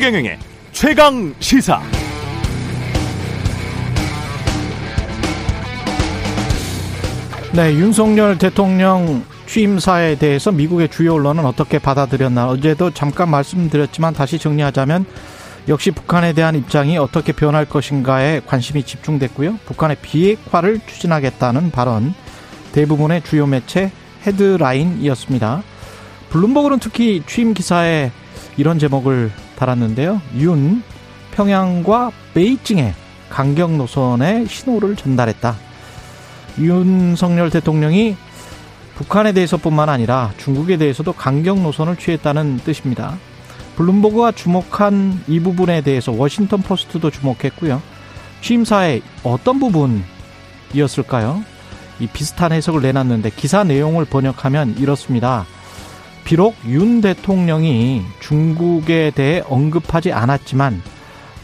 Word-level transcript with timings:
최경영의 0.00 0.38
최강 0.72 1.34
시사. 1.40 1.78
네, 7.52 7.74
윤석열 7.74 8.38
대통령 8.38 9.22
취임사에 9.44 10.14
대해서 10.14 10.52
미국의 10.52 10.88
주요 10.88 11.16
언론은 11.16 11.44
어떻게 11.44 11.78
받아들였나 11.78 12.48
어제도 12.48 12.90
잠깐 12.94 13.28
말씀드렸지만 13.28 14.14
다시 14.14 14.38
정리하자면 14.38 15.04
역시 15.68 15.90
북한에 15.90 16.32
대한 16.32 16.54
입장이 16.54 16.96
어떻게 16.96 17.32
변할 17.32 17.66
것인가에 17.66 18.40
관심이 18.46 18.82
집중됐고요. 18.84 19.58
북한의 19.66 19.98
비핵화를 20.00 20.80
추진하겠다는 20.86 21.72
발언 21.72 22.14
대부분의 22.72 23.22
주요 23.24 23.46
매체 23.46 23.92
헤드라인이었습니다. 24.26 25.62
블룸버그는 26.30 26.78
특히 26.78 27.22
취임 27.26 27.52
기사에 27.52 28.10
이런 28.56 28.78
제목을 28.78 29.30
달았는데요. 29.60 30.20
윤 30.38 30.82
평양과 31.32 32.10
베이징에 32.34 32.94
강경 33.28 33.76
노선의 33.78 34.46
신호를 34.46 34.96
전달했다. 34.96 35.54
윤석열 36.58 37.50
대통령이 37.50 38.16
북한에 38.96 39.32
대해서뿐만 39.32 39.88
아니라 39.88 40.32
중국에 40.38 40.76
대해서도 40.76 41.12
강경 41.12 41.62
노선을 41.62 41.96
취했다는 41.96 42.58
뜻입니다. 42.64 43.16
블룸버그가 43.76 44.32
주목한 44.32 45.24
이 45.28 45.40
부분에 45.40 45.82
대해서 45.82 46.12
워싱턴 46.12 46.60
포스트도 46.62 47.10
주목했고요. 47.10 47.80
취임사의 48.42 49.02
어떤 49.22 49.60
부분이었을까요? 49.60 51.42
이 52.00 52.06
비슷한 52.06 52.52
해석을 52.52 52.82
내놨는데 52.82 53.30
기사 53.36 53.62
내용을 53.64 54.06
번역하면 54.06 54.76
이렇습니다. 54.78 55.46
비록 56.24 56.54
윤 56.66 57.00
대통령이 57.00 58.02
중국에 58.20 59.12
대해 59.14 59.42
언급하지 59.48 60.12
않았지만 60.12 60.82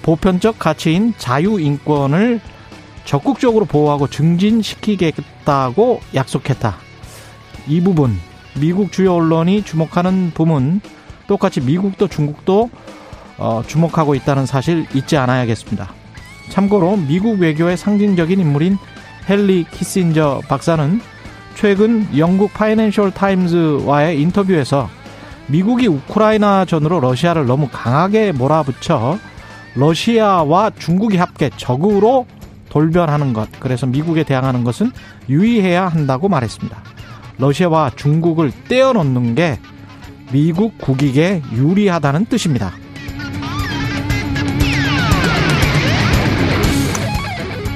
보편적 0.02 0.58
가치인 0.58 1.14
자유인권을 1.18 2.40
적극적으로 3.04 3.64
보호하고 3.64 4.08
증진시키겠다고 4.08 6.00
약속했다. 6.14 6.76
이 7.68 7.80
부분 7.80 8.18
미국 8.58 8.92
주요 8.92 9.14
언론이 9.14 9.62
주목하는 9.62 10.32
부분 10.34 10.80
똑같이 11.26 11.60
미국도 11.60 12.08
중국도 12.08 12.70
어, 13.38 13.62
주목하고 13.66 14.14
있다는 14.14 14.46
사실 14.46 14.86
잊지 14.94 15.16
않아야겠습니다. 15.16 15.92
참고로 16.50 16.96
미국 16.96 17.40
외교의 17.40 17.76
상징적인 17.76 18.40
인물인 18.40 18.78
헨리 19.28 19.64
키신저 19.70 20.42
박사는 20.48 21.00
최근 21.56 22.06
영국 22.18 22.52
파이낸셜 22.52 23.12
타임즈와의 23.12 24.20
인터뷰에서 24.20 24.90
미국이 25.46 25.86
우크라이나 25.86 26.66
전으로 26.66 27.00
러시아를 27.00 27.46
너무 27.46 27.68
강하게 27.72 28.32
몰아붙여 28.32 29.18
러시아와 29.74 30.72
중국이 30.78 31.16
합계 31.16 31.48
적으로 31.56 32.26
돌변하는 32.68 33.32
것, 33.32 33.48
그래서 33.58 33.86
미국에 33.86 34.22
대항하는 34.22 34.64
것은 34.64 34.92
유의해야 35.30 35.88
한다고 35.88 36.28
말했습니다. 36.28 36.76
러시아와 37.38 37.92
중국을 37.96 38.52
떼어놓는 38.68 39.34
게 39.34 39.58
미국 40.32 40.76
국익에 40.76 41.40
유리하다는 41.54 42.26
뜻입니다. 42.26 42.72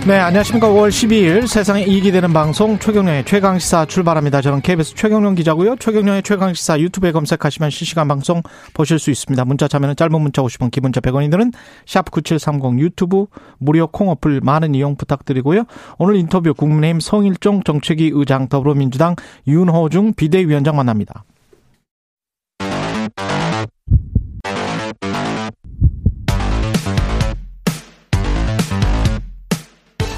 네, 0.06 0.16
안녕하십니까. 0.16 0.66
5월 0.68 0.88
12일 0.88 1.46
세상에 1.46 1.82
이익이 1.84 2.10
되는 2.10 2.32
방송 2.32 2.78
최경령의 2.78 3.26
최강시사 3.26 3.84
출발합니다. 3.84 4.40
저는 4.40 4.62
KBS 4.62 4.94
최경령 4.94 5.34
기자고요. 5.34 5.76
최경령의 5.76 6.22
최강시사 6.22 6.80
유튜브에 6.80 7.12
검색하시면 7.12 7.68
실시간 7.68 8.08
방송 8.08 8.42
보실 8.72 8.98
수 8.98 9.10
있습니다. 9.10 9.44
문자 9.44 9.68
참여는 9.68 9.96
짧은 9.96 10.18
문자 10.18 10.40
50원, 10.40 10.70
기본자 10.70 11.00
100원이 11.02 11.30
드는 11.30 11.52
샵9730 11.84 12.78
유튜브 12.78 13.26
무료 13.58 13.86
콩 13.88 14.08
어플 14.08 14.40
많은 14.42 14.74
이용 14.74 14.96
부탁드리고요. 14.96 15.64
오늘 15.98 16.16
인터뷰 16.16 16.54
국민의힘 16.54 16.98
성일종 17.00 17.62
정책위 17.64 18.10
의장 18.14 18.48
더불어민주당 18.48 19.16
윤호중 19.46 20.14
비대위원장 20.14 20.76
만납니다. 20.76 21.24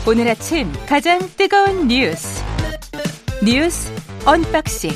오늘 0.05 0.29
아침 0.29 0.67
가장 0.89 1.21
뜨거운 1.37 1.87
뉴스 1.87 2.43
뉴스 3.45 3.93
unboxing 4.27 4.91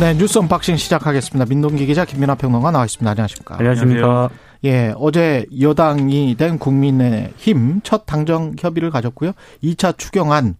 네, 0.00 0.14
뉴스 0.14 0.38
unboxing 0.38 0.76
시작하겠습니다. 0.76 1.46
민동기 1.48 1.86
기자 1.86 2.04
김민하 2.04 2.34
평론가 2.34 2.72
나와 2.72 2.84
있습니다. 2.84 3.08
안녕하십니까? 3.08 3.56
안녕하십니까? 3.58 4.30
예, 4.64 4.92
어제 4.96 5.46
여당이 5.60 6.34
된 6.36 6.58
국민의힘 6.58 7.82
첫 7.84 8.04
당정 8.04 8.56
협의를 8.58 8.90
가졌고요. 8.90 9.32
2차 9.62 9.96
추경안 9.96 10.56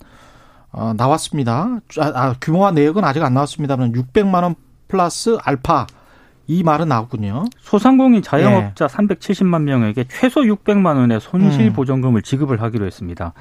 어, 0.70 0.94
나왔습니다. 0.96 1.80
아, 1.98 2.12
아, 2.14 2.34
규모와 2.40 2.70
내역은 2.70 3.02
아직 3.04 3.22
안 3.24 3.34
나왔습니다만 3.34 3.92
600만 3.92 4.44
원 4.44 4.54
플러스 4.86 5.36
알파 5.42 5.86
이 6.48 6.62
말은 6.62 6.88
나왔군요. 6.88 7.44
소상공인 7.60 8.22
자영업자 8.22 8.84
예. 8.84 8.88
370만 8.88 9.62
명에게 9.62 10.04
최소 10.08 10.42
600만 10.42 10.96
원의 10.96 11.20
손실 11.20 11.66
음. 11.66 11.72
보전금을 11.72 12.22
지급을 12.22 12.62
하기로 12.62 12.86
했습니다. 12.86 13.32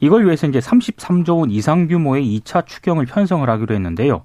이걸 0.00 0.24
위해서 0.24 0.46
이제 0.46 0.58
33조 0.58 1.38
원 1.38 1.50
이상 1.50 1.88
규모의 1.88 2.24
2차 2.40 2.66
추경을 2.66 3.06
편성을 3.06 3.48
하기로 3.48 3.74
했는데요. 3.74 4.22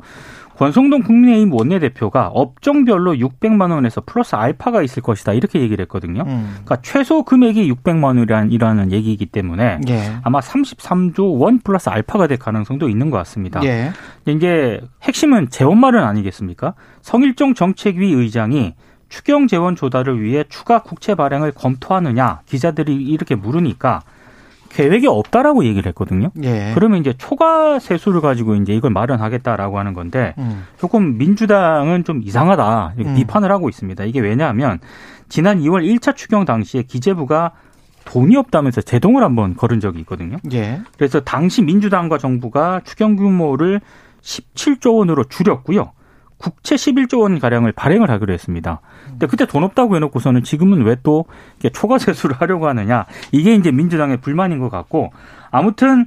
권성동 0.57 1.03
국민의힘 1.03 1.53
원내대표가 1.53 2.27
업종별로 2.27 3.13
600만 3.13 3.71
원에서 3.71 4.01
플러스 4.05 4.35
알파가 4.35 4.81
있을 4.81 5.03
것이다 5.03 5.33
이렇게 5.33 5.61
얘기를 5.61 5.83
했거든요. 5.83 6.23
음. 6.25 6.49
그러니까 6.63 6.77
최소 6.81 7.23
금액이 7.23 7.71
600만 7.71 8.17
원이라는 8.17 8.91
얘기이기 8.91 9.27
때문에 9.27 9.79
예. 9.87 10.15
아마 10.23 10.39
33조 10.39 11.39
원 11.39 11.59
플러스 11.59 11.89
알파가 11.89 12.25
될 12.25 12.39
가능성도 12.39 12.89
있는 12.89 13.11
것 13.11 13.17
같습니다. 13.17 13.63
예. 13.63 13.91
이제 14.25 14.81
핵심은 15.03 15.49
재원 15.49 15.79
마련 15.79 16.03
아니겠습니까? 16.05 16.73
성일종 17.01 17.53
정책위 17.53 18.11
의장이 18.13 18.73
추경 19.09 19.47
재원 19.47 19.75
조달을 19.75 20.21
위해 20.21 20.43
추가 20.49 20.81
국채 20.81 21.15
발행을 21.15 21.51
검토하느냐 21.51 22.41
기자들이 22.45 22.95
이렇게 22.95 23.35
물으니까 23.35 24.01
계획이 24.77 25.07
없다라고 25.07 25.65
얘기를 25.65 25.87
했거든요. 25.87 26.29
예. 26.43 26.71
그러면 26.75 26.99
이제 26.99 27.11
초과 27.17 27.79
세수를 27.79 28.21
가지고 28.21 28.53
이제 28.53 28.73
이걸 28.73 28.91
마련하겠다라고 28.91 29.79
하는 29.79 29.93
건데 29.93 30.35
음. 30.37 30.67
조금 30.77 31.17
민주당은 31.17 32.03
좀 32.03 32.21
이상하다 32.23 32.93
음. 32.99 33.15
비판을 33.15 33.51
하고 33.51 33.69
있습니다. 33.69 34.03
이게 34.03 34.19
왜냐하면 34.19 34.77
지난 35.29 35.59
2월 35.61 35.83
1차 35.83 36.15
추경 36.15 36.45
당시에 36.45 36.83
기재부가 36.83 37.53
돈이 38.05 38.35
없다면서 38.37 38.81
제동을 38.81 39.23
한번 39.23 39.55
걸은 39.55 39.79
적이 39.79 40.01
있거든요. 40.01 40.37
예. 40.53 40.79
그래서 40.95 41.21
당시 41.21 41.63
민주당과 41.63 42.19
정부가 42.19 42.81
추경 42.83 43.15
규모를 43.15 43.81
17조 44.21 44.97
원으로 44.97 45.23
줄였고요. 45.23 45.91
국채 46.37 46.75
11조 46.75 47.21
원 47.21 47.39
가량을 47.39 47.71
발행을 47.71 48.11
하기로 48.11 48.31
했습니다. 48.31 48.81
근데 49.17 49.27
그때 49.27 49.45
돈 49.47 49.63
없다고 49.63 49.95
해놓고서는 49.95 50.43
지금은 50.43 50.83
왜 50.83 50.97
또 51.03 51.25
초과 51.73 51.97
세수를 51.99 52.35
하려고 52.41 52.67
하느냐 52.67 53.05
이게 53.31 53.53
이제 53.55 53.71
민주당의 53.71 54.17
불만인 54.17 54.59
것 54.59 54.69
같고 54.69 55.11
아무튼 55.51 56.05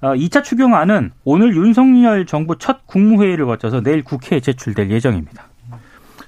2차 0.00 0.42
추경안은 0.42 1.12
오늘 1.24 1.54
윤석열 1.54 2.26
정부 2.26 2.58
첫 2.58 2.86
국무회의를 2.86 3.46
거쳐서 3.46 3.82
내일 3.82 4.02
국회에 4.02 4.40
제출될 4.40 4.90
예정입니다. 4.90 5.44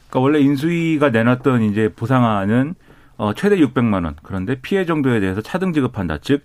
그러니까 0.09 0.21
원래 0.21 0.39
인수위가 0.39 1.11
내놨던 1.11 1.63
이제 1.63 1.93
보상안은 1.95 2.75
어, 3.17 3.35
최대 3.35 3.57
600만 3.57 4.05
원. 4.05 4.15
그런데 4.23 4.57
피해 4.61 4.85
정도에 4.87 5.19
대해서 5.21 5.41
차등 5.41 5.73
지급한다. 5.73 6.19
즉 6.19 6.45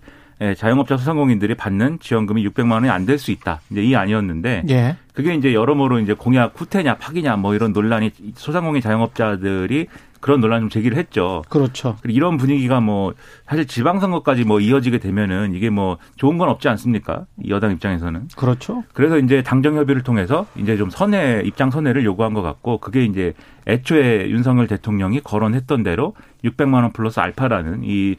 자영업자 0.56 0.96
소상공인들이 0.96 1.54
받는 1.54 1.98
지원금이 2.00 2.46
600만 2.48 2.72
원이 2.72 2.88
안 2.88 3.04
될 3.06 3.18
수 3.18 3.30
있다. 3.30 3.60
이제 3.70 3.82
이 3.82 3.94
아니었는데 3.94 4.62
예. 4.70 4.96
그게 5.12 5.34
이제 5.34 5.52
여러모로 5.52 5.98
이제 6.00 6.14
공약 6.14 6.52
후퇴냐 6.58 6.96
파기냐 6.96 7.36
뭐 7.36 7.54
이런 7.54 7.72
논란이 7.72 8.10
소상공인 8.36 8.80
자영업자들이 8.80 9.86
그런 10.20 10.40
논란 10.40 10.60
좀 10.60 10.68
제기를 10.68 10.96
했죠. 10.98 11.42
그렇죠. 11.48 11.96
그리고 12.02 12.16
이런 12.16 12.36
분위기가 12.36 12.80
뭐 12.80 13.14
사실 13.46 13.66
지방선거까지 13.66 14.44
뭐 14.44 14.60
이어지게 14.60 14.98
되면은 14.98 15.54
이게 15.54 15.70
뭐 15.70 15.98
좋은 16.16 16.38
건 16.38 16.48
없지 16.48 16.68
않습니까? 16.68 17.26
여당 17.48 17.72
입장에서는. 17.72 18.28
그렇죠. 18.36 18.84
그래서 18.92 19.18
이제 19.18 19.42
당정 19.42 19.76
협의를 19.76 20.02
통해서 20.02 20.46
이제 20.56 20.76
좀 20.76 20.90
선회 20.90 21.42
입장 21.44 21.70
선회를 21.70 22.04
요구한 22.04 22.34
것 22.34 22.42
같고 22.42 22.78
그게 22.78 23.04
이제 23.04 23.32
애초에 23.66 24.28
윤석열 24.30 24.66
대통령이 24.66 25.20
거론했던 25.20 25.82
대로 25.82 26.14
600만 26.44 26.74
원 26.74 26.92
플러스 26.92 27.20
알파라는 27.20 27.82
이 27.84 28.16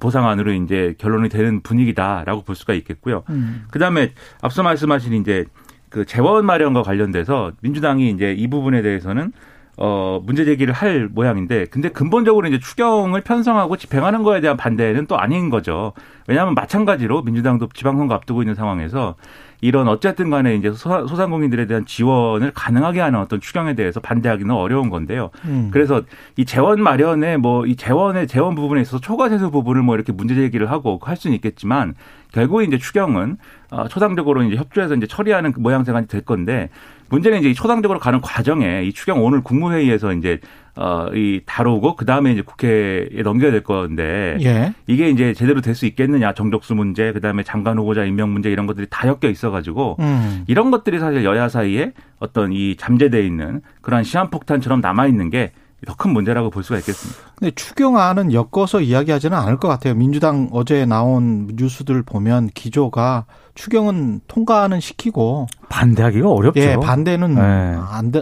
보상안으로 0.00 0.52
이제 0.52 0.94
결론이 0.98 1.28
되는 1.28 1.60
분위기다라고 1.60 2.42
볼 2.42 2.56
수가 2.56 2.74
있겠고요. 2.74 3.22
음. 3.30 3.64
그다음에 3.70 4.12
앞서 4.40 4.62
말씀하신 4.62 5.14
이제 5.14 5.44
그 5.88 6.04
재원 6.04 6.44
마련과 6.44 6.82
관련돼서 6.82 7.52
민주당이 7.60 8.10
이제 8.10 8.32
이 8.32 8.48
부분에 8.48 8.82
대해서는 8.82 9.32
어, 9.76 10.20
문제 10.24 10.44
제기를 10.44 10.72
할 10.72 11.08
모양인데, 11.12 11.66
근데 11.66 11.88
근본적으로 11.88 12.46
이제 12.46 12.58
추경을 12.58 13.22
편성하고 13.22 13.76
집행하는 13.76 14.22
거에 14.22 14.40
대한 14.40 14.56
반대는 14.56 15.06
또 15.06 15.18
아닌 15.18 15.50
거죠. 15.50 15.92
왜냐하면 16.26 16.54
마찬가지로 16.54 17.22
민주당도 17.22 17.68
지방선거 17.74 18.14
앞두고 18.14 18.42
있는 18.42 18.54
상황에서 18.54 19.16
이런 19.60 19.88
어쨌든 19.88 20.30
간에 20.30 20.54
이제 20.56 20.72
소상공인들에 20.72 21.66
대한 21.66 21.86
지원을 21.86 22.52
가능하게 22.52 23.00
하는 23.00 23.18
어떤 23.18 23.40
추경에 23.40 23.74
대해서 23.74 23.98
반대하기는 24.00 24.54
어려운 24.54 24.90
건데요. 24.90 25.30
음. 25.46 25.70
그래서 25.72 26.02
이 26.36 26.44
재원 26.44 26.82
마련에 26.82 27.36
뭐 27.38 27.64
이 27.66 27.76
재원의 27.76 28.26
재원 28.26 28.54
부분에 28.54 28.80
있어서 28.82 29.00
초과세수 29.00 29.50
부분을 29.50 29.82
뭐 29.82 29.94
이렇게 29.94 30.12
문제 30.12 30.34
제기를 30.34 30.70
하고 30.70 30.98
할 31.02 31.16
수는 31.16 31.34
있겠지만 31.36 31.94
결국 32.32 32.62
이제 32.62 32.78
추경은 32.78 33.38
어, 33.74 33.88
초당적으로 33.88 34.42
이제 34.44 34.56
협조해서 34.56 34.94
이제 34.94 35.06
처리하는 35.06 35.52
그 35.52 35.60
모양새가 35.60 36.02
될 36.02 36.20
건데 36.20 36.70
문제는 37.08 37.40
이제 37.40 37.52
초당적으로 37.52 37.98
가는 37.98 38.20
과정에 38.20 38.84
이 38.84 38.92
추경 38.92 39.24
오늘 39.24 39.42
국무회의에서 39.42 40.12
이제 40.12 40.40
어, 40.76 41.08
이 41.14 41.40
다루고 41.44 41.96
그 41.96 42.04
다음에 42.04 42.32
이제 42.32 42.42
국회에 42.42 43.22
넘겨야 43.22 43.50
될 43.50 43.62
건데 43.62 44.36
예. 44.42 44.74
이게 44.86 45.08
이제 45.10 45.32
제대로 45.34 45.60
될 45.60 45.74
수 45.74 45.86
있겠느냐 45.86 46.34
정적수 46.34 46.74
문제 46.76 47.12
그 47.12 47.20
다음에 47.20 47.42
장관 47.42 47.78
후보자 47.78 48.04
임명 48.04 48.32
문제 48.32 48.50
이런 48.50 48.66
것들이 48.66 48.86
다 48.88 49.08
엮여 49.08 49.28
있어가지고 49.30 49.96
음. 49.98 50.44
이런 50.46 50.70
것들이 50.70 51.00
사실 51.00 51.24
여야 51.24 51.48
사이에 51.48 51.92
어떤 52.20 52.52
이 52.52 52.76
잠재돼 52.76 53.26
있는 53.26 53.60
그러한 53.82 54.04
시한폭탄처럼 54.04 54.80
남아 54.80 55.06
있는 55.08 55.30
게 55.30 55.50
더 55.84 55.94
큰 55.94 56.12
문제라고 56.12 56.50
볼 56.50 56.62
수가 56.62 56.78
있겠습니다. 56.78 57.20
근데 57.36 57.50
추경안은 57.54 58.32
엮어서 58.32 58.80
이야기하지는 58.80 59.36
않을 59.36 59.58
것 59.58 59.68
같아요. 59.68 59.94
민주당 59.94 60.48
어제 60.52 60.84
나온 60.86 61.48
뉴스들 61.54 62.02
보면 62.02 62.48
기조가 62.54 63.26
추경은 63.54 64.20
통과는 64.26 64.80
시키고 64.80 65.46
반대하기가 65.68 66.30
어렵죠. 66.30 66.60
예, 66.60 66.76
반대는 66.76 67.34
네. 67.36 67.40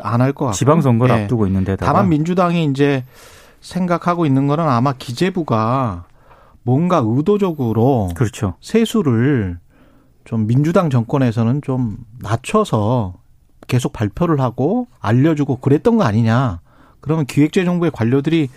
안안 0.02 0.34
것 0.34 0.44
같고 0.46 0.52
지방선거를 0.52 1.16
예. 1.16 1.22
앞두고 1.22 1.46
있는데 1.46 1.76
다만 1.76 2.08
민주당이 2.08 2.64
이제 2.66 3.04
생각하고 3.60 4.26
있는 4.26 4.46
거는 4.46 4.68
아마 4.68 4.92
기재부가 4.92 6.04
뭔가 6.62 7.02
의도적으로 7.04 8.10
그렇죠. 8.14 8.54
세수를 8.60 9.58
좀 10.24 10.46
민주당 10.46 10.90
정권에서는 10.90 11.62
좀 11.62 11.96
낮춰서 12.20 13.14
계속 13.66 13.92
발표를 13.92 14.40
하고 14.40 14.86
알려주고 15.00 15.56
그랬던 15.56 15.96
거 15.96 16.04
아니냐. 16.04 16.60
그러면 17.02 17.26
기획재정부의 17.26 17.90
관료들이 17.90 18.48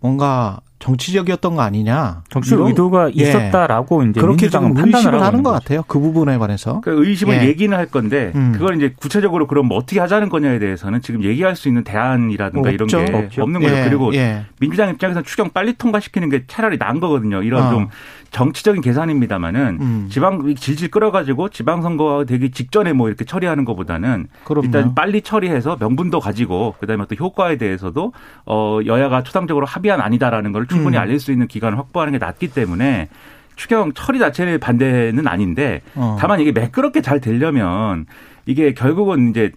뭔가 0.00 0.60
정치적이었던 0.86 1.56
거 1.56 1.62
아니냐. 1.62 2.22
정치적 2.28 2.60
의도가 2.60 3.10
예. 3.18 3.22
있었다라고 3.22 4.04
예. 4.04 4.10
이제 4.10 4.20
그렇게 4.20 4.48
좀 4.48 4.72
판단을 4.72 5.20
하는 5.20 5.42
것 5.42 5.50
같아요. 5.50 5.82
그 5.88 5.98
부분에 5.98 6.38
관해서. 6.38 6.80
그 6.80 7.04
의심을 7.04 7.42
예. 7.42 7.48
얘기는 7.48 7.76
할 7.76 7.86
건데 7.86 8.30
음. 8.36 8.52
그걸 8.52 8.76
이제 8.76 8.94
구체적으로 8.96 9.48
그럼 9.48 9.66
뭐 9.66 9.78
어떻게 9.78 9.98
하자는 9.98 10.28
거냐에 10.28 10.60
대해서는 10.60 11.02
지금 11.02 11.24
얘기할 11.24 11.56
수 11.56 11.66
있는 11.66 11.82
대안이라든가 11.82 12.70
없죠. 12.70 13.00
이런 13.00 13.06
게 13.06 13.16
없죠. 13.16 13.42
없는 13.42 13.60
거죠. 13.60 13.74
예. 13.74 13.84
그리고 13.84 14.14
예. 14.14 14.44
민주당 14.60 14.90
입장에서는 14.90 15.24
추경 15.24 15.50
빨리 15.50 15.72
통과시키는 15.74 16.28
게 16.28 16.44
차라리 16.46 16.76
나은 16.76 17.00
거거든요. 17.00 17.42
이런 17.42 17.64
어. 17.64 17.70
좀 17.70 17.88
정치적인 18.30 18.82
계산입니다만은 18.82 19.78
음. 19.80 20.06
지방 20.10 20.54
질질 20.54 20.90
끌어가지고 20.90 21.48
지방선거가 21.48 22.24
되기 22.24 22.50
직전에 22.50 22.92
뭐 22.92 23.08
이렇게 23.08 23.24
처리하는 23.24 23.64
것보다는 23.64 24.28
그럼요. 24.44 24.66
일단 24.66 24.94
빨리 24.94 25.22
처리해서 25.22 25.76
명분도 25.80 26.20
가지고 26.20 26.74
그다음에 26.78 27.04
또 27.08 27.14
효과에 27.14 27.56
대해서도 27.56 28.12
어 28.44 28.80
여야가 28.84 29.22
초당적으로 29.22 29.64
합의한 29.66 30.00
아니다라는 30.00 30.52
걸 30.52 30.66
충분히 30.76 30.96
음. 30.96 31.02
알릴 31.02 31.18
수 31.18 31.32
있는 31.32 31.46
기간을 31.46 31.78
확보하는 31.78 32.12
게 32.12 32.18
낫기 32.18 32.48
때문에 32.48 33.08
추경 33.56 33.92
처리 33.94 34.18
자체의 34.18 34.58
반대는 34.58 35.26
아닌데 35.26 35.80
어. 35.94 36.16
다만 36.20 36.40
이게 36.40 36.52
매끄럽게 36.52 37.00
잘 37.00 37.20
되려면 37.20 38.06
이게 38.44 38.74
결국은 38.74 39.30
이제 39.30 39.52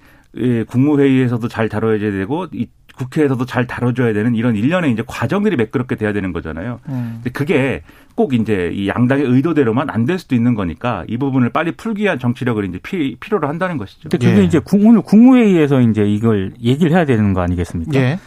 국무회의에서도 0.68 1.48
잘 1.48 1.70
다뤄야 1.70 2.00
되고 2.00 2.48
이 2.54 2.68
국회에서도 2.96 3.46
잘 3.46 3.66
다뤄줘야 3.66 4.12
되는 4.12 4.36
이런 4.36 4.56
일련의 4.58 4.92
이제 4.92 5.04
과정들이 5.08 5.56
매끄럽게 5.56 5.96
돼야 5.96 6.12
되는 6.12 6.34
거잖아요. 6.34 6.80
음. 6.90 7.22
그게 7.34 7.82
꼭 8.16 8.34
이제 8.34 8.72
이 8.74 8.90
양당의 8.90 9.24
의도대로만 9.26 9.90
안 9.90 10.06
될 10.06 10.20
수도 10.20 10.36
있는 10.36 10.54
거니까 10.56 11.04
이 11.08 11.18
부분을 11.18 11.50
빨리 11.52 11.72
풀기 11.72 12.04
위한 12.04 12.20
정치력을 12.20 12.66
이제 12.66 12.80
피, 12.84 13.16
필요로 13.20 13.48
한다는 13.48 13.78
것이죠. 13.78 14.10
근데 14.10 14.18
그게 14.28 14.42
예. 14.42 14.44
이제 14.44 14.60
오늘 14.74 15.02
국무회의에서 15.02 15.80
이제 15.82 16.04
이걸 16.04 16.52
얘기를 16.62 16.92
해야 16.92 17.06
되는 17.06 17.34
거 17.34 17.42
아니겠습니까? 17.42 17.98
예. 18.00 18.20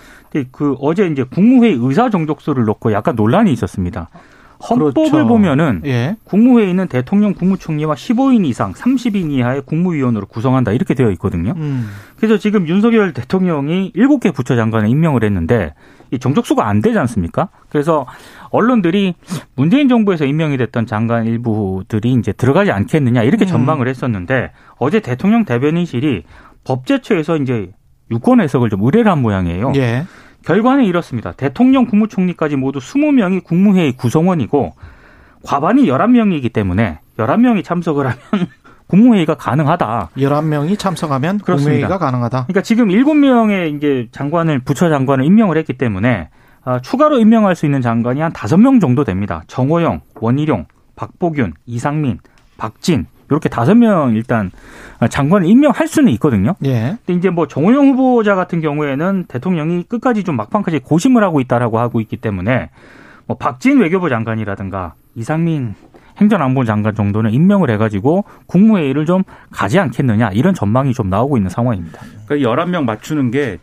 그 0.51 0.77
어제 0.81 1.07
이제 1.07 1.25
국무회의 1.25 1.79
의사 1.81 2.11
정족수를 2.11 2.65
놓고 2.65 2.93
약간 2.93 3.15
논란이 3.15 3.53
있었습니다. 3.53 4.09
헌법을 4.69 4.93
그렇죠. 4.93 5.27
보면은 5.27 5.83
예. 5.85 6.17
국무회의는 6.25 6.87
대통령 6.87 7.35
국무총리와 7.35 7.95
15인 7.95 8.47
이상 8.47 8.73
30인 8.73 9.33
이하의 9.33 9.63
국무위원으로 9.63 10.27
구성한다 10.27 10.73
이렇게 10.73 10.95
되어 10.95 11.11
있거든요. 11.13 11.55
음. 11.57 11.89
그래서 12.17 12.39
지금 12.39 12.69
윤석열 12.69 13.13
대통령이 13.13 13.93
7개 13.97 14.33
부처 14.33 14.55
장관을 14.55 14.89
임명을 14.89 15.25
했는데 15.25 15.75
이 16.13 16.19
정적수가 16.19 16.67
안 16.67 16.81
되지 16.81 16.99
않습니까? 16.99 17.49
그래서 17.71 18.07
언론들이 18.51 19.15
문재인 19.57 19.89
정부에서 19.89 20.27
임명이 20.27 20.59
됐던 20.59 20.87
장관 20.87 21.27
일부들이 21.27 22.13
이제 22.13 22.33
들어가지 22.33 22.71
않겠느냐 22.71 23.23
이렇게 23.25 23.45
음. 23.45 23.49
전망을 23.49 23.89
했었는데 23.89 24.53
어제 24.77 25.01
대통령 25.01 25.45
대변인실이 25.45 26.23
법제처에서 26.65 27.39
이제 27.39 27.73
유권 28.11 28.41
해석을 28.41 28.71
좀 28.71 28.83
의뢰를 28.83 29.11
한 29.11 29.23
모양이에요. 29.23 29.73
예. 29.77 30.05
결과는 30.45 30.85
이렇습니다. 30.85 31.33
대통령 31.33 31.87
국무총리까지 31.87 32.57
모두 32.57 32.79
20명이 32.81 33.45
국무회의 33.45 33.93
구성원이고 33.93 34.75
과반이 35.45 35.87
11명이기 35.87 36.53
때문에 36.53 36.99
11명이 37.17 37.65
참석을 37.65 38.07
하면 38.07 38.19
국무회의가 38.89 39.37
가능하다. 39.37 40.11
11명이 40.17 40.79
참석하면 40.79 41.39
그렇습니다. 41.39 41.71
국무회의가 41.71 41.99
가능하다. 41.99 42.45
그러니까 42.45 42.63
지금 42.63 42.89
7명의 42.89 43.77
이제 43.77 44.09
장관을 44.13 44.59
부처 44.61 44.91
장관을 44.91 45.25
임명을 45.25 45.57
했기 45.57 45.73
때문에 45.75 46.29
아, 46.65 46.81
추가로 46.81 47.19
임명할 47.19 47.57
수 47.57 47.67
있는 47.67 47.81
장관이 47.81 48.21
한 48.21 48.33
5명 48.33 48.81
정도 48.81 49.05
됩니다. 49.05 49.43
정호영, 49.47 50.01
원희룡, 50.21 50.67
박보균, 50.95 51.55
이상민, 51.67 52.19
박진 52.57 53.07
이렇게 53.33 53.49
다섯 53.49 53.75
명 53.75 54.15
일단 54.15 54.51
장관을 55.11 55.49
임명할 55.49 55.89
수는 55.89 56.13
있거든요. 56.13 56.55
예. 56.65 56.97
근데 57.05 57.19
이제 57.19 57.31
뭐 57.31 57.49
정호영 57.49 57.91
후보자 57.91 58.35
같은 58.35 58.61
경우에는 58.61 59.25
대통령이 59.27 59.85
끝까지 59.85 60.23
좀 60.23 60.37
막판까지 60.37 60.81
고심을 60.81 61.25
하고 61.25 61.41
있다라고 61.41 61.79
하고 61.79 62.01
있기 62.01 62.19
때문에 62.19 62.71
뭐 63.27 63.37
박진 63.37 63.81
외교부 63.81 64.09
장관이라든가 64.09 64.95
이상민 65.15 65.75
행정안보 66.23 66.65
장관 66.65 66.95
정도는 66.95 67.33
임명을 67.33 67.71
해가지고 67.71 68.25
국무회의를 68.47 69.07
좀 69.07 69.25
가지 69.51 69.79
않겠느냐 69.79 70.31
이런 70.31 70.55
전망이 70.55 70.93
좀 70.95 71.11
나오고 71.11 71.37
있는 71.37 71.51
상황입니다. 71.51 72.01
그러니까 72.27 72.51
11명 72.51 72.85
맞추는 72.85 73.31
게 73.31 73.59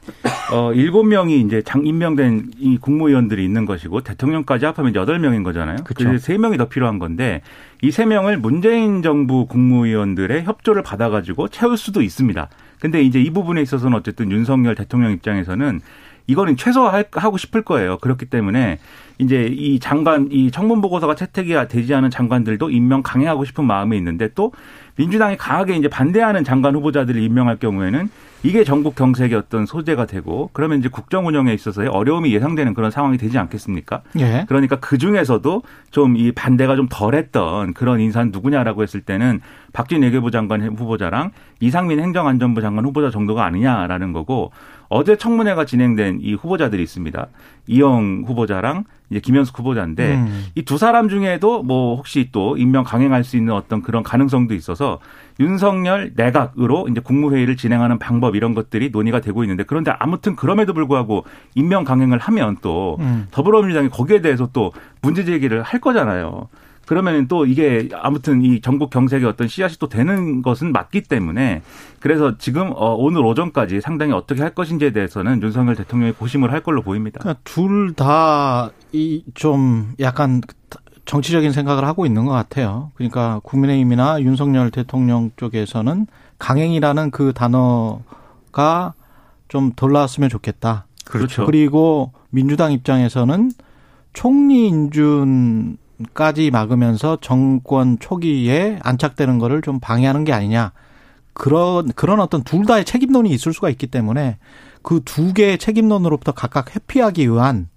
어, 0.52 0.72
7명이 0.74 1.46
이제 1.46 1.62
장 1.62 1.86
임명된 1.86 2.52
이 2.58 2.78
국무위원들이 2.78 3.44
있는 3.44 3.66
것이고 3.66 4.02
대통령까지 4.02 4.66
합하면 4.66 4.94
8명인 4.94 5.44
거잖아요. 5.44 5.78
그래서 5.86 6.28
3명이 6.28 6.58
더 6.58 6.68
필요한 6.68 7.00
건데 7.00 7.42
이 7.82 7.90
3명을 7.90 8.38
문재인 8.38 9.02
정부 9.02 9.46
국무위원들의 9.46 10.44
협조를 10.44 10.84
받아가지고 10.84 11.48
채울 11.48 11.78
수도 11.78 12.02
있습니다. 12.02 12.50
근데 12.82 13.02
이제 13.02 13.22
이 13.22 13.30
부분에 13.30 13.62
있어서는 13.62 13.98
어쨌든 13.98 14.32
윤석열 14.32 14.76
대통령 14.76 15.12
입장에서는 15.12 15.82
이거는 16.30 16.58
최소화하고 16.58 17.38
싶을 17.38 17.64
거예요. 17.64 17.98
그렇기 17.98 18.26
때문에 18.26 18.78
이제 19.18 19.50
이 19.52 19.80
장관 19.80 20.30
이 20.32 20.52
청문 20.52 20.80
보고서가 20.80 21.16
채택이 21.16 21.56
되지 21.68 21.94
않은 21.96 22.12
장관들도 22.12 22.70
임명 22.70 23.02
강행하고 23.02 23.46
싶은 23.46 23.66
마음이 23.66 23.98
있는데 23.98 24.30
또 24.36 24.54
민주당이 24.96 25.38
강하게 25.38 25.76
이제 25.76 25.88
반대하는 25.88 26.44
장관 26.44 26.76
후보자들을 26.76 27.22
임명할 27.22 27.58
경우에는 27.58 28.10
이게 28.44 28.64
전국 28.64 28.96
경색의 28.96 29.38
어떤 29.38 29.66
소재가 29.66 30.06
되고 30.06 30.50
그러면 30.54 30.80
이제 30.80 30.88
국정 30.88 31.26
운영에 31.28 31.54
있어서의 31.54 31.90
어려움이 31.90 32.34
예상되는 32.34 32.74
그런 32.74 32.92
상황이 32.92 33.18
되지 33.18 33.38
않겠습니까? 33.38 34.02
예. 34.20 34.46
그러니까 34.48 34.78
그 34.78 34.98
중에서도 34.98 35.64
좀 35.92 36.16
이 36.16 36.32
반대가 36.32 36.76
좀 36.76 36.88
덜했던 36.90 37.74
그런 37.74 38.00
인사는 38.00 38.32
누구냐라고 38.32 38.84
했을 38.84 39.02
때는 39.02 39.42
박진 39.74 40.04
외교부 40.04 40.32
장관 40.32 40.62
후보자랑 40.62 41.32
이상민 41.60 42.00
행정안전부 42.00 42.62
장관 42.62 42.86
후보자 42.86 43.10
정도가 43.10 43.44
아니냐라는 43.46 44.14
거고 44.14 44.52
어제 44.90 45.16
청문회가 45.16 45.66
진행된 45.66 46.20
이 46.22 46.34
후보자들이 46.34 46.82
있습니다. 46.84 47.28
이영 47.68 48.24
후보자랑 48.26 48.86
이제 49.12 49.20
김현숙 49.20 49.60
후보자인데 49.60 50.16
음. 50.16 50.46
이두 50.56 50.78
사람 50.78 51.10
중에도 51.10 51.64
뭐 51.64 51.96
혹시 51.96 52.30
또 52.32 52.58
임명 52.58 52.84
강행할 52.84 53.24
수 53.24 53.38
있는 53.38 53.54
어떤 53.54 53.82
그런 53.82 54.04
가능성도 54.04 54.54
있어서 54.54 55.00
윤석열 55.40 56.12
내각으로 56.16 56.88
이제 56.90 57.00
국무회의를 57.00 57.56
진행하는 57.56 57.98
방법 58.00 58.36
이런 58.36 58.54
것들이 58.54 58.90
논의가 58.90 59.22
되고 59.22 59.44
있는데 59.44 59.64
그런데 59.64 59.92
아무튼 59.98 60.36
그럼에도 60.36 60.74
불구하고 60.74 61.24
임명 61.56 61.84
강행을 61.84 62.18
하면 62.20 62.58
또 62.62 62.98
음. 63.00 63.28
더불어민주당이 63.32 63.90
거기에 63.90 64.22
대해서 64.22 64.50
또 64.52 64.74
문제 65.02 65.24
제기를 65.24 65.62
할 65.62 65.80
거잖아요. 65.80 66.48
그러면 66.90 67.28
또 67.28 67.46
이게 67.46 67.88
아무튼 67.94 68.42
이 68.42 68.62
전국 68.62 68.90
경색의 68.90 69.28
어떤 69.28 69.48
씨앗이 69.48 69.76
또 69.78 69.88
되는 69.90 70.42
것은 70.42 70.72
맞기 70.72 71.04
때문에 71.04 71.62
그래서 72.00 72.36
지금 72.40 72.72
어 72.76 72.96
오늘 72.96 73.24
오전까지 73.24 73.80
상당히 73.80 74.12
어떻게 74.12 74.42
할 74.42 74.56
것인지에 74.56 74.90
대해서는 74.90 75.40
윤석열 75.44 75.76
대통령이 75.76 76.14
고심을 76.14 76.52
할 76.52 76.62
걸로 76.64 76.82
보입니다. 76.82 77.20
그러니까 77.20 77.42
둘 77.44 77.94
다 77.94 78.72
이 78.92 79.22
좀 79.36 79.94
약간 80.00 80.42
정치적인 81.06 81.52
생각을 81.52 81.86
하고 81.86 82.08
있는 82.08 82.26
것 82.26 82.32
같아요. 82.32 82.90
그러니까 82.96 83.40
국민의힘이나 83.44 84.22
윤석열 84.24 84.72
대통령 84.72 85.30
쪽에서는 85.38 86.08
강행이라는 86.40 87.12
그 87.12 87.34
단어가 87.34 88.96
좀 89.48 89.74
덜 89.76 89.92
나왔으면 89.92 90.28
좋겠다. 90.30 90.88
그렇죠. 91.06 91.46
그리고 91.46 92.14
민주당 92.32 92.72
입장에서는 92.72 93.52
총리 94.14 94.68
인준 94.70 95.78
까지 96.14 96.50
막으면서 96.52 97.18
정권 97.22 97.98
초기에 98.00 98.80
안착되는 98.84 99.38
거를 99.40 99.62
좀 99.62 99.80
방해하는 99.80 100.24
게 100.24 100.34
아니냐. 100.34 100.72
그런 101.34 101.88
그런 101.94 102.20
어떤 102.20 102.44
둘 102.44 102.66
다의 102.66 102.84
책임론이 102.86 103.30
있을 103.32 103.54
수가 103.54 103.70
있기 103.70 103.88
때문에 103.88 104.38
그 104.82 105.02
두 105.06 105.34
개의 105.34 105.58
책임론으로부터 105.58 106.32
각각 106.34 106.76
회피하기 106.76 107.30
위한 107.32 107.68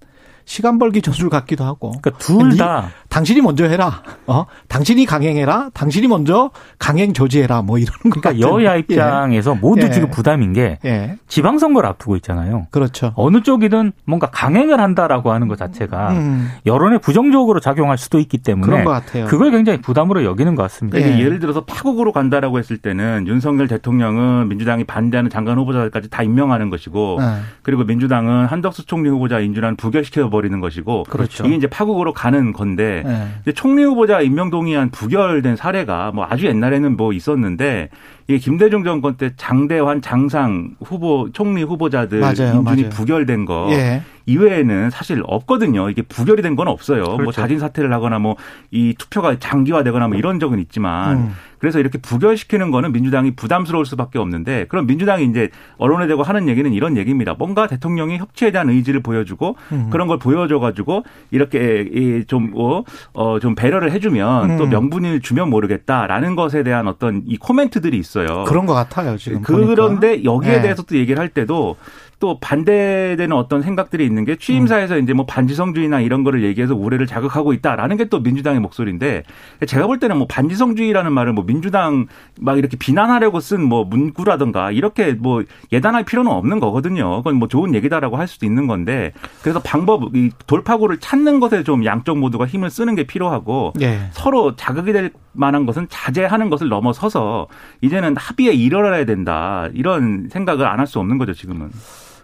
시간 0.45 0.77
벌기 0.79 1.01
전술 1.01 1.29
같기도 1.29 1.63
하고. 1.63 1.91
그러니까 2.01 2.17
둘 2.17 2.57
다 2.57 2.89
당신이 3.13 3.41
먼저 3.41 3.65
해라. 3.65 4.01
어? 4.25 4.47
당신이 4.67 5.05
강행해라. 5.05 5.69
당신이 5.75 6.07
먼저 6.07 6.49
강행 6.79 7.13
조지해라. 7.13 7.61
뭐 7.61 7.77
이런 7.77 7.93
거. 8.09 8.19
그러니까 8.19 8.39
여야 8.39 8.75
입장에서 8.75 9.53
예. 9.55 9.59
모두 9.59 9.85
예. 9.85 9.91
지금 9.91 10.09
부담인 10.09 10.53
게 10.53 10.79
예. 10.83 11.17
지방선거를 11.27 11.87
앞두고 11.89 12.15
있잖아요. 12.15 12.65
그렇죠. 12.71 13.13
어느 13.15 13.43
쪽이든 13.43 13.91
뭔가 14.05 14.31
강행을 14.31 14.79
한다라고 14.79 15.31
하는 15.31 15.47
것 15.47 15.59
자체가 15.59 16.09
음, 16.13 16.49
여론에 16.65 16.97
부정적으로 16.97 17.59
작용할 17.59 17.99
수도 17.99 18.17
있기 18.17 18.39
때문에 18.39 18.65
그런 18.65 18.83
것 18.83 18.89
같아요. 18.89 19.25
그걸 19.25 19.51
굉장히 19.51 19.79
부담으로 19.79 20.23
여기는 20.23 20.55
것 20.55 20.63
같습니다. 20.63 20.97
그러니까 20.97 21.19
예. 21.19 21.23
예를 21.23 21.37
들어서 21.37 21.65
파국으로 21.65 22.13
간다라고 22.13 22.57
했을 22.57 22.79
때는 22.79 23.27
윤석열 23.27 23.67
대통령은 23.67 24.49
민주당이 24.49 24.85
반대하는 24.85 25.29
장관 25.29 25.59
후보자들까지 25.59 26.09
다 26.09 26.23
임명하는 26.23 26.71
것이고 26.71 27.19
예. 27.21 27.25
그리고 27.61 27.83
민주당은 27.83 28.47
한덕수 28.47 28.87
총리 28.87 29.07
후보자 29.09 29.39
인준안 29.39 29.75
부결시켜 29.75 30.31
버리는 30.31 30.59
것이고 30.59 31.03
그렇죠. 31.03 31.45
이게 31.45 31.55
이제 31.55 31.67
파국으로 31.67 32.13
가는 32.13 32.53
건데 32.53 33.02
예. 33.05 33.27
이제 33.41 33.51
총리 33.51 33.83
후보자 33.83 34.21
임명 34.21 34.49
동의안 34.49 34.89
부결된 34.89 35.55
사례가 35.55 36.11
뭐 36.13 36.25
아주 36.29 36.45
옛날에는 36.47 36.95
뭐 36.97 37.13
있었는데 37.13 37.89
이게 38.27 38.37
김대중 38.37 38.83
정권 38.83 39.15
때 39.17 39.31
장대환, 39.35 40.01
장상 40.01 40.75
후보 40.83 41.29
총리 41.33 41.61
후보자들 41.63 42.19
맞아요, 42.21 42.31
인준이 42.55 42.63
맞아요. 42.63 42.89
부결된 42.89 43.45
거 43.45 43.67
예. 43.71 44.01
이외에는 44.25 44.89
사실 44.89 45.21
없거든요. 45.25 45.89
이게 45.89 46.01
부결이 46.01 46.41
된 46.41 46.55
건 46.55 46.67
없어요. 46.69 47.03
뭐 47.03 47.17
그렇죠. 47.17 47.41
자진 47.41 47.59
사퇴를 47.59 47.91
하거나 47.91 48.19
뭐 48.19 48.35
이 48.71 48.93
투표가 48.97 49.37
장기화되거나 49.39 50.07
뭐 50.07 50.17
이런 50.17 50.39
적은 50.39 50.59
있지만 50.59 51.17
음. 51.17 51.33
그래서 51.63 51.79
이렇게 51.79 51.97
부결시키는 51.97 52.71
거는 52.71 52.91
민주당이 52.91 53.37
부담스러울 53.37 53.85
수밖에 53.85 54.19
없는데 54.19 54.65
그럼 54.67 54.85
민주당이 54.85 55.23
이제 55.23 55.49
언론에 55.77 56.07
대고 56.07 56.21
하는 56.21 56.49
얘기는 56.49 56.69
이런 56.73 56.97
얘기입니다. 56.97 57.35
뭔가 57.39 57.67
대통령이 57.67 58.17
협치에 58.17 58.51
대한 58.51 58.69
의지를 58.69 58.99
보여주고 58.99 59.55
음. 59.71 59.89
그런 59.89 60.09
걸 60.09 60.19
보여줘가지고 60.19 61.03
이렇게 61.31 62.25
좀어좀 62.27 63.55
배려를 63.55 63.93
해주면 63.93 64.57
또 64.57 64.65
음. 64.65 64.69
명분을 64.71 65.21
주면 65.21 65.49
모르겠다라는 65.49 66.35
것에 66.35 66.63
대한 66.63 66.89
어떤 66.89 67.23
이 67.25 67.37
코멘트들이 67.37 67.97
있어요. 67.97 68.43
그런 68.43 68.65
것 68.65 68.73
같아요, 68.73 69.15
지금. 69.15 69.41
그런데 69.41 70.15
보니까. 70.15 70.23
여기에 70.25 70.55
예. 70.55 70.61
대해서 70.61 70.83
또 70.83 70.97
얘기를 70.97 71.17
할 71.17 71.29
때도 71.29 71.77
또 72.19 72.39
반대되는 72.39 73.31
어떤 73.35 73.61
생각들이 73.61 74.05
있는 74.05 74.23
게 74.25 74.35
취임사에서 74.37 74.97
이제 74.97 75.13
뭐 75.13 75.25
반지성주의나 75.25 75.99
이런 76.01 76.23
거를 76.23 76.43
얘기해서 76.43 76.75
우려를 76.75 77.07
자극하고 77.07 77.53
있다라는 77.53 77.97
게 77.97 78.03
또 78.09 78.19
민주당의 78.19 78.59
목소리인데 78.59 79.23
제가 79.65 79.87
볼 79.87 79.97
때는 79.97 80.17
뭐 80.17 80.27
반지성주의라는 80.27 81.13
말을 81.13 81.33
뭐 81.33 81.45
민주당 81.45 82.05
막 82.39 82.57
이렇게 82.57 82.77
비난하려고 82.77 83.39
쓴 83.39 83.61
뭐 83.63 83.85
문구라든가 83.85 84.71
이렇게 84.71 85.13
뭐 85.13 85.43
예단할 85.71 86.03
필요는 86.03 86.29
없는 86.31 86.59
거거든요. 86.59 87.17
그건 87.17 87.35
뭐 87.37 87.47
좋은 87.47 87.73
얘기다라고 87.73 88.17
할 88.17 88.27
수도 88.27 88.45
있는 88.45 88.67
건데 88.67 89.13
그래서 89.41 89.59
방법 89.63 90.15
이 90.15 90.31
돌파구를 90.47 90.99
찾는 90.99 91.39
것에 91.39 91.63
좀 91.63 91.85
양쪽 91.85 92.17
모두가 92.19 92.45
힘을 92.45 92.69
쓰는 92.69 92.95
게 92.95 93.05
필요하고 93.05 93.73
예. 93.81 94.09
서로 94.11 94.55
자극이 94.55 94.91
될 94.93 95.11
만한 95.33 95.65
것은 95.65 95.87
자제하는 95.89 96.49
것을 96.49 96.69
넘어서서 96.69 97.47
이제는 97.81 98.15
합의에 98.17 98.53
이르러야 98.53 99.05
된다 99.05 99.67
이런 99.73 100.29
생각을 100.31 100.65
안 100.67 100.79
할 100.79 100.87
수 100.87 100.99
없는 100.99 101.17
거죠 101.17 101.33
지금은. 101.33 101.69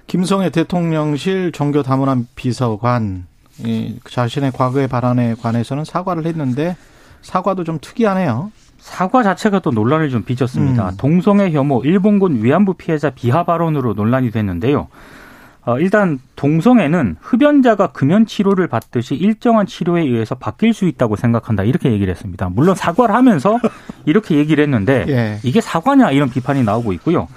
김성애 0.08 0.50
대통령실 0.50 1.52
종교 1.52 1.84
다문안 1.84 2.28
비서관 2.36 3.26
이 3.60 3.98
자신의 4.10 4.52
과거의 4.54 4.88
발언에 4.88 5.36
관해서는 5.42 5.86
사과를 5.86 6.26
했는데 6.26 6.76
사과도 7.22 7.64
좀 7.64 7.78
특이하네요. 7.82 8.52
사과 8.80 9.24
자체가 9.24 9.60
또 9.60 9.72
논란을 9.72 10.10
좀 10.10 10.24
빚었습니다. 10.24 10.90
음. 10.90 10.98
동성애 10.98 11.52
혐오 11.52 11.84
일본군 11.84 12.44
위안부 12.44 12.76
피해자 12.76 13.10
비하 13.10 13.44
발언으로 13.44 13.94
논란이 13.94 14.32
됐는데요. 14.32 14.88
어, 15.66 15.78
일단 15.80 16.20
동성애는 16.36 17.18
흡연자가 17.20 17.88
금연 17.88 18.26
치료를 18.26 18.68
받듯이 18.68 19.16
일정한 19.16 19.66
치료에 19.66 20.02
의해서 20.02 20.36
바뀔 20.36 20.74
수 20.74 20.86
있다고 20.86 21.16
생각한다 21.16 21.64
이렇게 21.64 21.92
얘기를 21.92 22.12
했습니다. 22.12 22.50
물론 22.50 22.76
사과를 22.76 23.14
하면서 23.14 23.60
이렇게 24.06 24.36
얘기를 24.36 24.64
했는데 24.64 25.06
예. 25.10 25.40
이게 25.44 25.62
사과냐 25.62 26.12
이런 26.12 26.30
비판이 26.30 26.64
나오고 26.64 26.94
있고요. 26.94 27.28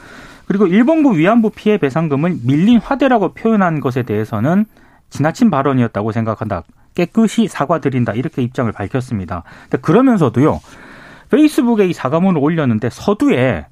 그리고 0.46 0.66
일본군 0.66 1.16
위안부 1.16 1.50
피해 1.50 1.78
배상금을 1.78 2.38
밀린 2.44 2.78
화대라고 2.78 3.34
표현한 3.34 3.80
것에 3.80 4.02
대해서는 4.02 4.66
지나친 5.10 5.50
발언이었다고 5.50 6.12
생각한다. 6.12 6.62
깨끗이 6.94 7.48
사과드린다 7.48 8.12
이렇게 8.12 8.42
입장을 8.42 8.70
밝혔습니다. 8.70 9.44
그러면서도요. 9.80 10.60
페이스북에 11.30 11.86
이 11.86 11.92
사과문을 11.92 12.40
올렸는데 12.40 12.90
서두에 12.90 13.66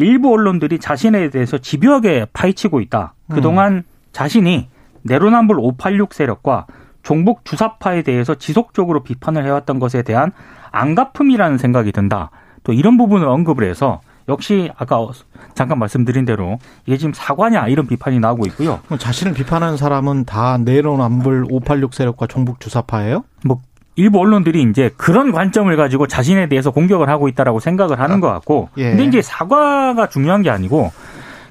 일부 0.00 0.32
언론들이 0.32 0.78
자신에 0.78 1.30
대해서 1.30 1.58
집요하게 1.58 2.26
파헤치고 2.32 2.80
있다. 2.80 3.14
그동안 3.30 3.84
자신이 4.12 4.68
내로남불 5.02 5.56
586 5.58 6.14
세력과 6.14 6.66
종북 7.02 7.44
주사파에 7.44 8.02
대해서 8.02 8.34
지속적으로 8.34 9.02
비판을 9.02 9.46
해왔던 9.46 9.78
것에 9.78 10.02
대한 10.02 10.32
안가품이라는 10.72 11.58
생각이 11.58 11.92
든다. 11.92 12.30
또 12.62 12.72
이런 12.72 12.96
부분을 12.96 13.26
언급을 13.26 13.68
해서 13.68 14.00
역시 14.28 14.70
아까 14.76 15.08
잠깐 15.54 15.78
말씀드린 15.78 16.24
대로 16.24 16.58
이게 16.86 16.96
지금 16.96 17.12
사과냐 17.12 17.68
이런 17.68 17.86
비판이 17.86 18.20
나오고 18.20 18.46
있고요. 18.48 18.80
자신을 18.98 19.32
비판하는 19.32 19.76
사람은 19.76 20.24
다 20.24 20.58
내로남불 20.58 21.46
586 21.50 21.94
세력과 21.94 22.26
종북 22.26 22.60
주사파예요? 22.60 23.24
뭐 23.44 23.60
일부 24.00 24.18
언론들이 24.18 24.62
이제 24.62 24.90
그런 24.96 25.30
관점을 25.30 25.74
가지고 25.76 26.06
자신에 26.06 26.48
대해서 26.48 26.70
공격을 26.70 27.10
하고 27.10 27.28
있다라고 27.28 27.60
생각을 27.60 28.00
하는 28.00 28.20
것 28.20 28.28
같고, 28.28 28.70
예. 28.78 28.90
근데 28.90 29.04
이제 29.04 29.20
사과가 29.20 30.08
중요한 30.08 30.40
게 30.40 30.48
아니고 30.48 30.90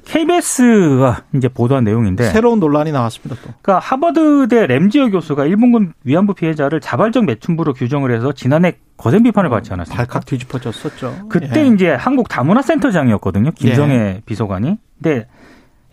KBS가 0.05 1.21
이제 1.35 1.47
보도한 1.47 1.83
내용인데, 1.83 2.23
새로운 2.31 2.59
논란이 2.59 2.91
나왔습니다 2.91 3.39
또. 3.43 3.53
그러니까 3.61 3.77
하버드대 3.77 4.65
램지어 4.65 5.09
교수가 5.09 5.45
일본군 5.45 5.93
위안부 6.03 6.33
피해자를 6.33 6.81
자발적 6.81 7.25
매춘부로 7.25 7.73
규정을 7.73 8.11
해서 8.11 8.31
지난해 8.31 8.77
거센 8.97 9.21
비판을 9.21 9.51
받지 9.51 9.71
않았습니까? 9.71 10.03
발칵 10.03 10.25
뒤집어졌었죠. 10.25 11.27
그때 11.29 11.61
예. 11.61 11.67
이제 11.67 11.91
한국 11.91 12.27
다문화센터장이었거든요. 12.29 13.51
김성애 13.51 14.21
비서관이. 14.25 14.79
근데 15.01 15.27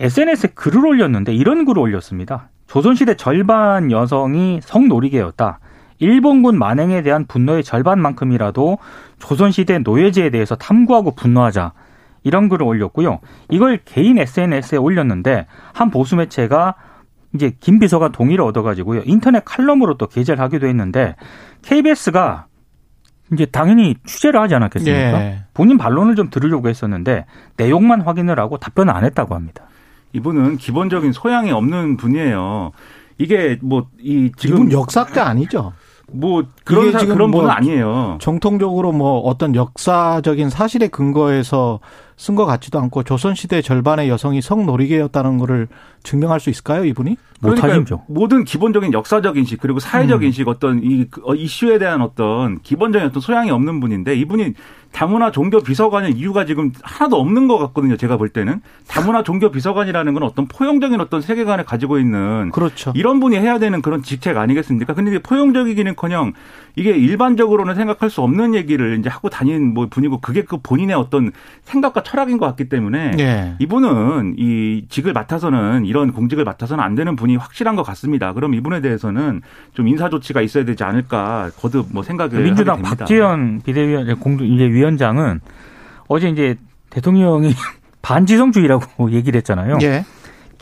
SNS에 0.01 0.51
글을 0.55 0.87
올렸는데 0.87 1.35
이런 1.35 1.67
글을 1.67 1.79
올렸습니다. 1.81 2.49
조선시대 2.67 3.17
절반 3.17 3.91
여성이 3.91 4.61
성노리개였다. 4.63 5.61
일본군 5.99 6.59
만행에 6.59 7.03
대한 7.03 7.27
분노의 7.27 7.65
절반만큼이라도 7.65 8.79
조선시대 9.19 9.79
노예제에 9.81 10.31
대해서 10.31 10.55
탐구하고 10.57 11.15
분노하자. 11.15 11.73
이런 12.25 12.49
글을 12.49 12.67
올렸고요. 12.67 13.21
이걸 13.51 13.81
개인 13.85 14.19
SNS에 14.19 14.79
올렸는데 14.79 15.47
한 15.73 15.91
보수 15.91 16.17
매체가 16.17 16.75
이제 17.35 17.53
김 17.61 17.79
비서관 17.79 18.13
동의를 18.13 18.45
얻어가지고요. 18.45 19.03
인터넷 19.05 19.45
칼럼으로 19.45 19.97
또 19.97 20.07
게재를 20.07 20.43
하기도 20.43 20.67
했는데 20.67 21.15
KBS가 21.63 22.47
이제 23.33 23.45
당연히 23.47 23.95
취재를 24.07 24.41
하지 24.41 24.55
않았겠습니까? 24.55 25.21
예. 25.21 25.45
본인 25.55 25.79
반론을 25.79 26.15
좀 26.17 26.31
들으려고 26.31 26.69
했었는데 26.69 27.27
내용만 27.57 28.01
확인을 28.03 28.39
하고 28.39 28.57
답변을 28.57 28.93
안 28.93 29.05
했다고 29.05 29.35
합니다. 29.35 29.65
이분은 30.13 30.57
기본적인 30.57 31.13
소양이 31.13 31.51
없는 31.51 31.97
분이에요. 31.97 32.73
이게 33.19 33.59
뭐 33.63 33.87
이 34.01 34.31
지금 34.37 34.57
이분 34.57 34.73
역사가 34.73 35.27
아니죠. 35.29 35.73
뭐 36.13 36.45
그런 36.65 36.93
사, 36.93 37.05
그런 37.05 37.31
뭐 37.31 37.41
분은 37.41 37.55
아니에요. 37.55 38.19
정통적으로 38.21 38.93
뭐 38.93 39.21
어떤 39.21 39.55
역사적인 39.55 40.51
사실에 40.51 40.89
근거해서 40.89 41.81
쓴 42.19 42.35
것 42.35 42.47
같지도 42.47 42.79
않고 42.81 43.03
조선시대 43.03 43.61
절반의 43.61 44.09
여성이 44.09 44.41
성노리개였다는 44.41 45.39
거를 45.39 45.69
증명할 46.03 46.41
수 46.41 46.49
있을까요, 46.49 46.85
이분이? 46.85 47.17
못하죠. 47.41 48.05
모든 48.09 48.45
기본적인 48.45 48.93
역사적 48.95 49.37
인식 49.37 49.61
그리고 49.61 49.79
사회적 49.79 50.23
음. 50.23 50.27
인식 50.27 50.49
어떤 50.49 50.83
이 50.83 51.07
그, 51.11 51.21
어, 51.25 51.35
이슈에 51.35 51.79
대한 51.79 52.01
어떤 52.01 52.61
기본적인 52.63 53.09
어떤 53.09 53.21
소양이 53.21 53.51
없는 53.51 53.81
분인데 53.81 54.17
이분이 54.17 54.55
다문화 54.93 55.31
종교 55.31 55.61
비서관일 55.61 56.17
이유가 56.17 56.47
지금 56.47 56.73
하나도 56.83 57.21
없는 57.21 57.49
것 57.49 57.59
같거든요. 57.59 57.99
제가 57.99 58.17
볼 58.17 58.31
때는 58.31 58.63
다문화 58.89 59.23
종교 59.23 59.51
비서관이라는 59.51 60.15
건 60.15 60.23
어떤 60.23 60.49
포용적인 60.49 60.99
어떤 61.01 61.21
세계관을 61.21 61.65
가지고 61.65 61.99
있는 61.99 62.51
그렇죠. 62.53 62.93
이런 62.97 63.21
분이 63.21 63.37
해야 63.37 63.59
되는 63.59 63.83
그런 63.83 64.03
직책 64.03 64.39
아니겠습니까? 64.39 64.95
근데 64.95 65.11
이게 65.11 65.19
포용적이기는커녕 65.19 66.33
이게 66.77 66.91
일반적으로는 66.91 67.75
생각할 67.75 68.11
수 68.11 68.21
없는 68.21 68.55
얘기를 68.55 68.99
이제 68.99 69.09
하고 69.09 69.31
다니는 69.31 69.73
뭐 69.73 69.87
분이고 69.89 70.21
그게 70.21 70.43
그 70.43 70.59
본인의 70.59 70.95
어떤 70.95 71.33
생각과 71.65 72.03
철학인 72.03 72.37
것 72.37 72.45
같기 72.47 72.69
때문에 72.69 73.13
예. 73.19 73.57
이분은 73.59 74.35
이 74.37 74.85
직을 74.91 75.15
맡아서는 75.15 75.87
이런 75.87 76.13
공직을 76.13 76.45
맡아서는 76.45 76.85
안 76.85 76.95
되는 76.95 77.17
분이 77.17 77.37
확실한 77.37 77.77
것 77.77 77.83
같습니다. 77.83 78.35
그럼 78.35 78.53
이분에 78.53 78.83
대해서는 78.83 79.41
좀 79.73 79.89
인사 79.89 80.11
조치가 80.11 80.43
있어야 80.43 80.67
되지 80.67 80.85
않을까 80.85 81.51
거듭 81.57 81.87
뭐 81.93 82.03
생각을 82.03 82.43
민주당 82.43 82.75
하게 82.75 82.83
됩니다. 82.83 83.05
박지원 83.05 83.63
비대위원 83.65 84.21
공동 84.21 84.47
이제 84.47 84.65
위원장은 84.69 85.41
어제 86.09 86.29
이제 86.29 86.57
대통령이 86.91 87.55
반지성주의라고 88.03 89.13
얘기를 89.17 89.39
했잖아요. 89.39 89.79
예. 89.81 90.05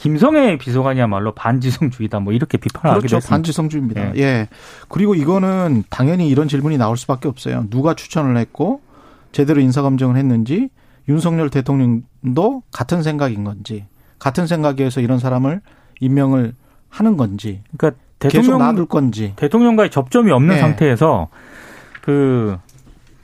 김성애 0.04 0.58
비서관이야말로 0.58 1.32
반지성주의다 1.32 2.20
뭐 2.20 2.34
이렇게 2.34 2.58
비판을 2.58 2.98
그렇죠. 2.98 3.16
했습니다. 3.16 3.36
반지성주의입니다. 3.36 4.16
예. 4.16 4.20
예. 4.20 4.48
그리고 4.90 5.14
이거는 5.14 5.82
당연히 5.88 6.28
이런 6.28 6.46
질문이 6.46 6.76
나올 6.76 6.98
수밖에 6.98 7.26
없어요. 7.26 7.64
누가 7.70 7.94
추천을 7.94 8.36
했고 8.36 8.82
제대로 9.32 9.62
인사검증을 9.62 10.18
했는지 10.18 10.68
윤석열 11.08 11.48
대통령도 11.48 12.64
같은 12.70 13.02
생각인 13.02 13.44
건지 13.44 13.86
같은 14.18 14.46
생각에서 14.46 15.00
이런 15.00 15.18
사람을 15.18 15.62
임명을 16.00 16.54
하는 16.90 17.16
건지 17.16 17.62
그러니까 17.74 17.98
계속 18.18 18.42
대통령 18.42 18.58
놔둘 18.58 18.86
건지 18.86 19.32
대통령과의 19.36 19.90
접점이 19.90 20.30
없는 20.32 20.56
네. 20.56 20.60
상태에서 20.60 21.28
그 22.02 22.58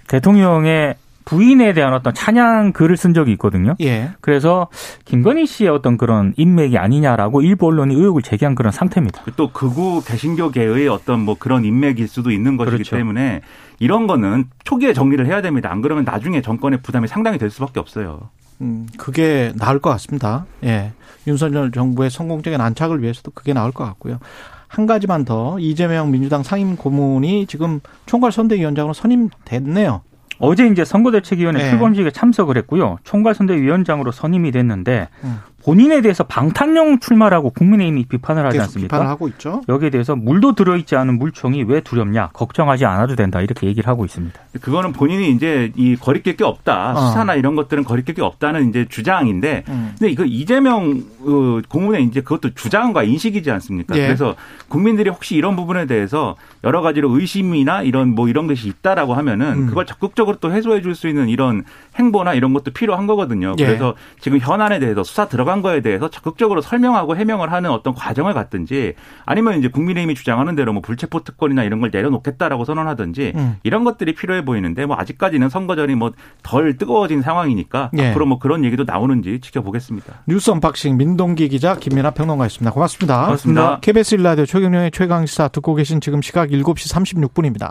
대통령의 0.09 0.95
부인에 1.31 1.73
대한 1.75 1.95
어떤 1.95 2.13
찬양 2.13 2.73
글을 2.73 2.97
쓴 2.97 3.15
적이 3.15 3.31
있거든요. 3.33 3.77
예. 3.81 4.11
그래서 4.21 4.67
김건희 5.05 5.47
씨의 5.47 5.71
어떤 5.71 5.97
그런 5.97 6.35
인맥이 6.37 6.77
아니냐라고 6.77 7.41
일부 7.41 7.67
언론이 7.67 7.95
의혹을 7.95 8.23
제기한 8.23 8.57
그런 8.57 8.73
상태입니다. 8.73 9.23
또 9.37 9.53
극우 9.53 10.03
개신교계의 10.05 10.89
어떤 10.89 11.21
뭐 11.21 11.37
그런 11.39 11.65
인맥일 11.65 12.09
수도 12.09 12.33
있는 12.33 12.57
것이기 12.57 12.79
그렇죠. 12.79 12.97
때문에 12.97 13.43
이런 13.79 14.09
거는 14.09 14.47
초기에 14.65 14.93
정리를 14.93 15.25
해야 15.25 15.41
됩니다. 15.41 15.71
안 15.71 15.83
그러면 15.83 16.05
나중에 16.05 16.43
정권의 16.43 16.81
부담이 16.83 17.07
상당히 17.07 17.39
될 17.39 17.49
수밖에 17.49 17.79
없어요. 17.79 18.31
음, 18.61 18.89
그게 18.99 19.53
나을 19.57 19.79
것 19.79 19.89
같습니다. 19.91 20.47
예. 20.65 20.91
윤석열 21.29 21.71
정부의 21.71 22.11
성공적인 22.11 22.61
안착을 22.61 23.03
위해서도 23.03 23.31
그게 23.31 23.53
나을 23.53 23.71
것 23.71 23.85
같고요. 23.85 24.19
한 24.67 24.87
가지만 24.87 25.25
더 25.25 25.61
이재명 25.61 26.11
민주당 26.11 26.43
상임 26.43 26.75
고문이 26.75 27.47
지금 27.47 27.81
총괄 28.07 28.33
선대위원장으로 28.33 28.95
선임됐네요. 28.95 30.03
어제 30.41 30.67
이제 30.67 30.85
선거대책위원회 30.85 31.63
네. 31.63 31.71
출범식에 31.71 32.11
참석을 32.11 32.57
했고요. 32.57 32.97
총괄선대위원장으로 33.05 34.11
선임이 34.11 34.51
됐는데 34.51 35.09
음. 35.23 35.39
본인에 35.65 36.01
대해서 36.01 36.25
방탄용 36.25 37.01
출마라고 37.01 37.51
국민의힘이 37.51 38.05
비판을 38.07 38.45
하지 38.47 38.59
계속 38.59 38.65
않습니까? 38.69 38.97
비판을 38.97 39.11
하고 39.11 39.29
있죠. 39.29 39.61
여기에 39.69 39.91
대해서 39.91 40.17
물도 40.17 40.55
들어있지 40.55 40.97
않은 40.97 41.19
물총이 41.19 41.65
왜 41.65 41.81
두렵냐 41.81 42.31
걱정하지 42.33 42.85
않아도 42.87 43.17
된다 43.17 43.41
이렇게 43.41 43.67
얘기를 43.67 43.89
하고 43.89 44.05
있습니다. 44.05 44.39
그거는 44.61 44.93
본인이 44.93 45.31
이제 45.31 45.73
이 45.77 45.97
거리낄 45.97 46.37
게 46.37 46.45
없다. 46.45 46.93
어. 46.93 47.09
수사나 47.09 47.35
이런 47.35 47.57
것들은 47.57 47.85
거리낄 47.85 48.15
게 48.15 48.23
없다는 48.23 48.69
이제 48.71 48.87
주장인데 48.89 49.65
음. 49.69 49.95
근데 49.99 50.11
이거 50.11 50.25
이재명 50.25 51.03
어, 51.21 51.61
고문의 51.69 52.05
이제 52.05 52.21
그것도 52.23 52.55
주장과 52.55 53.03
인식이지 53.03 53.51
않습니까? 53.51 53.97
예. 53.97 54.07
그래서 54.07 54.35
국민들이 54.69 55.11
혹시 55.11 55.35
이런 55.37 55.57
부분에 55.57 55.87
대해서 55.87 56.37
여러 56.65 56.81
가지로 56.81 57.11
의심이나 57.19 57.83
이런 57.83 58.15
뭐 58.15 58.29
이런 58.29 58.47
것이 58.47 58.69
있다라고 58.69 59.15
하면은 59.15 59.47
음. 59.53 59.67
그걸 59.67 59.87
적극적으로 59.87 60.37
또 60.41 60.53
해소해 60.53 60.81
줄 60.83 60.95
수 60.95 61.07
있는 61.09 61.29
이런 61.29 61.65
행보나 61.99 62.35
이런 62.35 62.53
것도 62.53 62.73
필요한 62.73 63.07
거거든요. 63.07 63.55
예. 63.59 63.65
그래서 63.67 63.95
지금 64.21 64.39
현안에 64.39 64.81
대해서 64.81 65.03
수사 65.05 65.29
들어 65.29 65.45
간 65.51 65.63
거에 65.63 65.81
대해서 65.81 66.09
적극적으로 66.09 66.61
설명하고 66.61 67.17
해명을 67.17 67.51
하는 67.51 67.71
어떤 67.71 67.93
과정을 67.93 68.35
갖든지 68.35 68.95
아니면 69.27 69.59
이제 69.59 69.69
국민의힘이 69.69 70.15
주장하는 70.15 70.55
대로 70.55 70.73
뭐 70.73 70.81
불체포 70.81 71.25
특권이나 71.25 71.65
이런 71.65 71.81
걸 71.81 71.91
내려놓겠다라고 71.93 72.65
선언하든지 72.65 73.33
음. 73.35 73.57
이런 73.65 73.83
것들이 73.83 74.15
필요해 74.15 74.45
보이는데 74.45 74.87
뭐 74.87 74.97
아직까지는 74.97 75.49
선거전이 75.49 75.95
뭐 75.97 76.13
덜 76.43 76.77
뜨거워진 76.77 77.23
상황이니까 77.23 77.91
예. 77.99 78.11
앞으로 78.11 78.27
뭐 78.27 78.39
그런 78.39 78.65
얘기도 78.65 78.85
나오는지 78.85 79.41
지켜보겠습니다. 79.41 80.23
뉴스 80.27 80.51
언박싱 80.51 80.97
민동기 80.97 81.49
기자 81.49 81.77
김민아 81.77 82.11
평론가였습니다. 82.13 82.73
고맙습니다. 82.73 83.25
고맙습니다. 83.25 83.81
KBS 83.81 84.17
일라디오 84.17 84.47
최경영의 84.47 84.91
최강시사 84.91 85.49
듣고 85.49 85.75
계신 85.75 86.01
지금 86.01 86.23
시각 86.23 86.49
7시 86.51 87.31
36분입니다. 87.31 87.71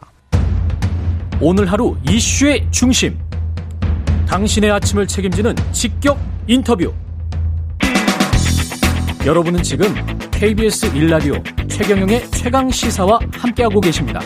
오늘 1.41 1.71
하루 1.71 1.95
이슈의 2.07 2.67
중심. 2.71 3.17
당신의 4.27 4.71
아침을 4.71 5.07
책임지는 5.07 5.55
직격 5.71 6.19
인터뷰. 6.48 6.93
여러분은 9.25 9.61
지금 9.63 9.88
KBS 10.31 10.95
일라디오 10.95 11.33
최경영의 11.67 12.31
최강 12.31 12.69
시사와 12.69 13.19
함께하고 13.33 13.81
계십니다. 13.81 14.21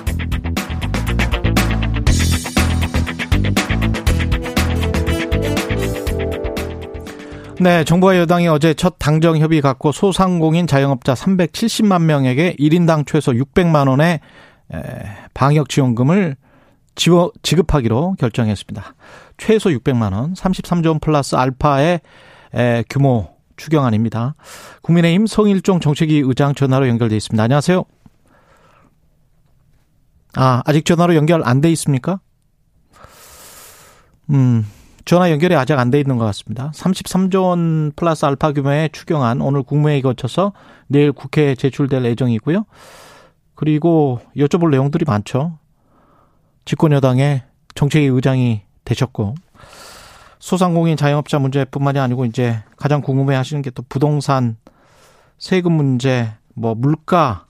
네, 7.59 7.83
정부와 7.83 8.17
여당이 8.17 8.47
어제 8.47 8.75
첫 8.75 8.97
당정 8.99 9.37
협의 9.37 9.61
갖고 9.61 9.91
소상공인 9.91 10.67
자영업자 10.67 11.15
370만 11.15 12.03
명에게 12.03 12.55
1인당 12.59 13.07
최소 13.07 13.31
600만 13.31 13.89
원의 13.89 14.19
에, 14.73 14.79
방역 15.33 15.69
지원금을 15.69 16.35
지워, 16.95 17.31
지급하기로 17.41 18.17
결정했습니다. 18.19 18.95
최소 19.37 19.71
600만 19.71 20.13
원, 20.13 20.33
33조 20.33 20.87
원 20.87 20.99
플러스 20.99 21.35
알파의 21.35 22.01
에, 22.53 22.83
규모 22.89 23.32
추경안입니다. 23.57 24.35
국민의힘 24.81 25.27
성일종 25.27 25.79
정책위 25.79 26.19
의장 26.19 26.55
전화로 26.55 26.87
연결돼 26.87 27.15
있습니다. 27.15 27.41
안녕하세요. 27.43 27.83
아, 30.35 30.63
아직 30.65 30.85
전화로 30.85 31.15
연결 31.15 31.41
안 31.45 31.61
돼 31.61 31.71
있습니까? 31.71 32.19
음, 34.31 34.65
전화 35.05 35.29
연결이 35.31 35.55
아직 35.55 35.77
안 35.77 35.91
돼 35.91 35.99
있는 35.99 36.17
것 36.17 36.25
같습니다. 36.25 36.71
33조 36.73 37.43
원 37.43 37.91
플러스 37.95 38.25
알파 38.25 38.51
규모의 38.51 38.89
추경안 38.91 39.41
오늘 39.41 39.63
국무회의 39.63 40.01
거쳐서 40.01 40.53
내일 40.87 41.11
국회에 41.11 41.55
제출될 41.55 42.03
예정이고요. 42.05 42.65
그리고 43.55 44.19
여쭤볼 44.35 44.71
내용들이 44.71 45.05
많죠. 45.05 45.57
집권여당의 46.65 47.43
정책위 47.75 48.05
의장이 48.07 48.61
되셨고 48.85 49.35
소상공인 50.43 50.97
자영업자 50.97 51.39
문제뿐만이 51.39 51.99
아니고 51.99 52.25
이제 52.25 52.61
가장 52.75 52.99
궁금해 52.99 53.33
하시는 53.33 53.61
게 53.61 53.69
또 53.71 53.81
부동산 53.87 54.57
세금 55.37 55.71
문제, 55.71 56.33
뭐 56.53 56.75
물가 56.75 57.47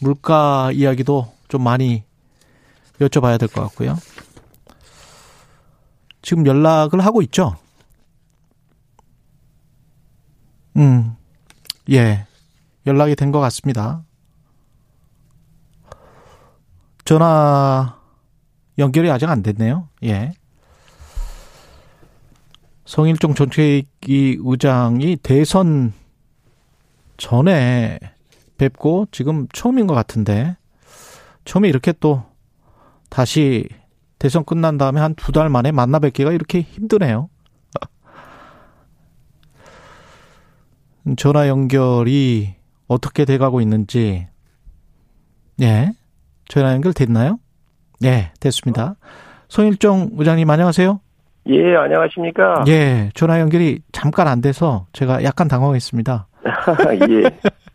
물가 0.00 0.70
이야기도 0.72 1.32
좀 1.48 1.64
많이 1.64 2.04
여쭤봐야 3.00 3.40
될 3.40 3.48
것 3.48 3.62
같고요. 3.62 3.96
지금 6.22 6.46
연락을 6.46 7.04
하고 7.04 7.22
있죠? 7.22 7.56
음, 10.76 11.16
예. 11.90 12.24
연락이 12.86 13.16
된 13.16 13.32
것 13.32 13.40
같습니다. 13.40 14.04
전화 17.04 17.98
연결이 18.78 19.10
아직 19.10 19.28
안 19.28 19.42
됐네요. 19.42 19.88
예. 20.04 20.34
성일종 22.90 23.34
정책위 23.34 24.38
의장이 24.40 25.16
대선 25.22 25.92
전에 27.18 28.00
뵙고 28.58 29.06
지금 29.12 29.46
처음인 29.52 29.86
것 29.86 29.94
같은데 29.94 30.56
처음에 31.44 31.68
이렇게 31.68 31.92
또 32.00 32.24
다시 33.08 33.68
대선 34.18 34.44
끝난 34.44 34.76
다음에 34.76 35.00
한 35.00 35.14
두 35.14 35.30
달 35.30 35.48
만에 35.48 35.70
만나 35.70 36.00
뵙기가 36.00 36.32
이렇게 36.32 36.62
힘드네요. 36.62 37.28
전화 41.16 41.46
연결이 41.46 42.56
어떻게 42.88 43.24
돼가고 43.24 43.60
있는지, 43.60 44.26
예. 45.60 45.92
전화 46.48 46.72
연결 46.72 46.92
됐나요? 46.92 47.38
네, 48.00 48.32
됐습니다. 48.40 48.96
송일종 49.48 50.10
의장님 50.18 50.50
안녕하세요. 50.50 51.00
예, 51.48 51.74
안녕하십니까. 51.76 52.64
예, 52.68 53.10
전화 53.14 53.40
연결이 53.40 53.80
잠깐 53.92 54.28
안 54.28 54.40
돼서 54.40 54.86
제가 54.92 55.24
약간 55.24 55.48
당황했습니다. 55.48 56.26
예. 57.10 57.30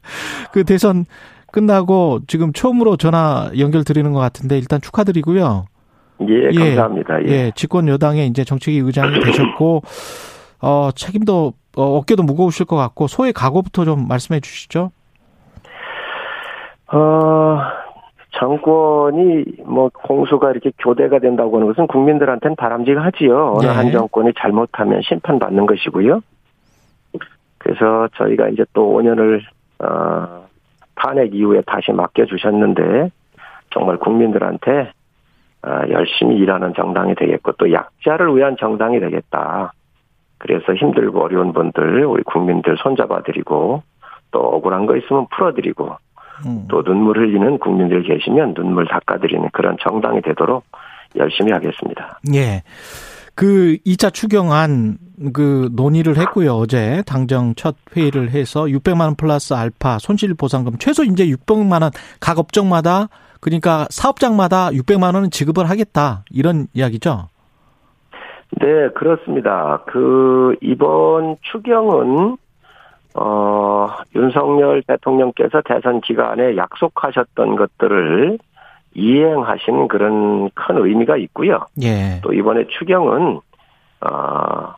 그 0.52 0.64
대선 0.64 1.06
끝나고 1.52 2.22
지금 2.28 2.54
처음으로 2.54 2.98
전화 2.98 3.50
연결 3.58 3.84
드리는 3.84 4.12
것 4.12 4.20
같은데 4.20 4.58
일단 4.58 4.82
축하드리고요. 4.82 5.66
예, 6.28 6.50
감사합니다. 6.52 7.24
예. 7.24 7.32
예, 7.32 7.52
집권 7.56 7.88
여당의 7.88 8.28
이제 8.28 8.44
정책위 8.44 8.78
의장이 8.78 9.20
되셨고, 9.20 9.82
어, 10.62 10.90
책임도, 10.96 11.54
어, 11.76 11.84
어깨도 11.98 12.24
무거우실 12.24 12.66
것 12.66 12.76
같고, 12.78 13.08
소의 13.08 13.34
각오부터 13.34 13.84
좀 13.84 14.08
말씀해 14.08 14.40
주시죠. 14.40 14.92
어, 16.94 17.60
정권이 18.38 19.46
뭐 19.66 19.90
공수가 19.94 20.52
이렇게 20.52 20.72
교대가 20.78 21.20
된다고 21.20 21.58
하는 21.58 21.68
것은 21.68 21.88
국민들한테는 21.88 22.56
바람직하지요. 22.56 23.54
어느 23.58 23.66
네. 23.66 23.72
한 23.72 23.92
정권이 23.92 24.34
잘못하면 24.38 25.02
심판받는 25.04 25.66
것이고요. 25.66 26.22
그래서 27.58 28.08
저희가 28.16 28.50
이제 28.50 28.66
또 28.74 28.94
5년을 28.94 29.42
어, 29.80 30.46
탄핵 30.96 31.34
이후에 31.34 31.62
다시 31.66 31.92
맡겨주셨는데 31.92 33.10
정말 33.72 33.98
국민들한테 33.98 34.92
어, 35.66 35.82
열심히 35.90 36.38
일하는 36.38 36.74
정당이 36.76 37.16
되겠고 37.16 37.54
또 37.54 37.72
약자를 37.72 38.36
위한 38.36 38.56
정당이 38.60 39.00
되겠다. 39.00 39.74
그래서 40.38 40.74
힘들고 40.74 41.24
어려운 41.24 41.54
분들 41.54 42.06
우리 42.06 42.22
국민들 42.24 42.76
손잡아드리고 42.78 43.82
또 44.32 44.40
억울한 44.40 44.86
거 44.86 44.98
있으면 44.98 45.28
풀어드리고 45.32 45.96
음. 46.46 46.66
또 46.70 46.84
눈물 46.84 47.20
흘리는 47.20 47.58
국민들 47.60 48.04
계시면 48.04 48.54
눈물 48.54 48.88
닦아드리는 48.88 49.50
그런 49.54 49.78
정당이 49.82 50.22
되도록 50.22 50.66
열심히 51.16 51.52
하겠습니다. 51.52 52.20
예. 52.34 52.64
그 53.36 53.78
2차 53.86 54.14
추경안 54.14 54.98
그 55.34 55.70
논의를 55.74 56.18
했고요. 56.18 56.54
어제 56.54 57.04
당정 57.06 57.54
첫 57.56 57.76
회의를 57.96 58.32
해서 58.32 58.64
600만 58.64 59.02
원 59.02 59.16
플러스 59.16 59.54
알파 59.54 59.98
손실 60.00 60.34
보상금 60.34 60.74
최소 60.78 61.04
이제 61.04 61.26
600만 61.28 61.82
원 61.82 61.92
각 62.20 62.40
업종마다 62.40 63.08
그러니까 63.42 63.86
사업장마다 63.92 64.70
600만 64.70 65.14
원은 65.16 65.30
지급을 65.32 65.70
하겠다. 65.70 66.24
이런 66.32 66.68
이야기죠. 66.74 67.28
네, 68.62 68.90
그렇습니다. 68.96 69.84
그 69.88 70.56
이번 70.62 71.36
추경은 71.42 72.38
어 73.18 73.90
윤석열 74.14 74.82
대통령께서 74.84 75.62
대선 75.64 76.02
기간에 76.02 76.58
약속하셨던 76.58 77.56
것들을 77.56 78.38
이행하신 78.94 79.88
그런 79.88 80.50
큰 80.52 80.78
의미가 80.78 81.18
있고요. 81.18 81.62
예. 81.82 82.20
또 82.22 82.34
이번에 82.34 82.68
추경은 82.68 83.40
어 84.02 84.74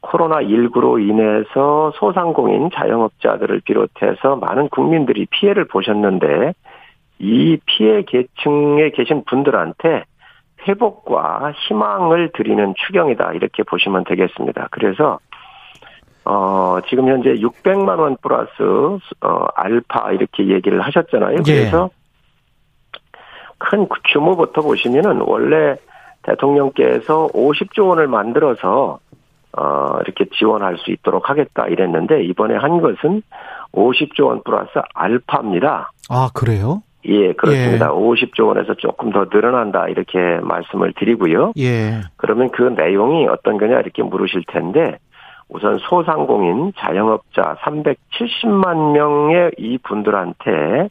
코로나 0.00 0.36
19로 0.36 1.00
인해서 1.00 1.92
소상공인 1.96 2.70
자영업자들을 2.72 3.62
비롯해서 3.64 4.36
많은 4.36 4.68
국민들이 4.68 5.26
피해를 5.26 5.64
보셨는데 5.64 6.52
이 7.18 7.58
피해 7.64 8.02
계층에 8.02 8.90
계신 8.90 9.24
분들한테 9.24 10.04
회복과 10.68 11.52
희망을 11.52 12.30
드리는 12.34 12.74
추경이다 12.86 13.32
이렇게 13.32 13.62
보시면 13.62 14.04
되겠습니다. 14.04 14.68
그래서 14.70 15.18
어 16.24 16.78
지금 16.88 17.08
현재 17.08 17.34
600만 17.34 17.98
원 17.98 18.16
플러스 18.22 18.52
어 19.20 19.46
알파 19.54 20.12
이렇게 20.12 20.48
얘기를 20.48 20.80
하셨잖아요. 20.80 21.38
예. 21.46 21.52
그래서 21.52 21.90
큰 23.58 23.86
규모부터 24.12 24.62
보시면은 24.62 25.22
원래 25.26 25.76
대통령께서 26.22 27.28
50조 27.28 27.88
원을 27.88 28.08
만들어서 28.08 28.98
어 29.56 29.98
이렇게 30.04 30.24
지원할 30.36 30.78
수 30.78 30.90
있도록 30.90 31.28
하겠다 31.28 31.66
이랬는데 31.66 32.24
이번에 32.24 32.56
한 32.56 32.80
것은 32.80 33.22
50조 33.72 34.26
원 34.26 34.42
플러스 34.42 34.70
알파입니다. 34.94 35.90
아, 36.08 36.30
그래요? 36.32 36.82
예, 37.06 37.32
그렇습니다. 37.34 37.92
50조 37.92 38.46
원에서 38.48 38.74
조금 38.74 39.10
더 39.10 39.26
늘어난다 39.30 39.88
이렇게 39.88 40.18
말씀을 40.42 40.94
드리고요. 40.94 41.52
예. 41.58 42.00
그러면 42.16 42.50
그 42.50 42.62
내용이 42.62 43.26
어떤 43.26 43.58
거냐 43.58 43.80
이렇게 43.80 44.02
물으실 44.02 44.44
텐데 44.48 44.98
우선 45.54 45.78
소상공인 45.78 46.72
자영업자 46.76 47.58
370만 47.62 48.90
명의 48.92 49.52
이 49.56 49.78
분들한테 49.78 50.88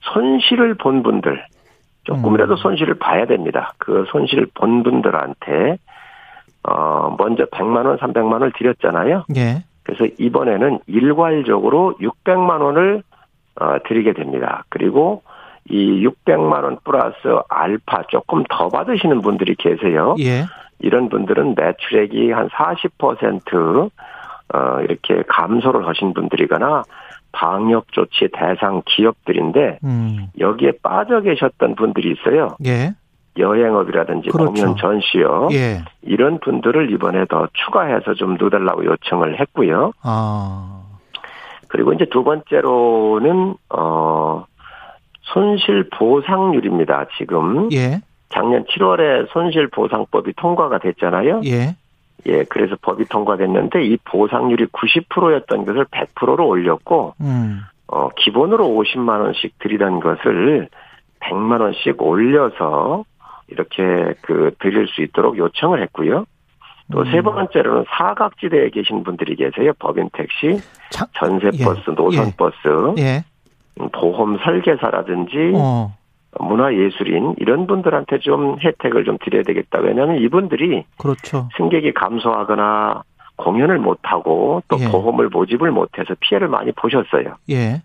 손실을 0.00 0.74
본 0.74 1.02
분들 1.02 1.42
조금이라도 2.04 2.54
음. 2.54 2.56
손실을 2.56 2.98
봐야 2.98 3.24
됩니다. 3.24 3.72
그 3.78 4.04
손실을 4.10 4.48
본 4.52 4.82
분들한테 4.82 5.78
어 6.62 7.16
먼저 7.16 7.46
100만 7.46 7.86
원, 7.86 7.96
300만 7.96 8.32
원을 8.32 8.52
드렸잖아요. 8.52 9.24
예. 9.36 9.64
그래서 9.82 10.04
이번에는 10.18 10.80
일괄적으로 10.86 11.94
600만 12.00 12.60
원을 12.60 13.02
어, 13.58 13.78
드리게 13.88 14.12
됩니다. 14.12 14.64
그리고 14.68 15.22
이 15.70 16.06
600만 16.06 16.64
원 16.64 16.78
플러스 16.84 17.16
알파 17.48 18.02
조금 18.08 18.44
더 18.50 18.68
받으시는 18.68 19.22
분들이 19.22 19.54
계세요. 19.54 20.16
예. 20.20 20.44
이런 20.80 21.08
분들은 21.08 21.54
매출액이 21.56 22.32
한 22.32 22.48
40% 22.48 23.90
어, 24.52 24.80
이렇게 24.82 25.22
감소를 25.28 25.86
하신 25.86 26.14
분들이거나 26.14 26.82
방역 27.32 27.92
조치 27.92 28.28
대상 28.32 28.82
기업들인데 28.86 29.78
음. 29.84 30.26
여기에 30.38 30.72
빠져 30.82 31.20
계셨던 31.20 31.76
분들이 31.76 32.12
있어요. 32.12 32.56
예. 32.66 32.94
여행업이라든지 33.38 34.30
그렇죠. 34.30 34.52
공연 34.52 34.76
전시업 34.76 35.52
예. 35.52 35.84
이런 36.02 36.40
분들을 36.40 36.92
이번에 36.92 37.26
더 37.26 37.46
추가해서 37.52 38.14
좀 38.14 38.36
넣어달라고 38.36 38.84
요청을 38.84 39.38
했고요. 39.38 39.92
아. 40.02 40.82
그리고 41.68 41.92
이제 41.92 42.06
두 42.10 42.24
번째로는 42.24 43.54
어 43.70 44.44
손실 45.22 45.88
보상률입니다. 45.90 47.06
지금 47.16 47.70
예. 47.72 48.00
작년 48.30 48.64
7월에 48.64 49.28
손실 49.32 49.68
보상법이 49.68 50.32
통과가 50.34 50.78
됐잖아요. 50.78 51.42
예. 51.44 51.76
예, 52.26 52.44
그래서 52.44 52.76
법이 52.80 53.06
통과됐는데 53.06 53.84
이 53.84 53.96
보상률이 54.04 54.66
90%였던 54.66 55.64
것을 55.64 55.84
100%로 55.86 56.46
올렸고 56.46 57.14
음. 57.20 57.60
어 57.86 58.08
기본으로 58.16 58.66
50만 58.66 59.20
원씩 59.20 59.58
드리던 59.58 60.00
것을 60.00 60.68
100만 61.20 61.60
원씩 61.60 62.00
올려서 62.00 63.04
이렇게 63.48 64.14
그 64.22 64.52
드릴 64.60 64.86
수 64.88 65.02
있도록 65.02 65.38
요청을 65.38 65.82
했고요. 65.82 66.24
또세 66.92 67.18
음. 67.18 67.22
번째로는 67.22 67.84
사각지대에 67.88 68.70
계신 68.70 69.02
분들이 69.02 69.36
계세요. 69.36 69.72
법인 69.78 70.10
택시, 70.12 70.60
참, 70.90 71.06
전세 71.14 71.50
버스, 71.64 71.82
예. 71.90 71.94
노선 71.94 72.32
버스, 72.36 72.56
예. 72.98 73.24
음, 73.80 73.88
보험 73.92 74.38
설계사라든지 74.38 75.52
어. 75.54 75.94
문화예술인 76.40 77.34
이런 77.38 77.66
분들한테 77.66 78.18
좀 78.18 78.58
혜택을 78.60 79.04
좀 79.04 79.18
드려야 79.18 79.42
되겠다. 79.42 79.78
왜냐하면 79.80 80.18
이분들이 80.18 80.84
그렇죠. 80.98 81.48
승객이 81.56 81.92
감소하거나 81.92 83.02
공연을 83.36 83.78
못하고 83.78 84.62
또 84.68 84.78
예. 84.80 84.88
보험을 84.90 85.28
모집을 85.28 85.70
못해서 85.70 86.14
피해를 86.20 86.48
많이 86.48 86.72
보셨어요. 86.72 87.36
예. 87.50 87.82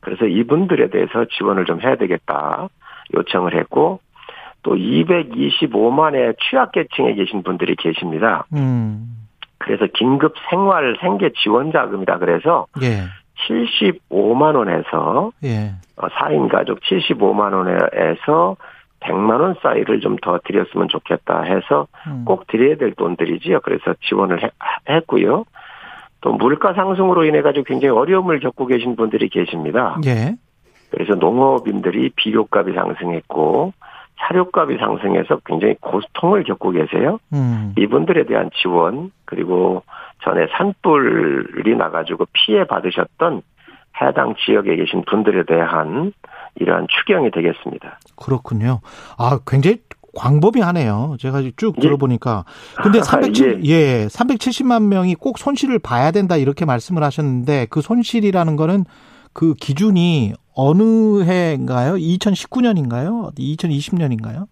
그래서 0.00 0.26
이분들에 0.26 0.90
대해서 0.90 1.24
지원을 1.36 1.64
좀 1.64 1.80
해야 1.80 1.96
되겠다 1.96 2.68
요청을 3.14 3.56
했고 3.56 4.00
또 4.62 4.74
225만의 4.74 6.36
취약계층에 6.38 7.14
계신 7.14 7.42
분들이 7.42 7.74
계십니다. 7.76 8.44
음. 8.54 9.28
그래서 9.58 9.86
긴급 9.92 10.34
생활 10.50 10.96
생계 11.00 11.30
지원 11.42 11.72
자금이다 11.72 12.18
그래서 12.18 12.66
예. 12.82 13.04
75만 13.46 14.54
원에서 14.56 15.32
예. 15.44 15.72
4인 15.96 16.48
가족 16.50 16.80
75만 16.80 17.52
원에서 17.54 18.56
100만 19.00 19.40
원 19.40 19.54
사이를 19.62 20.00
좀 20.00 20.16
더 20.20 20.38
드렸으면 20.44 20.88
좋겠다 20.88 21.42
해서 21.42 21.86
음. 22.08 22.24
꼭 22.24 22.46
드려야 22.48 22.76
될 22.76 22.92
돈들이지요. 22.94 23.60
그래서 23.60 23.94
지원을 24.08 24.42
해- 24.42 24.50
했고요. 24.88 25.44
또 26.20 26.32
물가 26.32 26.72
상승으로 26.74 27.24
인해 27.24 27.42
가지고 27.42 27.64
굉장히 27.64 27.96
어려움을 27.96 28.40
겪고 28.40 28.66
계신 28.66 28.96
분들이 28.96 29.28
계십니다. 29.28 29.96
예. 30.06 30.34
그래서 30.90 31.14
농업인들이 31.14 32.10
비료값이 32.16 32.72
상승했고 32.74 33.72
사료값이 34.16 34.78
상승해서 34.78 35.38
굉장히 35.46 35.76
고통을 35.80 36.42
겪고 36.42 36.72
계세요. 36.72 37.18
음. 37.32 37.74
이분들에 37.78 38.24
대한 38.24 38.50
지원 38.60 39.12
그리고 39.28 39.82
전에 40.24 40.46
산불이 40.56 41.76
나가지고 41.76 42.26
피해 42.32 42.66
받으셨던 42.66 43.42
해당 44.00 44.34
지역에 44.44 44.74
계신 44.76 45.04
분들에 45.04 45.44
대한 45.44 46.12
이러한 46.54 46.86
추경이 46.88 47.30
되겠습니다. 47.30 47.98
그렇군요. 48.16 48.80
아, 49.18 49.38
굉장히 49.46 49.78
광범위하네요. 50.16 51.16
제가 51.18 51.42
쭉 51.56 51.74
예. 51.76 51.80
들어보니까. 51.82 52.44
근데 52.82 53.00
아, 53.00 53.02
370, 53.02 53.66
예. 53.66 54.06
370만 54.06 54.84
명이 54.84 55.14
꼭 55.16 55.38
손실을 55.38 55.78
봐야 55.78 56.10
된다 56.10 56.36
이렇게 56.36 56.64
말씀을 56.64 57.02
하셨는데 57.02 57.66
그 57.70 57.82
손실이라는 57.82 58.56
거는 58.56 58.84
그 59.34 59.54
기준이 59.54 60.32
어느 60.56 61.22
해인가요? 61.22 61.94
2019년인가요? 61.94 63.36
2020년인가요? 63.38 64.46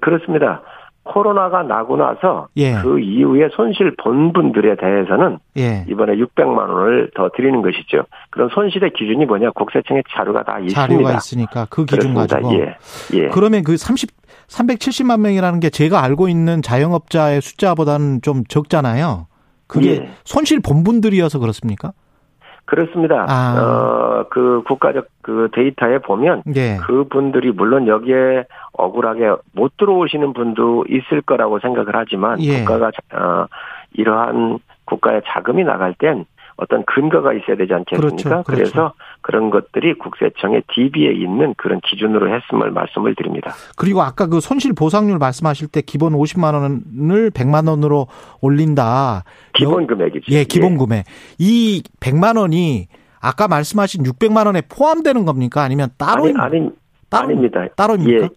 그렇습니다. 0.00 0.62
코로나가 1.04 1.62
나고 1.62 1.96
나서 1.96 2.48
예. 2.56 2.74
그 2.74 3.00
이후에 3.00 3.48
손실 3.54 3.94
본 3.96 4.32
분들에 4.32 4.76
대해서는 4.76 5.38
예. 5.58 5.84
이번에 5.88 6.14
600만 6.16 6.56
원을 6.56 7.10
더 7.14 7.28
드리는 7.36 7.60
것이죠. 7.60 8.04
그런 8.30 8.48
손실의 8.50 8.92
기준이 8.92 9.26
뭐냐? 9.26 9.50
국세청에 9.50 10.02
자료가 10.14 10.44
다 10.44 10.58
있습니다. 10.60 10.80
자료가 10.80 11.14
있으니까 11.14 11.66
그 11.70 11.84
기준 11.84 12.14
그렇습니다. 12.14 12.36
가지고. 12.36 12.54
예. 12.54 12.76
예. 13.14 13.28
그러면 13.28 13.64
그 13.64 13.76
30, 13.76 14.10
370만 14.48 15.20
명이라는 15.20 15.58
게 15.60 15.70
제가 15.70 16.02
알고 16.02 16.28
있는 16.28 16.62
자영업자의 16.62 17.40
숫자보다는 17.40 18.22
좀 18.22 18.44
적잖아요. 18.44 19.26
그게 19.66 19.90
예. 19.90 20.10
손실 20.24 20.60
본 20.60 20.84
분들이어서 20.84 21.40
그렇습니까? 21.40 21.92
그렇습니다. 22.64 23.26
아. 23.28 23.58
어, 23.58 24.26
그 24.30 24.62
국가적 24.66 25.06
그 25.20 25.48
데이터에 25.52 25.98
보면 25.98 26.42
예. 26.54 26.78
그 26.86 27.04
분들이 27.04 27.50
물론 27.50 27.86
여기에 27.86 28.44
억울하게 28.72 29.32
못 29.52 29.76
들어오시는 29.76 30.32
분도 30.32 30.84
있을 30.88 31.22
거라고 31.22 31.58
생각을 31.58 31.94
하지만 31.94 32.40
예. 32.40 32.60
국가가 32.60 32.90
어, 33.12 33.46
이러한 33.94 34.58
국가의 34.84 35.22
자금이 35.26 35.64
나갈 35.64 35.94
땐 35.94 36.24
어떤 36.62 36.84
근거가 36.84 37.32
있어야 37.32 37.56
되지 37.56 37.72
않겠습니까? 37.74 38.00
그렇죠, 38.16 38.42
그렇죠. 38.44 38.62
래서 38.62 38.92
그런 39.20 39.50
것들이 39.50 39.94
국세청의 39.98 40.62
DB에 40.72 41.12
있는 41.12 41.54
그런 41.56 41.80
기준으로 41.80 42.32
했음을 42.34 42.70
말씀을 42.70 43.14
드립니다. 43.16 43.52
그리고 43.76 44.02
아까 44.02 44.26
그 44.26 44.40
손실 44.40 44.72
보상률 44.72 45.18
말씀하실 45.18 45.68
때 45.68 45.80
기본 45.82 46.12
50만 46.12 46.54
원을 46.54 47.30
100만 47.30 47.68
원으로 47.68 48.06
올린다. 48.40 49.24
기본 49.54 49.82
여- 49.84 49.86
금액이죠. 49.88 50.32
예, 50.32 50.44
기본 50.44 50.76
금액. 50.78 51.04
이 51.38 51.82
100만 52.00 52.38
원이 52.38 52.86
아까 53.20 53.48
말씀하신 53.48 54.04
600만 54.04 54.46
원에 54.46 54.62
포함되는 54.68 55.24
겁니까? 55.24 55.62
아니면 55.62 55.88
따로 55.98 56.24
아니, 56.24 56.30
있- 56.32 56.38
아니, 56.38 56.70
따로 57.08 57.24
아닙니다. 57.26 57.66
따로입니까? 57.76 58.28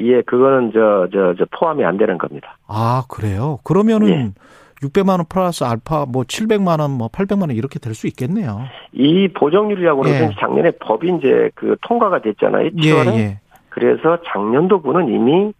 예, 0.00 0.04
예, 0.06 0.22
그거는 0.22 0.72
저, 0.74 1.08
저, 1.12 1.34
저 1.38 1.46
포함이 1.58 1.84
안 1.84 1.96
되는 1.96 2.18
겁니다. 2.18 2.58
아, 2.66 3.04
그래요? 3.08 3.58
그러면은 3.64 4.08
예. 4.08 4.32
600만 4.84 5.08
원 5.10 5.24
플러스 5.28 5.64
알파 5.64 6.04
뭐 6.06 6.22
700만 6.24 6.80
원, 6.80 6.90
뭐 6.92 7.08
800만 7.08 7.40
원 7.42 7.50
이렇게 7.52 7.78
될 7.78 7.94
수 7.94 8.06
있겠네요. 8.08 8.62
이 8.92 9.28
보정률이라고 9.28 10.02
그러는 10.02 10.22
예. 10.22 10.28
게 10.28 10.34
작년에 10.40 10.70
법이 10.80 11.14
이제 11.18 11.50
그 11.54 11.76
통과가 11.82 12.20
됐잖아요. 12.22 12.66
예, 12.66 12.70
7월에. 12.70 13.14
예. 13.14 13.38
그래서 13.68 14.18
작년도분은 14.26 15.08
이미 15.08 15.52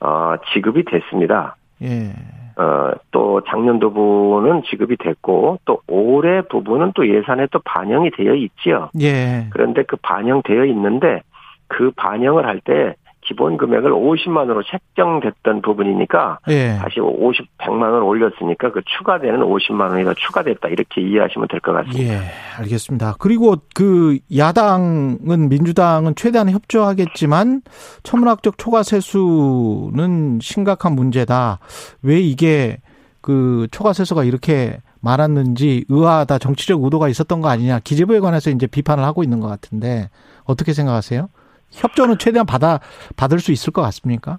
어, 0.00 0.34
지급이 0.52 0.84
됐습니다. 0.84 1.56
예. 1.82 2.12
어, 2.56 2.92
또 3.10 3.40
작년도분은 3.48 4.62
지급이 4.68 4.96
됐고 4.98 5.60
또 5.64 5.80
올해 5.86 6.42
부분은 6.42 6.92
또 6.94 7.08
예산에 7.08 7.46
또 7.52 7.60
반영이 7.64 8.10
되어 8.16 8.34
있지요. 8.34 8.90
예. 9.00 9.46
그런데 9.50 9.82
그 9.84 9.96
반영되어 9.96 10.64
있는데 10.66 11.22
그 11.68 11.90
반영을 11.96 12.46
할 12.46 12.60
때 12.60 12.94
기본 13.28 13.58
금액을 13.58 13.90
50만 13.92 14.38
원으로 14.38 14.62
책정됐던 14.62 15.60
부분이니까 15.60 16.38
예. 16.48 16.78
다시 16.80 16.98
50, 16.98 17.58
100만 17.58 17.82
원 17.92 18.02
올렸으니까 18.02 18.72
그 18.72 18.80
추가되는 18.96 19.40
50만 19.40 19.90
원이 19.90 20.04
더 20.04 20.14
추가됐다 20.14 20.68
이렇게 20.68 21.02
이해하시면 21.02 21.48
될 21.48 21.60
것 21.60 21.72
같습니다. 21.72 22.02
예, 22.02 22.20
알겠습니다. 22.58 23.16
그리고 23.18 23.56
그 23.74 24.18
야당은 24.34 25.48
민주당은 25.50 26.14
최대한 26.14 26.48
협조하겠지만 26.48 27.60
천문학적 28.02 28.56
초과 28.56 28.82
세수는 28.82 30.38
심각한 30.40 30.94
문제다. 30.94 31.58
왜 32.02 32.18
이게 32.20 32.78
그 33.20 33.68
초과 33.70 33.92
세수가 33.92 34.24
이렇게 34.24 34.78
많았는지 35.00 35.84
의아하다. 35.88 36.38
정치적 36.38 36.82
의도가 36.82 37.08
있었던 37.08 37.40
거 37.40 37.48
아니냐. 37.48 37.80
기재부에 37.80 38.20
관해서 38.20 38.50
이제 38.50 38.66
비판을 38.66 39.04
하고 39.04 39.22
있는 39.22 39.38
것 39.40 39.48
같은데 39.48 40.08
어떻게 40.44 40.72
생각하세요? 40.72 41.28
협조는 41.70 42.18
최대한 42.18 42.46
받아 42.46 42.80
받을 43.16 43.38
수 43.40 43.52
있을 43.52 43.72
것 43.72 43.82
같습니까? 43.82 44.38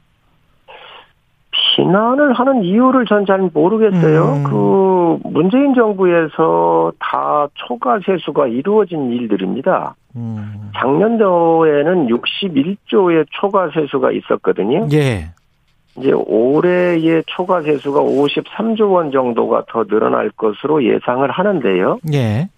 비난을 1.75 2.33
하는 2.33 2.63
이유를 2.63 3.05
전 3.05 3.25
잘 3.25 3.49
모르겠어요. 3.53 4.23
음. 4.33 4.43
그 4.43 5.19
문재인 5.27 5.73
정부에서 5.75 6.91
다 6.99 7.47
초과 7.55 7.99
세수가 8.05 8.47
이루어진 8.47 9.11
일들입니다. 9.11 9.95
음. 10.15 10.71
작년도에는 10.75 12.07
61조의 12.07 13.25
초과 13.31 13.69
세수가 13.73 14.11
있었거든요. 14.11 14.87
예. 14.93 15.29
이제 15.97 16.11
올해의 16.13 17.23
초과 17.27 17.61
세수가 17.61 17.99
53조 17.99 18.91
원 18.91 19.11
정도가 19.11 19.65
더 19.69 19.83
늘어날 19.83 20.29
것으로 20.31 20.83
예상을 20.83 21.29
하는데요. 21.29 21.99
예. 22.13 22.49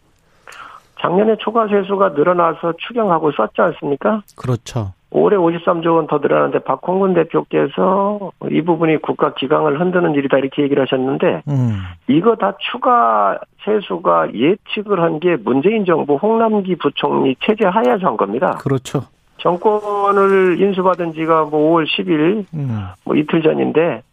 작년에 1.02 1.36
초과 1.40 1.68
세수가 1.68 2.10
늘어나서 2.10 2.74
추경하고 2.78 3.32
썼지 3.32 3.60
않습니까? 3.62 4.22
그렇죠. 4.38 4.94
올해 5.14 5.36
53조 5.36 5.96
원 5.96 6.08
더 6.08 6.20
늘어나는데 6.20 6.60
박홍근 6.60 7.14
대표께서 7.16 8.32
이 8.50 8.62
부분이 8.62 9.02
국가 9.02 9.34
기강을 9.34 9.80
흔드는 9.80 10.14
일이다 10.16 10.38
이렇게 10.38 10.64
얘기를 10.64 10.82
하셨는데 10.84 11.42
음. 11.50 11.74
이거 12.08 12.36
다 12.38 12.54
추가 12.72 13.38
세수가 13.66 14.34
예측을 14.34 15.02
한 15.02 15.20
게 15.20 15.36
문재인 15.36 15.84
정부 15.86 16.16
홍남기 16.16 16.76
부총리 16.78 17.36
체제 17.46 17.66
하에서 17.68 18.08
한 18.08 18.16
겁니다. 18.16 18.58
그렇죠. 18.62 19.02
정권을 19.40 20.62
인수받은 20.62 21.14
지가 21.14 21.46
뭐 21.46 21.72
5월 21.82 21.86
10일 21.88 22.46
음. 22.54 22.80
뭐 23.04 23.16
이틀 23.16 23.42
전인데 23.42 24.04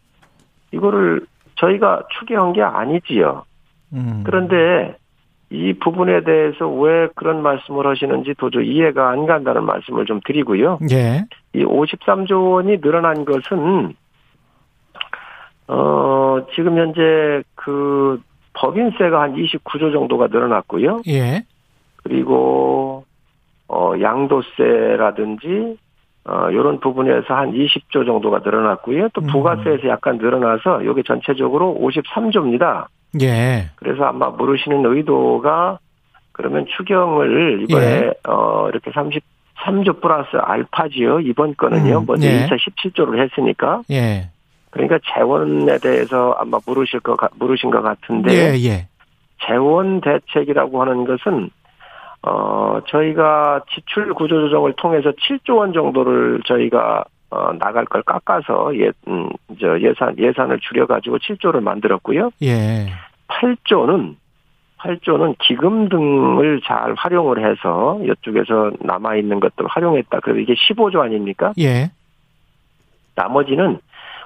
이거를 0.73 1.25
저희가 1.55 2.03
추계한 2.19 2.51
게 2.53 2.61
아니지요. 2.61 3.43
음. 3.93 4.23
그런데 4.25 4.97
이 5.51 5.73
부분에 5.73 6.23
대해서 6.23 6.67
왜 6.69 7.07
그런 7.15 7.41
말씀을 7.41 7.87
하시는지 7.87 8.35
도저히 8.37 8.67
이해가 8.67 9.09
안 9.09 9.25
간다는 9.25 9.63
말씀을 9.65 10.05
좀 10.05 10.19
드리고요. 10.23 10.77
예. 10.91 11.25
이 11.53 11.65
53조 11.65 12.51
원이 12.51 12.81
늘어난 12.81 13.25
것은 13.25 13.95
어 15.67 16.45
지금 16.55 16.77
현재 16.77 17.43
그 17.55 18.21
법인세가 18.53 19.21
한 19.21 19.35
29조 19.35 19.91
정도가 19.91 20.27
늘어났고요. 20.27 21.01
예. 21.07 21.43
그리고 22.03 23.05
어 23.67 23.93
양도세라든지 23.99 25.77
어 26.25 26.49
요런 26.51 26.79
부분에서 26.79 27.33
한 27.33 27.53
20조 27.53 28.05
정도가 28.05 28.39
늘어났고요. 28.39 29.09
또 29.13 29.21
음. 29.21 29.27
부가세에서 29.27 29.87
약간 29.87 30.17
늘어나서 30.17 30.85
여기 30.85 31.03
전체적으로 31.03 31.75
53조입니다. 31.81 32.85
예. 33.21 33.69
그래서 33.75 34.03
아마 34.05 34.29
물으시는 34.29 34.85
의도가 34.85 35.79
그러면 36.31 36.65
추경을 36.77 37.65
이번에 37.67 37.85
예. 37.85 38.11
어 38.27 38.69
이렇게 38.69 38.91
33조 38.91 40.01
플러스 40.01 40.29
알파지요. 40.37 41.19
이번 41.21 41.55
거는요. 41.55 41.99
음, 41.99 42.05
먼저 42.07 42.27
예. 42.27 42.45
2차 42.47 42.57
17조를 42.57 43.19
했으니까 43.23 43.81
예. 43.91 44.29
그러니까 44.71 44.99
재원에 45.15 45.77
대해서 45.79 46.35
아마 46.39 46.59
물으실 46.65 46.99
거 46.99 47.15
같- 47.15 47.31
물으신 47.39 47.71
것 47.71 47.81
같은데 47.81 48.31
예, 48.33 48.69
예. 48.69 48.87
재원 49.47 50.01
대책이라고 50.01 50.81
하는 50.81 51.05
것은 51.05 51.49
어 52.21 52.79
저희가 52.87 53.61
지출 53.73 54.13
구조 54.13 54.35
조정을 54.41 54.73
통해서 54.73 55.11
7조 55.11 55.57
원 55.57 55.73
정도를 55.73 56.41
저희가 56.45 57.05
어 57.31 57.53
나갈 57.59 57.85
걸 57.85 58.01
깎아서 58.03 58.75
예 58.77 58.91
음 59.07 59.29
저 59.59 59.79
예산 59.81 60.17
예산을 60.17 60.59
줄여 60.59 60.85
가지고 60.85 61.17
7조를 61.17 61.61
만들었고요. 61.61 62.31
예. 62.43 62.87
8조는 63.27 64.15
8조는 64.77 65.35
기금 65.39 65.89
등을 65.89 66.61
잘 66.65 66.93
활용을 66.95 67.43
해서 67.43 67.99
이쪽에서 68.03 68.71
남아 68.79 69.15
있는 69.17 69.39
것들 69.39 69.65
활용했다. 69.67 70.19
그래서 70.21 70.39
이게 70.39 70.53
15조 70.53 70.99
아닙니까? 71.01 71.51
예. 71.59 71.91
나머지는 73.15 73.79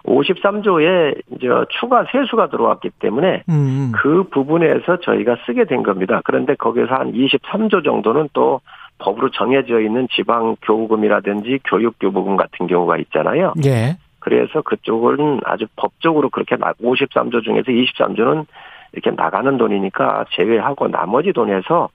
53조에 0.06 1.22
이제 1.32 1.48
추가 1.80 2.06
세수가 2.12 2.50
들어왔기 2.50 2.90
때문에 3.00 3.44
음. 3.50 3.92
그 3.96 4.26
부분에서 4.30 5.00
저희가 5.00 5.38
쓰게 5.46 5.64
된 5.66 5.82
겁니다. 5.82 6.22
그런데 6.26 6.56
거기서 6.56 6.94
한 6.94 7.14
23조 7.14 7.84
정도는 7.84 8.30
또 8.34 8.60
법으로 9.04 9.30
정해져 9.32 9.82
있는 9.82 10.08
지방 10.16 10.56
교부금이라든지 10.62 11.60
교육 11.66 11.96
교부금 12.00 12.38
같은 12.38 12.68
경우가 12.68 12.98
있잖아요. 12.98 13.54
예. 13.66 13.98
그래서 14.20 14.62
그쪽은 14.62 15.42
아주 15.44 15.66
법적으로 15.76 16.30
그렇게 16.30 16.56
53조 16.56 17.44
중에서 17.44 17.72
23조는 17.72 18.46
이렇게 18.94 19.12
나가는 19.12 19.58
돈이니까 19.58 20.26
제외하고 20.32 20.88
나머지 20.88 21.34
돈에서 21.34 21.90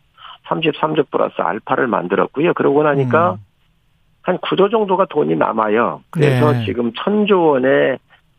33조 0.47 1.11
플러스 1.11 1.35
알파를 1.40 1.87
만들었고요. 1.87 2.53
그러고 2.55 2.83
나니까 2.83 3.33
음. 3.33 3.37
한 4.23 4.38
9조 4.38 4.71
정도가 4.71 5.07
돈이 5.07 5.37
남아요. 5.37 6.03
그래서 6.11 6.53
네. 6.53 6.64
지금 6.66 6.92
천조 6.92 7.47
원에 7.47 7.97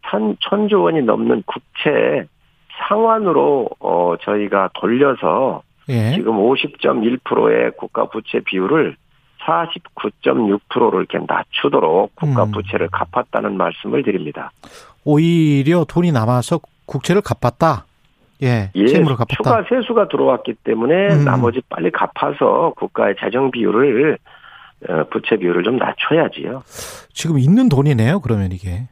천, 0.08 0.36
천조 0.40 0.84
원이 0.84 1.02
넘는 1.02 1.44
국채 1.48 2.28
상환으로 2.88 3.70
어 3.80 4.16
저희가 4.22 4.70
돌려서 4.76 5.64
예. 5.90 6.14
지금 6.14 6.38
50.1%의 6.38 7.72
국가 7.78 8.06
부채 8.06 8.40
비율을 8.40 8.96
49.6%로 9.46 11.00
이렇게 11.00 11.18
낮추도록 11.28 12.16
국가 12.16 12.44
음. 12.44 12.52
부채를 12.52 12.90
갚았다는 12.92 13.58
말씀을 13.58 14.04
드립니다. 14.04 14.52
오히려 15.06 15.86
돈이 15.88 16.12
남아서 16.12 16.60
국채를 16.86 17.22
갚았다. 17.22 17.86
예. 18.44 18.72
예, 18.76 18.86
채무를 18.88 19.16
갚았다. 19.18 19.36
추가 19.36 19.64
세수가 19.68 20.08
들어왔기 20.10 20.56
때문에 20.64 21.14
음. 21.14 21.26
나머지 21.26 21.62
빨리 21.70 21.92
갚아서 21.92 22.74
국가의 22.78 23.16
재정 23.20 23.52
비율을 23.52 24.18
어, 24.88 25.04
부채 25.12 25.36
비율을 25.36 25.64
좀 25.64 25.78
낮춰야지요. 25.78 26.64
지금 27.14 27.38
있는 27.40 27.68
돈이네요. 27.68 28.20
그러면 28.22 28.52
이게 28.52 28.88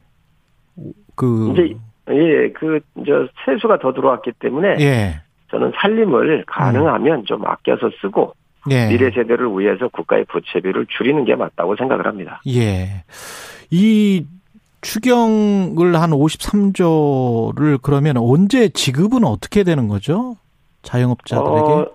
그 1.16 1.54
이제 1.54 1.76
예, 2.10 2.50
그 2.52 2.80
저 3.06 3.28
세수가 3.46 3.80
더 3.80 3.94
들어왔기 3.94 4.34
때문에 4.40 4.78
예. 4.80 5.22
저는 5.50 5.72
살림을 5.76 6.44
가능하면 6.46 7.26
좀 7.26 7.46
아껴서 7.46 7.90
쓰고 8.02 8.34
예. 8.70 8.88
미래 8.88 9.10
세대를 9.12 9.48
위해서 9.58 9.88
국가의 9.88 10.26
부채비를 10.26 10.88
줄이는 10.90 11.26
게 11.26 11.36
맞다고 11.36 11.76
생각을 11.76 12.06
합니다. 12.06 12.42
예. 12.48 13.04
이 13.70 14.26
추경을 14.82 15.96
한 15.96 16.12
53조를 16.12 17.80
그러면 17.82 18.18
언제 18.18 18.70
지급은 18.70 19.24
어떻게 19.24 19.64
되는 19.64 19.88
거죠? 19.88 20.36
자영업자들에게? 20.84 21.72
어, 21.72 21.92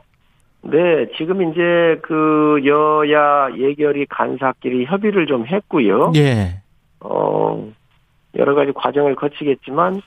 네, 0.62 1.06
지금 1.16 1.50
이제 1.50 1.98
그 2.02 2.60
여야 2.66 3.48
예결위 3.56 4.06
간사끼리 4.06 4.86
협의를 4.86 5.26
좀 5.26 5.46
했고요. 5.46 6.12
예. 6.16 6.60
어, 7.00 7.70
여러 8.36 8.54
가지 8.54 8.72
과정을 8.72 9.14
거치겠지만 9.16 10.02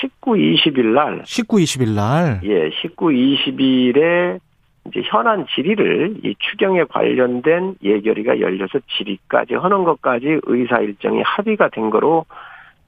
19, 0.00 0.32
20일 0.32 0.86
날 0.94 1.22
19, 1.24 1.56
20일 1.56 1.94
날. 1.94 2.40
예, 2.44 2.70
19, 2.82 3.06
20일에 3.06 4.40
이제 4.88 5.02
현안 5.04 5.46
질의를 5.54 6.16
이 6.24 6.34
추경에 6.38 6.84
관련된 6.84 7.76
예결위가 7.82 8.40
열려서 8.40 8.78
질의까지 8.96 9.54
하는 9.54 9.84
것까지 9.84 10.40
의사 10.44 10.78
일정이 10.78 11.20
합의가 11.22 11.68
된 11.70 11.90
거로 11.90 12.24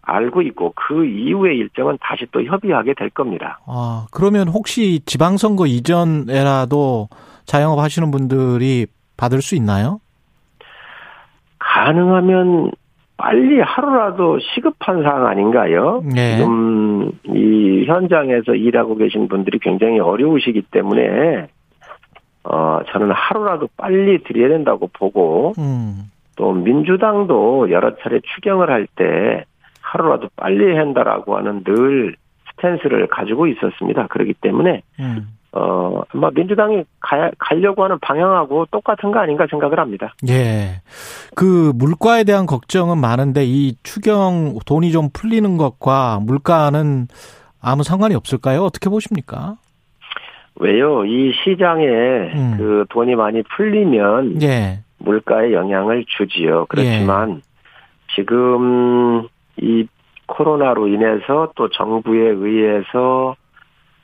알고 0.02 0.42
있고 0.42 0.72
그 0.74 1.04
이후의 1.04 1.58
일정은 1.58 1.98
다시 2.00 2.26
또 2.32 2.42
협의하게 2.42 2.94
될 2.94 3.10
겁니다. 3.10 3.60
아, 3.66 4.06
그러면 4.10 4.48
혹시 4.48 5.00
지방선거 5.04 5.66
이전에라도 5.66 7.08
자영업 7.44 7.78
하시는 7.78 8.10
분들이 8.10 8.86
받을 9.16 9.42
수 9.42 9.54
있나요? 9.54 10.00
가능하면 11.58 12.72
빨리 13.20 13.60
하루라도 13.60 14.38
시급한 14.38 15.02
사항 15.02 15.26
아닌가요? 15.26 16.02
네. 16.04 16.38
지금 16.38 17.12
이 17.24 17.84
현장에서 17.86 18.54
일하고 18.54 18.96
계신 18.96 19.28
분들이 19.28 19.58
굉장히 19.58 20.00
어려우시기 20.00 20.62
때문에 20.70 21.48
어 22.44 22.80
저는 22.90 23.10
하루라도 23.12 23.68
빨리 23.76 24.22
드려야 24.22 24.48
된다고 24.48 24.88
보고 24.92 25.52
음. 25.58 26.04
또 26.36 26.52
민주당도 26.52 27.70
여러 27.70 27.94
차례 27.96 28.20
추경을 28.20 28.70
할 28.70 28.86
때 28.96 29.44
하루라도 29.82 30.28
빨리 30.36 30.74
한다라고 30.76 31.36
하는 31.36 31.62
늘 31.64 32.14
스탠스를 32.52 33.08
가지고 33.08 33.46
있었습니다. 33.48 34.06
그렇기 34.06 34.34
때문에 34.34 34.82
음. 35.00 35.28
어 35.52 36.02
아마 36.14 36.30
민주당이 36.32 36.84
가, 37.00 37.30
가려고 37.38 37.82
하는 37.82 37.98
방향하고 37.98 38.66
똑같은 38.70 39.10
거 39.10 39.18
아닌가 39.18 39.46
생각을 39.50 39.80
합니다. 39.80 40.14
예. 40.28 40.80
그 41.34 41.72
물가에 41.74 42.24
대한 42.24 42.46
걱정은 42.46 42.98
많은데 42.98 43.44
이 43.44 43.74
추경 43.82 44.58
돈이 44.64 44.92
좀 44.92 45.08
풀리는 45.12 45.56
것과 45.56 46.20
물가는 46.22 47.08
아무 47.60 47.82
상관이 47.82 48.14
없을까요? 48.14 48.62
어떻게 48.62 48.88
보십니까? 48.88 49.56
왜요? 50.60 51.04
이 51.04 51.32
시장에 51.32 51.84
음. 51.84 52.54
그 52.56 52.84
돈이 52.90 53.16
많이 53.16 53.42
풀리면 53.42 54.42
예. 54.42 54.80
물가에 54.98 55.52
영향을 55.52 56.04
주지요. 56.06 56.66
그렇지만 56.68 57.42
지금 58.14 59.26
이 59.56 59.86
코로나로 60.26 60.88
인해서 60.88 61.50
또 61.56 61.68
정부에 61.70 62.28
의해서 62.28 63.34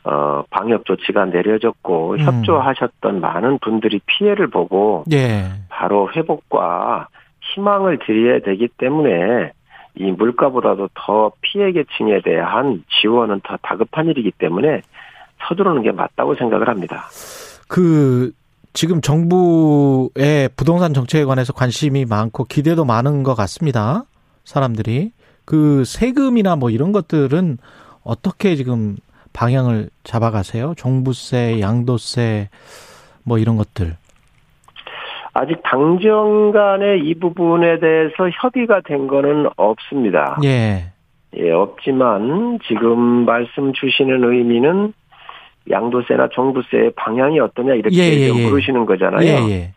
어 0.08 0.44
방역 0.50 0.84
조치가 0.84 1.24
내려졌고 1.26 2.12
음. 2.12 2.18
협조하셨던 2.20 3.20
많은 3.20 3.58
분들이 3.58 4.00
피해를 4.06 4.46
보고 4.46 5.02
예. 5.12 5.46
바로 5.68 6.08
회복과 6.14 7.08
희망을 7.40 7.98
드려야 8.06 8.38
되기 8.40 8.68
때문에 8.68 9.50
이 9.96 10.12
물가보다도 10.12 10.90
더 10.94 11.32
피해 11.40 11.72
계층에 11.72 12.20
대한 12.22 12.84
지원은 13.00 13.40
더 13.42 13.56
다급한 13.62 14.06
일이기 14.06 14.30
때문에 14.30 14.82
서두르는 15.48 15.82
게 15.82 15.90
맞다고 15.90 16.36
생각을 16.36 16.68
합니다. 16.68 17.06
그 17.68 18.30
지금 18.74 19.00
정부의 19.00 20.50
부동산 20.54 20.94
정책에 20.94 21.24
관해서 21.24 21.52
관심이 21.52 22.04
많고 22.04 22.44
기대도 22.44 22.84
많은 22.84 23.24
것 23.24 23.34
같습니다. 23.34 24.04
사람들이 24.44 25.10
그 25.44 25.82
세금이나 25.84 26.56
뭐 26.56 26.70
이런 26.70 26.92
것들은 26.92 27.58
어떻게 28.04 28.54
지금 28.54 28.96
방향을 29.36 29.90
잡아가세요? 30.02 30.72
종부세, 30.76 31.60
양도세 31.60 32.48
뭐 33.22 33.38
이런 33.38 33.56
것들. 33.56 33.96
아직 35.34 35.60
당정 35.62 36.52
간에 36.52 36.96
이 37.04 37.14
부분에 37.14 37.78
대해서 37.78 38.30
협의가 38.40 38.80
된 38.80 39.06
거는 39.06 39.50
없습니다. 39.56 40.38
예. 40.42 40.86
예, 41.36 41.50
없지만 41.50 42.58
지금 42.66 43.26
말씀 43.26 43.74
주시는 43.74 44.24
의미는 44.24 44.94
양도세나 45.68 46.28
종부세의 46.28 46.92
방향이 46.96 47.38
어떠냐 47.38 47.74
이렇게 47.74 47.94
예, 47.94 48.22
예, 48.22 48.28
좀 48.28 48.38
예. 48.38 48.48
물으시는 48.48 48.86
거잖아요. 48.86 49.26
예, 49.26 49.50
예. 49.50 49.72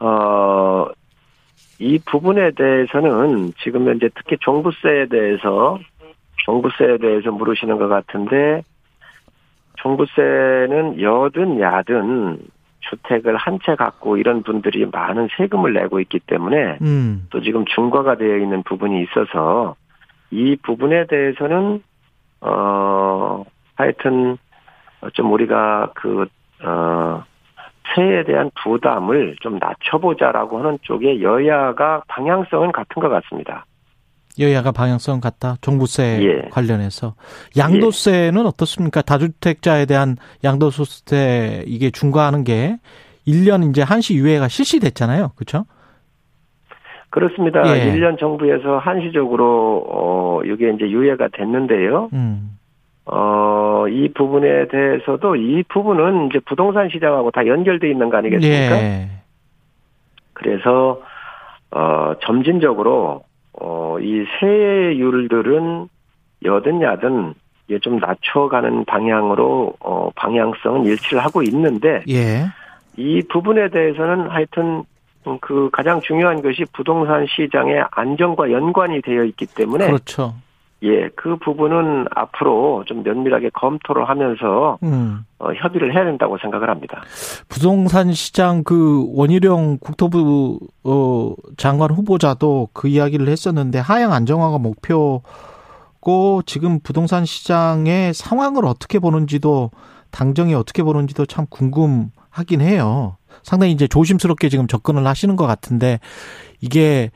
어, 0.00 0.86
이 1.78 2.00
부분에 2.04 2.50
대해서는 2.56 3.52
지금 3.62 3.86
현재 3.86 4.08
특히 4.16 4.36
종부세에 4.40 5.06
대해서 5.06 5.78
종부세에 6.44 6.98
대해서 6.98 7.30
물으시는 7.30 7.78
것 7.78 7.88
같은데 7.88 8.62
종부세는 9.76 11.00
여든 11.00 11.60
야든 11.60 12.38
주택을 12.80 13.36
한 13.36 13.58
채 13.64 13.74
갖고 13.76 14.18
이런 14.18 14.42
분들이 14.42 14.84
많은 14.86 15.28
세금을 15.36 15.72
내고 15.72 16.00
있기 16.00 16.20
때문에 16.20 16.78
음. 16.82 17.26
또 17.30 17.40
지금 17.40 17.64
중과가 17.64 18.16
되어 18.16 18.36
있는 18.36 18.62
부분이 18.62 19.02
있어서 19.04 19.74
이 20.30 20.56
부분에 20.62 21.06
대해서는 21.06 21.82
어 22.42 23.44
하여튼 23.76 24.36
좀 25.14 25.32
우리가 25.32 25.92
그어 25.94 27.24
세에 27.94 28.24
대한 28.24 28.50
부담을 28.62 29.36
좀 29.40 29.58
낮춰보자라고 29.58 30.58
하는 30.58 30.78
쪽에 30.82 31.22
여야가 31.22 32.02
방향성은 32.08 32.72
같은 32.72 33.00
것 33.00 33.08
같습니다. 33.08 33.64
여야가 34.38 34.72
방향성 34.72 35.20
같다. 35.20 35.56
종부세 35.60 36.20
예. 36.22 36.48
관련해서 36.50 37.14
양도세는 37.56 38.46
어떻습니까? 38.46 39.02
다주택자에 39.02 39.86
대한 39.86 40.16
양도소득세 40.42 41.64
이게 41.66 41.90
중과하는 41.90 42.44
게 42.44 42.78
1년 43.26 43.70
이제 43.70 43.82
한시 43.82 44.14
유예가 44.14 44.48
실시됐잖아요. 44.48 45.32
그렇죠? 45.36 45.64
그렇습니다. 47.10 47.62
예. 47.76 47.92
1년 47.92 48.18
정부에서 48.18 48.78
한시적으로 48.78 49.84
어 49.88 50.40
이게 50.44 50.70
이제 50.70 50.90
유예가 50.90 51.28
됐는데요. 51.32 52.10
음. 52.12 52.58
어 53.06 53.64
이 53.88 54.08
부분에 54.14 54.68
대해서도 54.68 55.36
이 55.36 55.62
부분은 55.68 56.28
이제 56.28 56.40
부동산 56.40 56.88
시장하고 56.88 57.30
다 57.30 57.46
연결돼 57.46 57.90
있는 57.90 58.10
거 58.10 58.18
아니겠습니까? 58.18 58.76
예. 58.82 59.08
그래서 60.32 61.00
어 61.70 62.14
점진적으로 62.22 63.22
어 63.60 63.84
이 64.00 64.24
세율들은 64.40 65.88
여든 66.44 66.82
야든 66.82 67.34
이게 67.66 67.78
좀 67.78 67.98
낮춰가는 67.98 68.84
방향으로 68.84 69.74
어 69.80 70.10
방향성은 70.14 70.84
일치를 70.84 71.24
하고 71.24 71.42
있는데 71.42 72.02
예. 72.08 72.46
이 72.96 73.22
부분에 73.30 73.68
대해서는 73.70 74.28
하여튼 74.28 74.84
음, 75.26 75.38
그 75.40 75.70
가장 75.72 76.00
중요한 76.02 76.42
것이 76.42 76.64
부동산 76.72 77.26
시장의 77.26 77.84
안정과 77.90 78.52
연관이 78.52 79.00
되어 79.00 79.24
있기 79.24 79.46
때문에 79.46 79.86
그렇죠. 79.86 80.34
예, 80.84 81.08
그 81.16 81.36
부분은 81.38 82.06
앞으로 82.14 82.84
좀 82.86 83.02
면밀하게 83.02 83.50
검토를 83.54 84.06
하면서 84.08 84.78
음. 84.82 85.24
어, 85.38 85.52
협의를 85.54 85.94
해야 85.94 86.04
된다고 86.04 86.36
생각을 86.38 86.68
합니다. 86.68 87.02
부동산 87.48 88.12
시장 88.12 88.62
그 88.64 89.06
원희룡 89.14 89.78
국토부 89.80 90.60
어, 90.84 91.34
장관 91.56 91.90
후보자도 91.90 92.68
그 92.74 92.88
이야기를 92.88 93.28
했었는데 93.28 93.78
하향 93.78 94.12
안정화가 94.12 94.58
목표고 94.58 96.42
지금 96.44 96.80
부동산 96.80 97.24
시장의 97.24 98.12
상황을 98.12 98.66
어떻게 98.66 98.98
보는지도 98.98 99.70
당정이 100.10 100.54
어떻게 100.54 100.82
보는지도 100.82 101.24
참 101.24 101.46
궁금하긴 101.48 102.60
해요. 102.60 103.16
상당히 103.42 103.72
이제 103.72 103.88
조심스럽게 103.88 104.50
지금 104.50 104.66
접근을 104.66 105.06
하시는 105.06 105.34
것 105.34 105.46
같은데 105.46 105.98
이게 106.60 107.10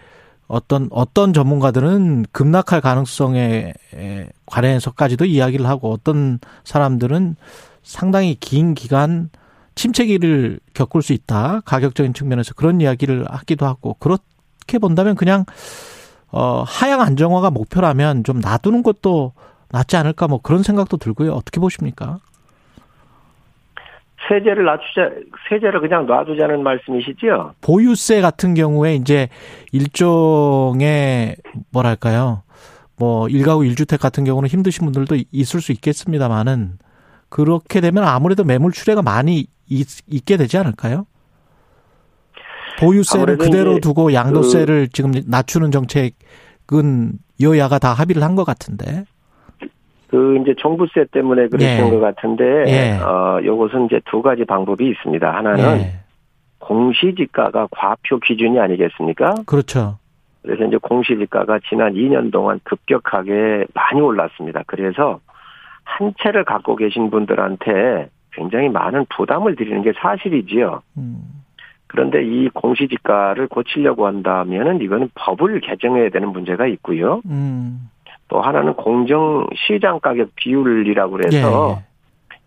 어떤 0.49 0.89
어떤 0.91 1.33
전문가들은 1.35 2.27
급락할 2.33 2.81
가능성에 2.81 3.75
에 3.95 4.29
관해서까지도 4.47 5.27
이야기를 5.27 5.67
하고 5.67 5.93
어떤 5.93 6.41
사람들은 6.65 7.37
상당히 7.83 8.35
긴 8.35 8.75
기간 8.75 9.31
침체기를 9.75 10.59
겪을 10.75 11.03
수 11.03 11.13
있다. 11.13 11.61
가격적인 11.65 12.15
측면에서 12.15 12.55
그런 12.55 12.81
이야기를 12.81 13.27
하기도 13.29 13.67
하고 13.67 13.95
그렇게 14.01 14.79
본다면 14.81 15.15
그냥 15.15 15.45
어 16.31 16.65
하향 16.67 17.01
안정화가 17.03 17.51
목표라면 17.51 18.25
좀 18.25 18.41
놔두는 18.41 18.83
것도 18.83 19.33
낫지 19.71 19.97
않을까 19.97 20.29
뭐 20.29 20.41
그런 20.43 20.63
생각도 20.63 20.97
들고요. 20.97 21.33
어떻게 21.33 21.61
보십니까? 21.61 22.19
세제를 24.29 24.65
낮추자, 24.65 25.11
세제를 25.49 25.81
그냥 25.81 26.07
놔두자는 26.07 26.63
말씀이시죠? 26.63 27.55
보유세 27.61 28.21
같은 28.21 28.55
경우에 28.55 28.95
이제 28.95 29.29
일종의 29.73 31.37
뭐랄까요? 31.73 32.43
뭐 32.97 33.29
일가구 33.29 33.65
일주택 33.65 34.01
같은 34.01 34.25
경우는 34.25 34.49
힘드신 34.49 34.85
분들도 34.85 35.17
있을 35.31 35.61
수 35.61 35.73
있겠습니다만은 35.73 36.79
그렇게 37.29 37.81
되면 37.81 38.05
아무래도 38.05 38.45
매물 38.45 38.73
출회가 38.73 39.03
많이 39.03 39.47
있, 39.69 40.25
게 40.25 40.37
되지 40.37 40.59
않을까요? 40.59 41.07
보유세를 42.81 43.39
그대로 43.39 43.81
두고 43.81 44.13
양도세를 44.15 44.89
지금 44.93 45.13
낮추는 45.27 45.71
정책은 45.73 47.19
여야가 47.41 47.79
다 47.79 47.93
합의를 47.93 48.23
한 48.23 48.35
것 48.37 48.45
같은데. 48.45 49.05
그 50.09 50.39
이제 50.41 50.55
종부세 50.57 51.07
때문에 51.13 51.49
그러시는 51.49 51.87
예. 51.87 51.91
것 51.91 52.01
같은데, 52.01 52.45
예. 52.67 52.99
어, 52.99 53.41
요것은 53.45 53.87
이제 53.87 54.01
두 54.07 54.23
가지 54.23 54.45
방법이 54.45 54.89
있습니다. 54.89 55.35
하나는 55.35 55.81
예. 55.81 55.93
공시지가가 56.59 57.69
과표 57.71 58.19
기준이 58.21 58.59
아니겠습니까? 58.59 59.35
그렇죠. 59.47 59.99
그래서 60.43 60.65
이제 60.65 60.77
공시지가가 60.79 61.61
지난 61.69 61.95
2년 61.95 62.33
동안 62.33 62.61
급격하게 62.65 63.67
많이 63.75 64.01
올랐습니다. 64.01 64.63
그래서 64.67 65.21
한 65.85 66.13
채를 66.23 66.45
갖고 66.45 66.77
계신 66.77 67.11
분들한테 67.11 68.09
굉장히 68.33 68.69
많은 68.69 69.07
부담을 69.15 69.57
드리는 69.57 69.83
게 69.83 69.93
사실이지요. 70.01 70.83
음. 70.97 71.39
그런데 71.87 72.23
이 72.23 72.49
공시지가를 72.51 73.49
고치려고 73.49 74.07
한다면은 74.07 74.81
이거는 74.83 75.11
법을 75.15 75.61
개정해야 75.61 76.11
되는 76.11 76.29
문제가 76.29 76.67
있고요. 76.67 77.23
음. 77.27 77.89
또 78.29 78.41
하나는 78.41 78.75
공정 78.75 79.47
시장 79.57 80.01
가격 80.01 80.29
비율이라고 80.37 81.19
예. 81.19 81.29
그래서 81.29 81.83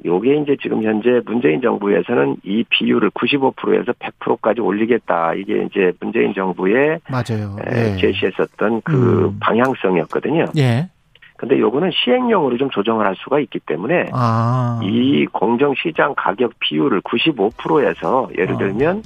요게 0.03 0.37
이제 0.37 0.57
지금 0.61 0.83
현재 0.83 1.21
문재인 1.25 1.61
정부에서는 1.61 2.37
이 2.43 2.63
비율을 2.69 3.11
95%에서 3.11 3.91
100%까지 3.93 4.61
올리겠다. 4.61 5.33
이게 5.35 5.63
이제 5.63 5.91
문재인 5.99 6.33
정부의 6.33 6.99
맞아요. 7.09 7.55
에, 7.67 7.93
예. 7.93 7.97
제시했었던 7.97 8.81
그 8.83 9.25
음. 9.25 9.39
방향성이었거든요. 9.39 10.45
예. 10.57 10.89
근데 11.37 11.59
요거는 11.59 11.89
시행령으로 11.91 12.57
좀 12.57 12.69
조정을 12.69 13.05
할 13.05 13.15
수가 13.15 13.39
있기 13.39 13.59
때문에 13.65 14.09
아. 14.13 14.79
이 14.83 15.25
공정 15.25 15.73
시장 15.75 16.13
가격 16.15 16.53
비율을 16.59 17.01
95%에서 17.01 18.29
예를 18.37 18.55
아. 18.55 18.57
들면 18.59 19.01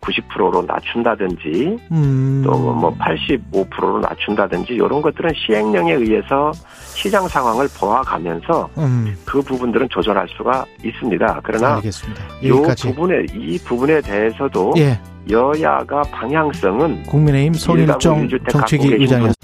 90%로 0.00 0.62
낮춘다든지 0.62 1.78
음. 1.92 2.42
또뭐 2.44 2.96
85%로 2.98 4.00
낮춘다든지 4.00 4.74
이런 4.74 5.02
것들은 5.02 5.30
시행령에 5.46 5.92
의해서 5.92 6.52
시장 6.94 7.28
상황을 7.28 7.68
보아가면서 7.78 8.70
음. 8.78 9.16
그 9.24 9.42
부분들은 9.42 9.88
조절할 9.90 10.26
수가 10.36 10.64
있습니다. 10.82 11.40
그러나 11.42 11.76
알겠습니다. 11.76 12.22
이 12.42 12.48
여기까지. 12.48 12.88
부분에 12.88 13.26
이 13.34 13.58
부분에 13.58 14.00
대해서도 14.00 14.74
예. 14.78 14.98
여야가 15.28 16.02
방향성은 16.02 17.04
국민의힘 17.04 17.54
일주택 17.54 18.48
정책위 18.48 18.82
갖고 18.82 18.90
계신 18.90 19.00
의장이었습니다. 19.02 19.40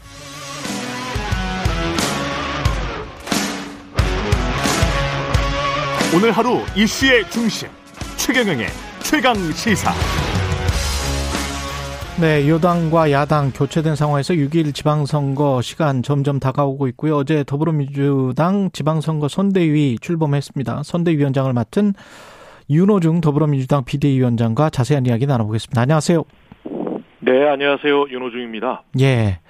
오늘 6.14 6.32
하루 6.32 6.60
이슈의 6.74 7.28
중심 7.30 7.68
최경영의 8.16 8.68
최강 9.02 9.34
시사. 9.52 9.92
네, 12.18 12.48
여당과 12.48 13.12
야당 13.12 13.50
교체된 13.50 13.94
상황에서 13.94 14.32
6일 14.32 14.74
지방선거 14.74 15.60
시간 15.60 16.02
점점 16.02 16.40
다가오고 16.40 16.88
있고요. 16.88 17.14
어제 17.14 17.44
더불어민주당 17.44 18.70
지방선거 18.72 19.28
선대위 19.28 19.98
출범했습니다. 20.00 20.82
선대위원장을 20.82 21.52
맡은 21.52 21.92
윤호중 22.70 23.20
더불어민주당 23.20 23.84
비대위원장과 23.84 24.70
자세한 24.70 25.04
이야기 25.04 25.26
나눠보겠습니다. 25.26 25.82
안녕하세요. 25.82 26.24
네, 27.20 27.48
안녕하세요. 27.50 28.08
윤호중입니다. 28.08 28.84
예. 29.00 29.40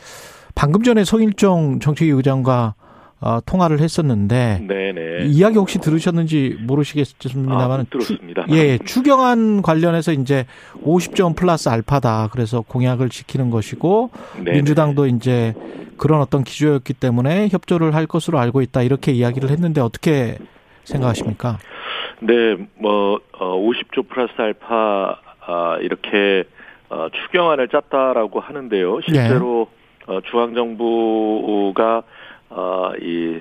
방금 0.57 0.83
전에 0.83 1.05
송일정 1.05 1.79
정책위 1.79 2.11
의장과 2.11 2.75
어, 3.21 3.39
통화를 3.45 3.81
했었는데 3.81 4.67
네네. 4.69 5.27
이야기 5.27 5.57
혹시 5.57 5.79
들으셨는지 5.79 6.59
모르시겠습니다만 6.67 7.81
아, 7.81 7.85
들었습니다. 7.89 8.45
예, 8.51 8.79
추경안 8.79 9.63
관련해서 9.63 10.13
이제 10.13 10.45
50점 10.85 11.35
플러스 11.35 11.69
알파다. 11.69 12.29
그래서 12.31 12.61
공약을 12.61 13.09
지키는 13.09 13.51
것이고 13.51 14.11
네네. 14.37 14.53
민주당도 14.53 15.07
이제 15.07 15.55
그런 15.97 16.21
어떤 16.21 16.45
기조였기 16.45 16.93
때문에 16.95 17.49
협조를 17.51 17.95
할 17.95 18.07
것으로 18.07 18.39
알고 18.39 18.61
있다. 18.61 18.83
이렇게 18.83 19.13
이야기를 19.13 19.49
했는데 19.49 19.81
어떻게 19.81 20.37
생각하십니까? 20.85 21.59
네, 22.21 22.57
뭐 22.79 23.21
어, 23.39 23.57
50조 23.57 24.09
플러스 24.09 24.33
알파 24.37 25.19
아, 25.41 25.79
이렇게 25.81 26.45
어, 26.91 27.09
추경안을 27.11 27.69
짰다라고 27.69 28.41
하는데요. 28.41 29.01
실제로 29.01 29.69
어, 30.07 30.21
중앙정부가 30.31 32.03
어, 32.51 32.93
이 33.01 33.41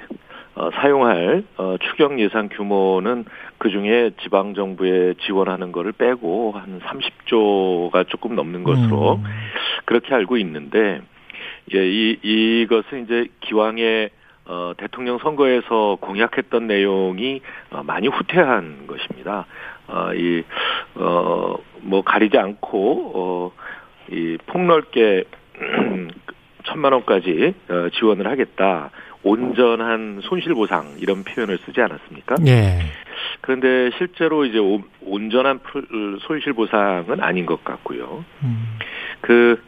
어, 0.56 0.70
사용할 0.72 1.43
어, 1.58 1.76
추경 1.82 2.20
예산 2.20 2.47
규모는 2.49 3.26
그 3.58 3.70
중에 3.70 4.12
지방 4.24 4.53
정부에 4.53 5.16
지원하는 5.26 5.72
거를 5.72 5.91
빼고 5.91 6.53
한 6.53 6.80
30조가 6.80 8.08
조금 8.10 8.36
넘는 8.36 8.64
것으로 8.64 9.16
음. 9.16 9.24
그렇게 9.86 10.14
알고 10.14 10.38
있는데 10.38 11.01
예, 11.74 11.88
이 11.88 12.18
이것은 12.22 13.03
이제 13.03 13.28
기왕에 13.41 14.10
어, 14.47 14.74
대통령 14.78 15.18
선거에서 15.18 15.97
공약했던 15.99 16.68
내용이 16.68 17.41
어, 17.72 17.84
많이 17.84 18.08
후퇴한 18.08 18.86
것입니다. 18.88 19.47
어, 19.88 20.14
이, 20.14 20.43
어, 20.95 21.56
뭐 21.82 22.01
가리지 22.03 22.38
않고, 22.38 23.12
어, 23.16 23.51
이 24.12 24.38
폭넓게 24.45 25.24
천만 26.66 26.93
원까지 26.93 27.53
어, 27.70 27.89
지원을 27.93 28.28
하겠다. 28.28 28.91
온전한 29.24 30.20
손실보상 30.24 30.95
이런 30.99 31.24
표현을 31.24 31.57
쓰지 31.66 31.82
않았습니까? 31.82 32.36
예. 32.47 32.80
그런데 33.41 33.89
실제로 33.97 34.45
이제 34.45 34.59
오- 34.59 34.84
온전한 35.01 35.59
풀- 35.59 35.88
손실보상은 36.22 37.22
아닌 37.22 37.45
것 37.45 37.63
같고요. 37.63 38.24
음. 38.43 38.78
그, 39.22 39.61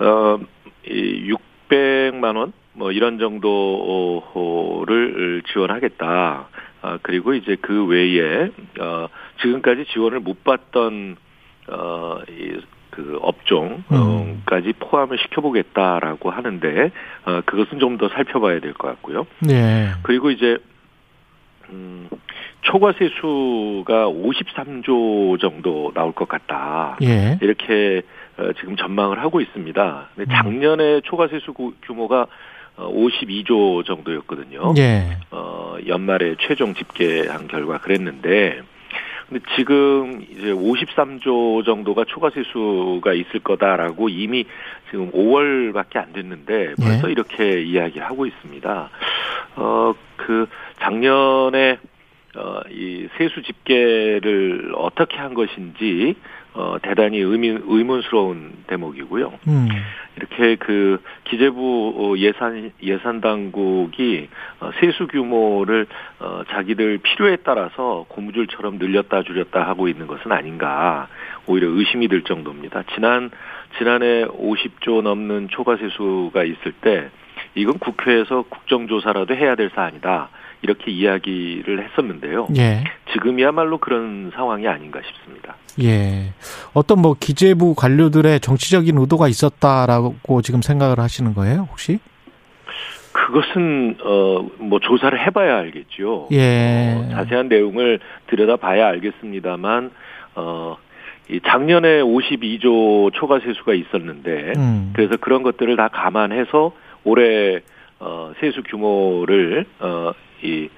어, 0.00 0.38
이 0.86 1.34
600만 1.68 2.36
원? 2.36 2.52
뭐 2.74 2.92
이런 2.92 3.18
정도를 3.18 5.42
지원하겠다. 5.52 6.48
아, 6.82 6.98
그리고 7.02 7.34
이제 7.34 7.56
그 7.60 7.84
외에, 7.86 8.48
어, 8.80 9.08
지금까지 9.42 9.84
지원을 9.92 10.20
못 10.20 10.42
받던, 10.44 11.16
어, 11.68 12.18
이, 12.28 12.58
그 12.90 13.18
업종까지 13.22 14.72
포함을 14.80 15.18
시켜보겠다라고 15.18 16.30
하는데, 16.30 16.90
어, 17.24 17.40
그것은 17.46 17.78
좀 17.78 17.98
더 17.98 18.08
살펴봐야 18.08 18.60
될 18.60 18.72
것 18.74 18.88
같고요. 18.88 19.26
예. 19.50 19.90
그리고 20.02 20.30
이제 20.30 20.56
음, 21.70 22.08
초과세 22.62 23.10
수가 23.20 24.06
53조 24.08 25.40
정도 25.40 25.92
나올 25.94 26.12
것 26.12 26.28
같다. 26.28 26.96
예. 27.02 27.38
이렇게 27.42 28.02
어, 28.38 28.52
지금 28.58 28.76
전망을 28.76 29.20
하고 29.20 29.40
있습니다. 29.40 29.84
음. 29.84 30.14
근데 30.16 30.34
작년에 30.34 31.00
초과세 31.02 31.40
수 31.40 31.52
구- 31.52 31.74
규모가 31.82 32.26
어, 32.76 32.90
52조 32.92 33.84
정도였거든요. 33.84 34.74
예. 34.78 35.18
어, 35.30 35.76
연말에 35.86 36.36
최종 36.40 36.74
집계한 36.74 37.48
결과 37.48 37.78
그랬는데 37.78 38.62
근데 39.30 39.44
지금 39.56 40.22
이제 40.28 40.52
53조 40.52 41.64
정도가 41.64 42.04
초과 42.08 42.30
세 42.30 42.42
수가 42.52 43.12
있을 43.14 43.40
거다라고 43.40 44.08
이미 44.08 44.44
지금 44.90 45.10
5월밖에 45.12 45.98
안 45.98 46.12
됐는데 46.12 46.74
벌써 46.74 47.08
예. 47.08 47.12
이렇게 47.12 47.62
이야기를 47.62 48.04
하고 48.04 48.26
있습니다. 48.26 48.90
어, 49.56 49.94
그 50.16 50.48
작년에 50.80 51.78
어, 52.36 52.60
이 52.70 53.08
세수 53.16 53.42
집계를 53.42 54.72
어떻게 54.76 55.16
한 55.16 55.34
것인지 55.34 56.16
어, 56.54 56.76
대단히 56.82 57.18
의미, 57.18 57.48
의문스러운 57.48 58.64
대목이고요. 58.66 59.32
음. 59.48 59.68
이렇게 60.16 60.56
그 60.56 61.00
기재부 61.24 61.94
어, 61.96 62.18
예산 62.18 62.72
예산 62.82 63.20
당국이 63.20 64.28
어, 64.60 64.70
세수 64.80 65.06
규모를 65.06 65.86
어, 66.18 66.42
자기들 66.50 66.98
필요에 66.98 67.36
따라서 67.44 68.04
고무줄처럼 68.08 68.78
늘렸다 68.78 69.22
줄였다 69.22 69.62
하고 69.62 69.88
있는 69.88 70.06
것은 70.06 70.32
아닌가 70.32 71.08
오히려 71.46 71.68
의심이 71.68 72.08
들 72.08 72.22
정도입니다. 72.22 72.82
지난 72.94 73.30
지난해 73.78 74.24
50조 74.24 75.02
넘는 75.02 75.48
초과 75.50 75.76
세수가 75.76 76.42
있을 76.44 76.72
때 76.80 77.10
이건 77.54 77.78
국회에서 77.78 78.42
국정조사라도 78.42 79.34
해야 79.34 79.54
될 79.54 79.70
사안이다 79.74 80.28
이렇게 80.62 80.90
이야기를 80.90 81.84
했었는데요. 81.84 82.48
예. 82.56 82.84
지금이야말로 83.12 83.78
그런 83.78 84.30
상황이 84.34 84.66
아닌가 84.68 85.00
싶습니다. 85.06 85.56
예. 85.82 86.32
어떤 86.74 87.00
뭐 87.00 87.16
기재부 87.18 87.74
관료들의 87.74 88.40
정치적인 88.40 88.98
의도가 88.98 89.28
있었다라고 89.28 90.42
지금 90.42 90.60
생각을 90.62 90.98
하시는 90.98 91.32
거예요, 91.34 91.66
혹시? 91.70 91.98
그것은 93.12 93.96
어 94.02 94.40
뭐 94.70 94.78
조사를 94.78 95.18
해봐야 95.26 95.58
알겠죠. 95.58 96.28
예. 96.32 96.94
어, 96.96 97.08
자세한 97.10 97.48
내용을 97.48 97.98
들여다봐야 98.28 98.86
알겠습니다만 98.86 99.90
어. 100.36 100.76
이 101.28 101.40
작년에 101.46 102.02
52조 102.02 103.12
초과 103.14 103.38
세수가 103.38 103.74
있었는데 103.74 104.52
음. 104.56 104.90
그래서 104.94 105.16
그런 105.16 105.44
것들을 105.44 105.76
다 105.76 105.86
감안해서 105.86 106.72
올해 107.04 107.60
어 108.00 108.32
세수 108.40 108.62
규모를 108.64 109.66
어 109.80 110.12
이 110.42 110.68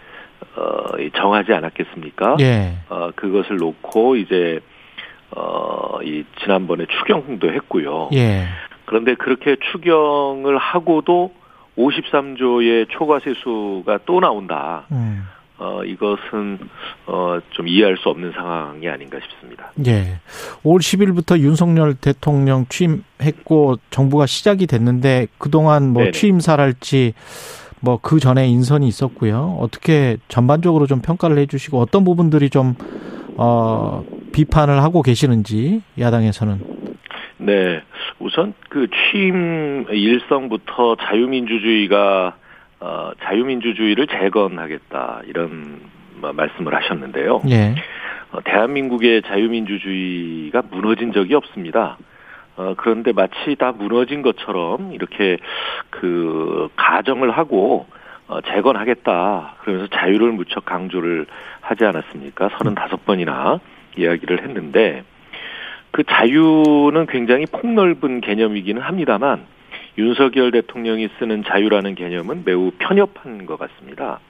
어, 0.57 0.99
이 0.99 1.11
정하지 1.15 1.53
않았겠습니까? 1.53 2.37
예. 2.41 2.75
어 2.89 3.11
그것을 3.15 3.57
놓고 3.57 4.17
이제 4.17 4.61
어 5.37 6.01
이 6.03 6.25
지난번에 6.43 6.85
추경도 6.87 7.53
했고요. 7.53 8.09
예. 8.15 8.45
그런데 8.87 9.15
그렇게 9.15 9.55
추경을 9.71 10.59
하고도 10.59 11.33
53조의 11.79 12.89
초과 12.91 13.21
세수가 13.21 14.01
또 14.05 14.19
나온다. 14.21 14.85
음. 14.91 15.23
어, 15.59 15.85
이것은, 15.85 16.59
어, 17.07 17.39
좀 17.51 17.69
이해할 17.69 17.97
수 17.97 18.09
없는 18.09 18.33
상황이 18.33 18.89
아닌가 18.89 19.19
싶습니다. 19.21 19.71
예. 19.87 20.19
5월 20.65 20.79
10일부터 20.79 21.39
윤석열 21.39 21.95
대통령 21.95 22.67
취임했고 22.69 23.77
정부가 23.91 24.27
시작이 24.27 24.67
됐는데 24.67 25.29
그동안 25.39 25.93
뭐 25.93 26.03
네네. 26.03 26.13
취임사랄지 26.13 27.15
뭐 27.81 27.99
그 28.01 28.21
전에 28.21 28.47
인선이 28.47 28.87
있었고요. 28.87 29.59
어떻게 29.61 30.17
전반적으로 30.29 30.87
좀 30.87 31.01
평가를 31.03 31.39
해 31.39 31.47
주시고 31.47 31.81
어떤 31.81 32.05
부분들이 32.05 32.49
좀 32.49 32.75
어, 33.37 34.05
비판을 34.33 34.83
하고 34.83 35.03
계시는지 35.03 35.83
야당에서는 35.99 36.61
네. 37.39 37.83
우선 38.21 38.55
그 38.69 38.87
취임 38.89 39.85
일성부터 39.91 40.97
자유민주주의가, 40.97 42.37
어, 42.83 43.13
자유민주주의를 43.23 44.09
재건하겠다. 44.09 45.23
이런 45.27 45.81
말씀을 46.21 46.75
하셨는데요. 46.75 47.43
예. 47.49 47.77
어, 48.33 48.41
대한민국의 48.43 49.23
자유민주주의가 49.23 50.63
무너진 50.69 51.13
적이 51.13 51.37
없습니다. 51.37 51.97
어, 52.57 52.75
그런데 52.77 53.13
마치 53.13 53.55
다 53.57 53.71
무너진 53.71 54.23
것처럼 54.23 54.93
이렇게 54.93 55.39
그 55.91 56.69
가정을 56.75 57.31
하고 57.31 57.87
어, 58.27 58.41
재건하겠다. 58.41 59.55
그러면서 59.61 59.89
자유를 59.95 60.33
무척 60.33 60.65
강조를 60.65 61.27
하지 61.61 61.85
않았습니까? 61.85 62.49
35번이나 62.49 63.61
이야기를 63.97 64.43
했는데 64.43 65.05
그 65.93 66.03
자유는 66.03 67.07
굉장히 67.07 67.47
폭넓은 67.47 68.23
개념이기는 68.23 68.83
합니다만 68.83 69.45
윤석열 69.99 70.51
대통령이 70.51 71.09
쓰는 71.19 71.45
자유라는 71.45 71.95
개념은 71.95 72.43
매우 72.45 72.71
편협한 72.79 73.47
것 73.47 73.59
같습니다. 73.59 74.21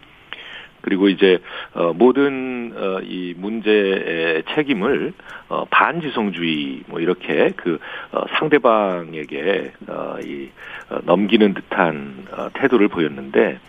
그리고 0.82 1.08
이제 1.08 1.38
어 1.74 1.92
모든 1.94 2.72
어이 2.76 3.34
문제의 3.36 4.42
책임을 4.54 5.12
어 5.48 5.64
반지성주의 5.70 6.82
뭐 6.88 6.98
이렇게 7.00 7.50
그 7.56 7.78
어, 8.10 8.24
상대방에게 8.38 9.72
어, 9.86 10.16
넘기는 11.04 11.54
듯한 11.54 12.26
어, 12.32 12.48
태도를 12.54 12.88
보였는데 12.88 13.60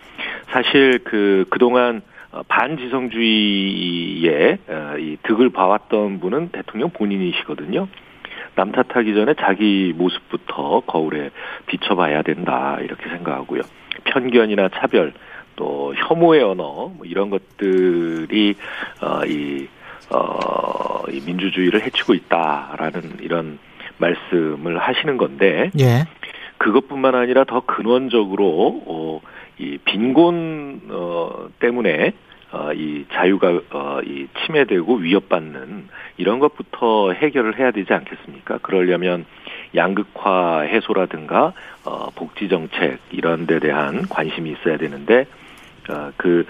사실 0.48 0.98
그 1.04 1.46
그동안 1.50 2.02
어, 2.32 2.42
반지성주의의 2.48 4.28
어, 4.68 4.94
이 4.98 5.16
득을 5.22 5.50
봐왔던 5.50 6.18
분은 6.18 6.48
대통령 6.50 6.90
본인이시거든요. 6.90 7.86
남 8.54 8.72
탓하기 8.72 9.14
전에 9.14 9.34
자기 9.34 9.92
모습부터 9.96 10.80
거울에 10.86 11.30
비춰봐야 11.66 12.22
된다 12.22 12.78
이렇게 12.80 13.08
생각하고요. 13.08 13.62
편견이나 14.04 14.68
차별 14.74 15.12
또 15.56 15.94
혐오의 15.94 16.42
언어 16.42 16.90
뭐 16.94 17.00
이런 17.04 17.30
것들이 17.30 18.54
어이 19.00 19.68
어, 20.10 21.02
이 21.10 21.20
민주주의를 21.24 21.82
해치고 21.82 22.14
있다라는 22.14 23.18
이런 23.20 23.58
말씀을 23.98 24.78
하시는 24.78 25.16
건데 25.16 25.70
예. 25.78 26.04
그것뿐만 26.58 27.14
아니라 27.14 27.44
더 27.44 27.60
근원적으로 27.60 28.82
어, 28.86 29.20
이 29.58 29.78
빈곤 29.84 30.82
어, 30.90 31.48
때문에 31.60 32.12
어, 32.54 32.72
이 32.72 33.04
자유가 33.12 33.60
어, 33.72 33.98
이 34.04 34.28
침해되고 34.46 34.94
위협받는 34.94 35.88
이런 36.18 36.38
것부터 36.38 37.10
해결을 37.10 37.58
해야 37.58 37.72
되지 37.72 37.92
않겠습니까? 37.92 38.58
그러려면 38.62 39.26
양극화 39.74 40.60
해소라든가 40.60 41.52
어, 41.84 42.10
복지 42.14 42.48
정책 42.48 43.00
이런 43.10 43.48
데 43.48 43.58
대한 43.58 44.02
관심이 44.08 44.52
있어야 44.52 44.76
되는데 44.76 45.26
어, 45.90 46.12
그, 46.16 46.46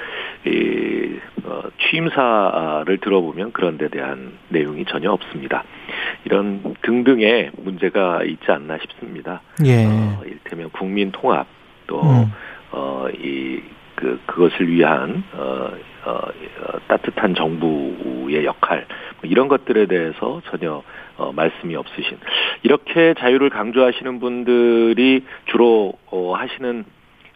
이, 0.46 1.18
어, 1.42 1.62
취임사를 1.80 2.98
들어보면 2.98 3.52
그런 3.52 3.78
데 3.78 3.88
대한 3.88 4.34
내용이 4.50 4.84
전혀 4.84 5.11
없습니다. 5.11 5.64
이런 6.24 6.76
등등의 6.82 7.50
문제가 7.57 8.22
있지 8.22 8.52
않나 8.52 8.78
싶습니다. 8.78 9.40
예. 9.64 9.86
어, 9.86 10.22
이를테면 10.24 10.70
국민 10.70 11.11
통합, 11.11 11.48
또, 11.88 12.00
음. 12.02 12.32
어, 12.70 13.09
이, 13.18 13.61
그, 13.96 14.20
그것을 14.26 14.68
위한, 14.68 15.24
어, 15.32 15.72
어, 16.05 16.11
어, 16.11 16.78
따뜻한 16.88 17.34
정부의 17.34 18.44
역할, 18.44 18.86
뭐 19.20 19.30
이런 19.30 19.48
것들에 19.48 19.86
대해서 19.86 20.42
전혀, 20.50 20.82
어, 21.16 21.32
말씀이 21.32 21.74
없으신. 21.76 22.18
이렇게 22.62 23.14
자유를 23.18 23.50
강조하시는 23.50 24.20
분들이 24.20 25.24
주로, 25.46 25.94
어, 26.11 26.34
하시는 26.34 26.84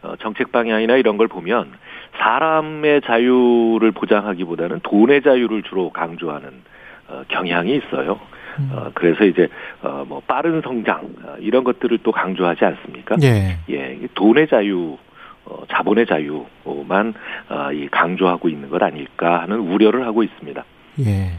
어, 0.01 0.15
정책 0.19 0.51
방향이나 0.51 0.95
이런 0.95 1.17
걸 1.17 1.27
보면 1.27 1.73
사람의 2.19 3.01
자유를 3.01 3.91
보장하기보다는 3.91 4.79
돈의 4.83 5.21
자유를 5.21 5.63
주로 5.63 5.89
강조하는 5.89 6.49
어, 7.09 7.23
경향이 7.27 7.75
있어요. 7.75 8.19
어, 8.71 8.91
그래서 8.93 9.23
이제 9.23 9.47
어, 9.81 10.05
뭐 10.07 10.21
빠른 10.25 10.61
성장 10.61 11.01
어, 11.23 11.35
이런 11.39 11.63
것들을 11.63 11.99
또 12.03 12.11
강조하지 12.11 12.65
않습니까? 12.65 13.15
예. 13.23 13.57
예, 13.69 13.99
돈의 14.13 14.47
자유, 14.47 14.97
어, 15.49 15.63
자본의 15.71 16.05
자유만 16.05 17.13
어, 17.49 17.71
이 17.73 17.87
강조하고 17.89 18.49
있는 18.49 18.69
것 18.69 18.81
아닐까 18.81 19.41
하는 19.41 19.59
우려를 19.59 20.05
하고 20.05 20.23
있습니다. 20.23 20.63
예. 21.01 21.31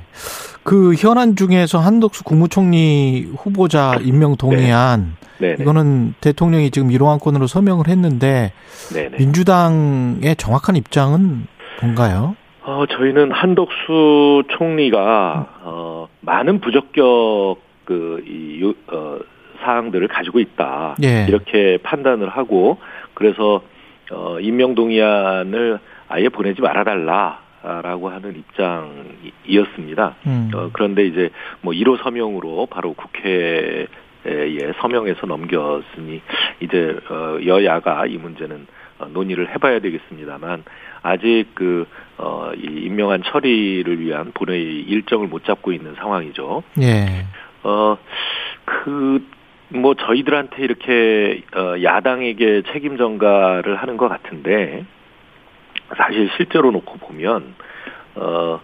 그 0.63 0.95
현안 0.95 1.37
중에서 1.37 1.79
한덕수 1.79 2.25
국무총리 2.25 3.29
후보자 3.37 3.95
임명 4.03 4.37
동의안 4.37 5.17
네, 5.39 5.55
네, 5.57 5.63
이거는 5.63 6.15
대통령이 6.21 6.71
지금 6.71 6.89
1호 6.89 7.09
안건으로 7.09 7.47
서명을 7.47 7.89
했는데 7.89 8.53
네, 8.93 9.09
네. 9.09 9.17
민주당의 9.19 10.37
정확한 10.37 10.77
입장은 10.77 11.47
뭔가요? 11.81 12.37
어, 12.63 12.85
저희는 12.91 13.33
한덕수 13.33 14.45
총리가 14.49 15.47
어, 15.63 16.09
많은 16.21 16.61
부적격 16.61 17.59
그이 17.85 18.75
어, 18.89 19.19
사항들을 19.63 20.09
가지고 20.09 20.41
있다 20.41 20.97
예. 21.03 21.27
이렇게 21.29 21.79
판단을 21.83 22.29
하고 22.29 22.79
그래서 23.15 23.63
어, 24.11 24.39
임명 24.41 24.75
동의안을 24.75 25.79
아예 26.09 26.29
보내지 26.29 26.61
말아달라라고 26.61 28.09
하는 28.09 28.37
입장이었습니다. 29.45 30.17
음. 30.27 30.51
어, 30.55 30.71
그런데 30.73 31.07
이제 31.07 31.31
뭐 31.61 31.73
1호 31.73 32.03
서명으로 32.03 32.67
바로 32.67 32.95
국회에 32.95 33.87
서명해서 34.81 35.27
넘겼으니 35.27 36.21
이제 36.61 36.99
어, 37.09 37.39
여야가 37.45 38.07
이 38.07 38.17
문제는 38.17 38.67
어, 38.99 39.07
논의를 39.07 39.51
해봐야 39.51 39.81
되겠습니다만 39.81 40.65
아직 41.03 41.47
그 41.55 41.87
어, 42.19 42.53
이 42.55 42.67
임명한 42.85 43.23
처리를 43.25 44.01
위한 44.01 44.33
본회의 44.35 44.81
일정을 44.83 45.27
못 45.29 45.45
잡고 45.45 45.73
있는 45.73 45.95
상황이죠. 45.95 46.63
예. 46.83 47.25
어, 47.63 47.97
그, 48.65 49.25
뭐, 49.73 49.95
저희들한테 49.95 50.63
이렇게, 50.65 51.43
어, 51.55 51.75
야당에게 51.83 52.63
책임 52.73 52.97
전가를 52.97 53.77
하는 53.77 53.97
것 53.97 54.09
같은데, 54.09 54.85
사실 55.97 56.29
실제로 56.37 56.71
놓고 56.73 56.99
보면, 56.99 57.55
어, 58.17 58.61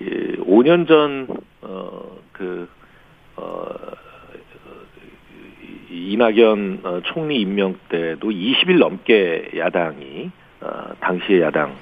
이 0.00 0.04
5년 0.40 0.88
전, 0.88 1.28
어, 1.62 2.18
그, 2.32 2.68
어, 3.36 3.66
이- 5.90 6.12
이낙연 6.14 6.80
어, 6.82 7.00
총리 7.04 7.40
임명 7.40 7.76
때도 7.88 8.30
20일 8.30 8.78
넘게 8.78 9.52
야당이, 9.56 10.30
어, 10.60 10.92
당시의 11.00 11.42
야당이, 11.42 11.72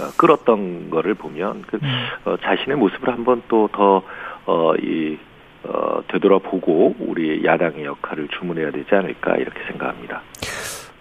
어, 0.00 0.10
끌었던 0.18 0.90
거를 0.90 1.14
보면, 1.14 1.62
그, 1.66 1.78
어, 2.26 2.36
자신의 2.36 2.76
모습을 2.76 3.08
한번 3.14 3.42
또 3.48 3.68
더, 3.72 4.02
어, 4.44 4.74
이, 4.76 5.16
어, 5.64 6.02
되돌아보고 6.08 6.96
우리 7.00 7.44
야당의 7.44 7.84
역할을 7.84 8.28
주문해야 8.38 8.70
되지 8.70 8.88
않을까 8.94 9.36
이렇게 9.36 9.60
생각합니다. 9.70 10.22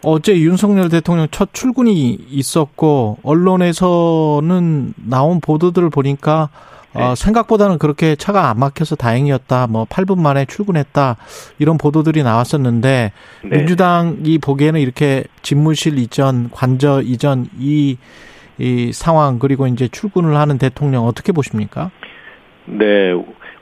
어제 0.03 0.35
윤석열 0.39 0.89
대통령 0.89 1.27
첫 1.29 1.53
출근이 1.53 2.17
있었고 2.29 3.17
언론에서는 3.23 4.93
나온 5.07 5.39
보도들을 5.41 5.89
보니까 5.89 6.49
어, 6.93 7.09
네. 7.09 7.15
생각보다는 7.15 7.77
그렇게 7.77 8.15
차가 8.15 8.49
안 8.49 8.59
막혀서 8.59 8.95
다행이었다. 8.97 9.67
뭐 9.67 9.85
8분 9.85 10.19
만에 10.19 10.45
출근했다. 10.45 11.15
이런 11.59 11.77
보도들이 11.77 12.23
나왔었는데 12.23 13.11
네. 13.43 13.57
민주당이 13.57 14.39
보기에는 14.39 14.79
이렇게 14.79 15.23
집무실 15.41 15.97
이전, 15.99 16.49
관저 16.51 17.01
이전 17.01 17.47
이, 17.57 17.97
이 18.57 18.91
상황 18.91 19.39
그리고 19.39 19.67
이제 19.67 19.87
출근을 19.87 20.35
하는 20.35 20.57
대통령 20.57 21.05
어떻게 21.05 21.31
보십니까? 21.31 21.91
네, 22.65 23.13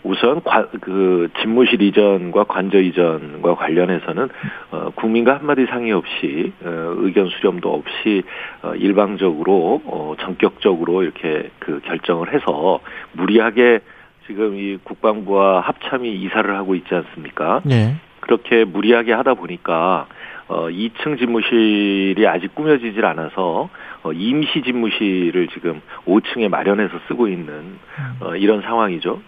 우선 0.03 0.41
관, 0.43 0.67
그 0.81 1.29
집무실 1.41 1.81
이전과 1.81 2.45
관저 2.45 2.79
이전과 2.79 3.55
관련해서는 3.55 4.29
어, 4.71 4.91
국민과 4.95 5.35
한마디 5.35 5.65
상의 5.65 5.91
없이 5.91 6.53
어, 6.63 6.93
의견 6.97 7.29
수렴도 7.29 7.73
없이 7.73 8.23
어, 8.61 8.73
일방적으로 8.75 9.81
어, 9.85 10.15
전격적으로 10.19 11.03
이렇게 11.03 11.49
그 11.59 11.81
결정을 11.85 12.33
해서 12.33 12.79
무리하게 13.13 13.79
지금 14.27 14.55
이 14.55 14.77
국방부와 14.83 15.61
합참이 15.61 16.13
이사를 16.13 16.55
하고 16.55 16.75
있지 16.75 16.93
않습니까? 16.93 17.61
네. 17.65 17.95
그렇게 18.19 18.63
무리하게 18.63 19.11
하다 19.13 19.33
보니까 19.33 20.05
어 20.47 20.67
2층 20.67 21.17
집무실이 21.17 22.27
아직 22.27 22.53
꾸며지질 22.53 23.05
않아서 23.05 23.69
어 24.03 24.13
임시 24.13 24.61
집무실을 24.61 25.47
지금 25.53 25.81
5층에 26.05 26.47
마련해서 26.47 26.99
쓰고 27.07 27.27
있는 27.27 27.77
어 28.21 28.35
이런 28.35 28.61
상황이죠. 28.61 29.21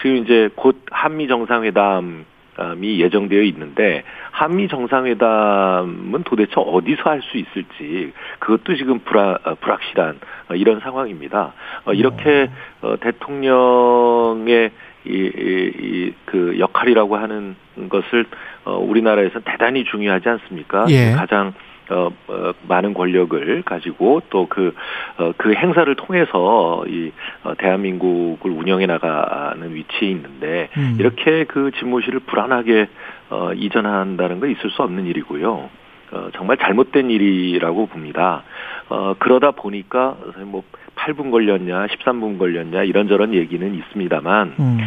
지금 0.00 0.16
이제 0.18 0.48
곧 0.54 0.82
한미 0.90 1.28
정상회담 1.28 2.24
이 2.82 3.00
예정되어 3.00 3.42
있는데 3.42 4.02
한미 4.32 4.66
정상회담은 4.66 6.24
도대체 6.24 6.54
어디서 6.56 7.02
할 7.04 7.22
수 7.22 7.36
있을지 7.36 8.12
그것도 8.40 8.76
지금 8.76 8.98
불안, 9.00 9.36
어, 9.44 9.54
불확실한 9.60 10.18
어, 10.50 10.54
이런 10.54 10.80
상황입니다. 10.80 11.52
어, 11.84 11.92
이렇게 11.92 12.50
어, 12.80 12.96
대통령의 12.98 14.70
이, 15.06 15.10
이, 15.10 15.72
이, 15.78 16.12
그 16.24 16.58
역할이라고 16.58 17.16
하는 17.16 17.56
것을 17.88 18.26
어, 18.64 18.76
우리나라에서 18.76 19.40
대단히 19.44 19.84
중요하지 19.84 20.28
않습니까? 20.28 20.86
예. 20.88 21.12
가장 21.12 21.54
어, 21.90 22.10
어, 22.28 22.52
많은 22.68 22.94
권력을 22.94 23.62
가지고 23.62 24.22
또 24.30 24.46
그, 24.48 24.74
어, 25.16 25.32
그 25.36 25.54
행사를 25.54 25.92
통해서 25.94 26.84
이, 26.86 27.12
어, 27.44 27.54
대한민국을 27.56 28.50
운영해 28.50 28.86
나가는 28.86 29.74
위치에 29.74 30.08
있는데, 30.08 30.68
음. 30.76 30.96
이렇게 30.98 31.44
그 31.44 31.70
집무실을 31.78 32.20
불안하게, 32.20 32.88
어, 33.30 33.52
이전한다는 33.54 34.40
건 34.40 34.50
있을 34.50 34.70
수 34.70 34.82
없는 34.82 35.06
일이고요. 35.06 35.70
어, 36.10 36.28
정말 36.34 36.56
잘못된 36.58 37.10
일이라고 37.10 37.86
봅니다. 37.86 38.42
어, 38.88 39.14
그러다 39.18 39.52
보니까, 39.52 40.16
뭐, 40.44 40.62
8분 40.96 41.30
걸렸냐, 41.30 41.86
13분 41.86 42.38
걸렸냐, 42.38 42.82
이런저런 42.82 43.32
얘기는 43.34 43.74
있습니다만, 43.74 44.54
음. 44.58 44.78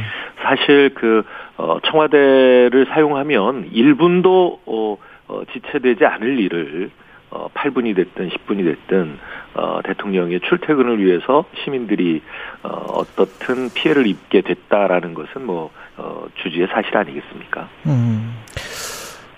사실 0.42 0.92
그, 0.94 1.24
어, 1.58 1.80
청와대를 1.84 2.88
사용하면 2.90 3.72
1분도, 3.72 4.60
어, 4.66 4.98
어, 5.32 5.44
지체되지 5.54 6.06
않을 6.06 6.40
일을 6.40 6.92
어, 7.30 7.48
8분이 7.54 7.96
됐든 7.96 8.30
10분이 8.30 8.66
됐든 8.66 9.18
어, 9.54 9.80
대통령의 9.86 10.42
출퇴근을 10.42 11.04
위해서 11.04 11.46
시민들이 11.64 12.22
어, 12.64 12.68
어떻든 12.70 13.70
피해를 13.74 14.06
입게 14.08 14.42
됐다라는 14.42 15.14
것은 15.14 15.46
뭐 15.46 15.72
어, 15.96 16.26
주지의 16.44 16.68
사실 16.68 16.96
아니겠습니까? 16.98 17.70
음. 17.86 18.36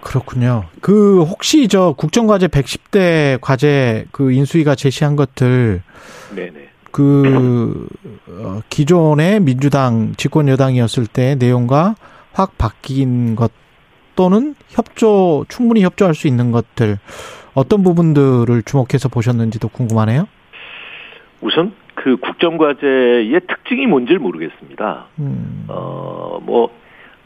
그렇군요. 0.02 0.66
그 0.82 1.22
혹시 1.22 1.68
저 1.68 1.94
국정과제 1.96 2.48
110대 2.48 3.38
과제 3.40 4.06
그 4.12 4.32
인수위가 4.32 4.76
제시한 4.76 5.16
것들 5.16 5.82
네네. 6.36 6.70
그 6.92 7.88
어, 8.28 8.62
기존의 8.70 9.40
민주당 9.40 10.14
집권 10.18 10.48
여당이었을 10.50 11.08
때 11.08 11.36
내용과 11.36 11.96
확 12.34 12.58
바뀐 12.58 13.36
것 13.36 13.52
또는 14.16 14.56
협조 14.70 15.46
충분히 15.50 15.84
협조할 15.84 16.16
수 16.16 16.28
있는 16.28 16.52
것들 16.52 16.98
어떤 17.54 17.84
부분들을 17.84 18.64
주목해서 18.64 19.10
보셨는지도 19.10 19.70
궁금하네요. 19.70 20.28
우선 21.42 21.74
그 21.96 22.18
국정과제의 22.18 23.40
특징이 23.48 23.86
뭔지를 23.86 24.20
모르겠습니다. 24.20 25.06
음. 25.20 25.66
어, 25.68 26.40
뭐, 26.42 26.70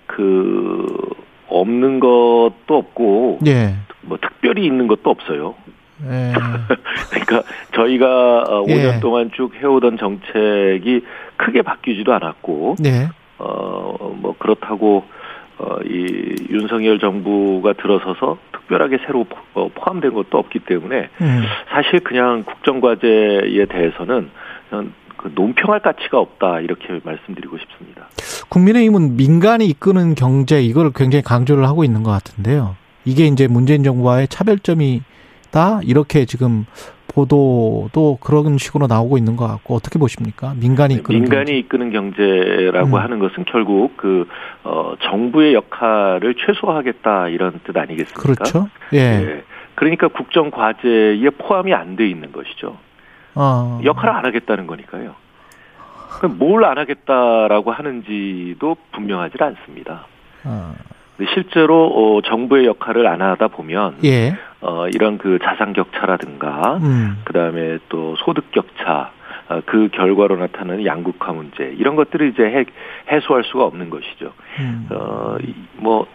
그, 0.06 0.86
없는 1.48 2.00
것도 2.00 2.66
없고, 2.68 3.40
예. 3.48 3.76
뭐 4.02 4.18
특별히 4.22 4.66
있는 4.66 4.88
것도 4.88 5.10
없어요. 5.10 5.56
예. 6.04 6.34
그러니까 7.10 7.44
저희가 7.74 8.44
어, 8.44 8.66
예. 8.68 8.74
5년 8.74 9.02
동안 9.02 9.32
쭉 9.36 9.56
해오던 9.56 9.98
정책이 9.98 11.02
크게 11.38 11.62
바뀌지도 11.62 12.14
않았고, 12.14 12.76
네. 12.80 13.08
어, 13.40 14.16
뭐 14.20 14.36
그렇다고 14.38 15.06
어, 15.60 15.78
이 15.86 16.36
윤석열 16.50 17.00
정부가 17.00 17.74
들어서서 17.74 18.38
특별하게 18.52 19.00
새로 19.06 19.24
포- 19.24 19.38
어, 19.62 19.70
포함된 19.74 20.14
것도 20.14 20.38
없기 20.38 20.60
때문에 20.60 21.10
음. 21.22 21.44
사실 21.70 22.00
그냥 22.02 22.44
국정과제에 22.44 23.66
대해서는 23.70 24.30
그냥 24.70 24.92
그 25.18 25.32
논평할 25.34 25.80
가치가 25.82 26.20
없다 26.20 26.60
이렇게 26.60 27.00
말씀드리고 27.04 27.58
싶습니다. 27.58 28.08
국민의힘은 28.50 29.18
민간이 29.18 29.66
이끄는 29.68 30.14
경제 30.14 30.62
이걸 30.62 30.92
굉장히 30.94 31.24
강조를 31.24 31.66
하고 31.66 31.84
있는 31.84 32.04
것 32.04 32.12
같은데요. 32.12 32.76
이게 33.04 33.26
이제 33.26 33.48
문재인 33.48 33.84
정부와의 33.84 34.28
차별점이다 34.28 35.82
이렇게 35.84 36.26
지금 36.26 36.66
보도도 37.18 38.20
그런 38.22 38.60
식으로 38.60 38.86
나오고 38.86 39.18
있는 39.18 39.36
것 39.36 39.48
같고 39.48 39.74
어떻게 39.74 39.98
보십니까? 39.98 40.54
민간이 40.56 40.94
이끄는 40.96 41.22
민간이 41.22 41.46
경제. 41.46 41.58
이끄는 41.58 41.92
경제라고 41.92 42.90
음. 42.90 42.96
하는 42.96 43.18
것은 43.18 43.46
결국 43.46 43.98
그 43.98 44.28
어, 44.64 44.94
정부의 45.02 45.56
역할을 45.56 46.36
최소화하겠다 46.36 47.30
이런 47.30 47.60
뜻 47.64 47.76
아니겠습니까? 47.76 48.22
그렇죠. 48.22 48.70
예. 48.94 48.98
예. 49.00 49.44
그러니까 49.74 50.08
국정 50.10 50.52
과제에 50.52 51.28
포함이 51.40 51.74
안 51.74 51.96
돼 51.96 52.08
있는 52.08 52.32
것이죠. 52.32 52.78
어. 53.34 53.82
역할을 53.84 54.14
안 54.14 54.26
하겠다는 54.26 54.68
거니까요. 54.68 55.16
그럼 56.20 56.38
뭘안 56.38 56.78
하겠다라고 56.78 57.72
하는지도 57.72 58.76
분명하지 58.92 59.38
않습니다. 59.40 60.06
어. 60.44 60.76
실제로 61.34 61.88
어, 61.88 62.22
정부의 62.22 62.66
역할을 62.68 63.08
안 63.08 63.22
하다 63.22 63.48
보면 63.50 63.98
예. 64.04 64.36
어, 64.62 64.88
이런 64.88 65.18
그 65.18 65.40
자산 65.44 65.74
격차라든가 65.74 66.78
음. 66.82 67.22
그다음에 67.26 67.80
또 67.90 68.16
소득 68.18 68.52
격차 68.52 69.12
어, 69.50 69.62
그 69.66 69.90
결과로 69.94 70.36
나타나는 70.38 70.86
양극화 70.86 71.32
문제 71.34 71.74
이런 71.78 71.96
것들을 71.96 72.30
이제 72.30 72.44
해, 72.44 72.66
해소할 73.12 73.44
수가 73.46 73.64
없는 73.66 73.90
것이죠. 73.90 74.34
음. 74.60 74.88
어, 74.92 75.38
이- 75.42 75.54
뭐, 75.78 76.06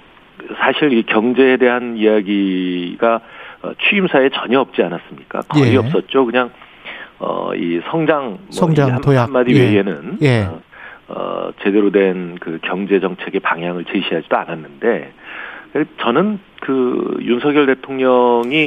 사실 0.58 0.92
이 0.92 1.02
경제에 1.04 1.56
대한 1.56 1.96
이야기가 1.96 3.20
어, 3.62 3.72
취임사에 3.88 4.28
전혀 4.30 4.60
없지 4.60 4.82
않았습니까? 4.82 5.40
거의 5.48 5.74
예. 5.74 5.76
없었죠. 5.78 6.26
그냥, 6.26 6.50
어, 7.20 7.52
이 7.54 7.80
성장, 7.90 8.30
뭐 8.30 8.38
성장, 8.50 8.88
이 8.88 8.90
한, 8.92 9.00
도약. 9.00 9.22
한마디 9.26 9.54
예. 9.54 9.70
외에는, 9.72 10.18
예. 10.22 10.42
어, 10.42 10.60
어, 11.14 11.50
제대로 11.62 11.90
된 11.90 12.36
그 12.40 12.58
경제 12.62 13.00
정책의 13.00 13.40
방향을 13.40 13.84
제시하지도 13.84 14.36
않았는데, 14.36 15.12
저는 16.00 16.38
그 16.60 17.18
윤석열 17.20 17.66
대통령이 17.66 18.66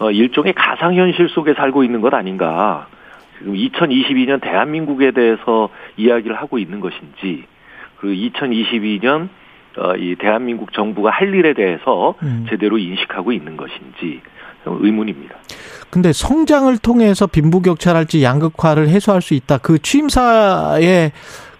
어, 0.00 0.10
일종의 0.10 0.54
가상현실 0.54 1.28
속에 1.28 1.54
살고 1.54 1.84
있는 1.84 2.00
것 2.00 2.14
아닌가. 2.14 2.86
지금 3.38 3.54
2022년 3.54 4.40
대한민국에 4.40 5.10
대해서 5.12 5.68
이야기를 5.96 6.36
하고 6.36 6.58
있는 6.58 6.80
것인지, 6.80 7.44
그리고 7.98 8.36
2022년 8.38 9.28
어, 9.78 9.94
이 9.96 10.16
대한민국 10.16 10.72
정부가 10.72 11.10
할 11.10 11.32
일에 11.34 11.52
대해서 11.52 12.14
음. 12.22 12.46
제대로 12.48 12.78
인식하고 12.78 13.32
있는 13.32 13.56
것인지 13.56 14.20
좀 14.64 14.78
의문입니다. 14.84 15.36
근데 15.90 16.12
성장을 16.12 16.76
통해서 16.78 17.26
빈부격차랄지 17.26 18.22
양극화를 18.22 18.88
해소할 18.88 19.22
수 19.22 19.34
있다. 19.34 19.58
그 19.58 19.78
취임사의 19.78 21.12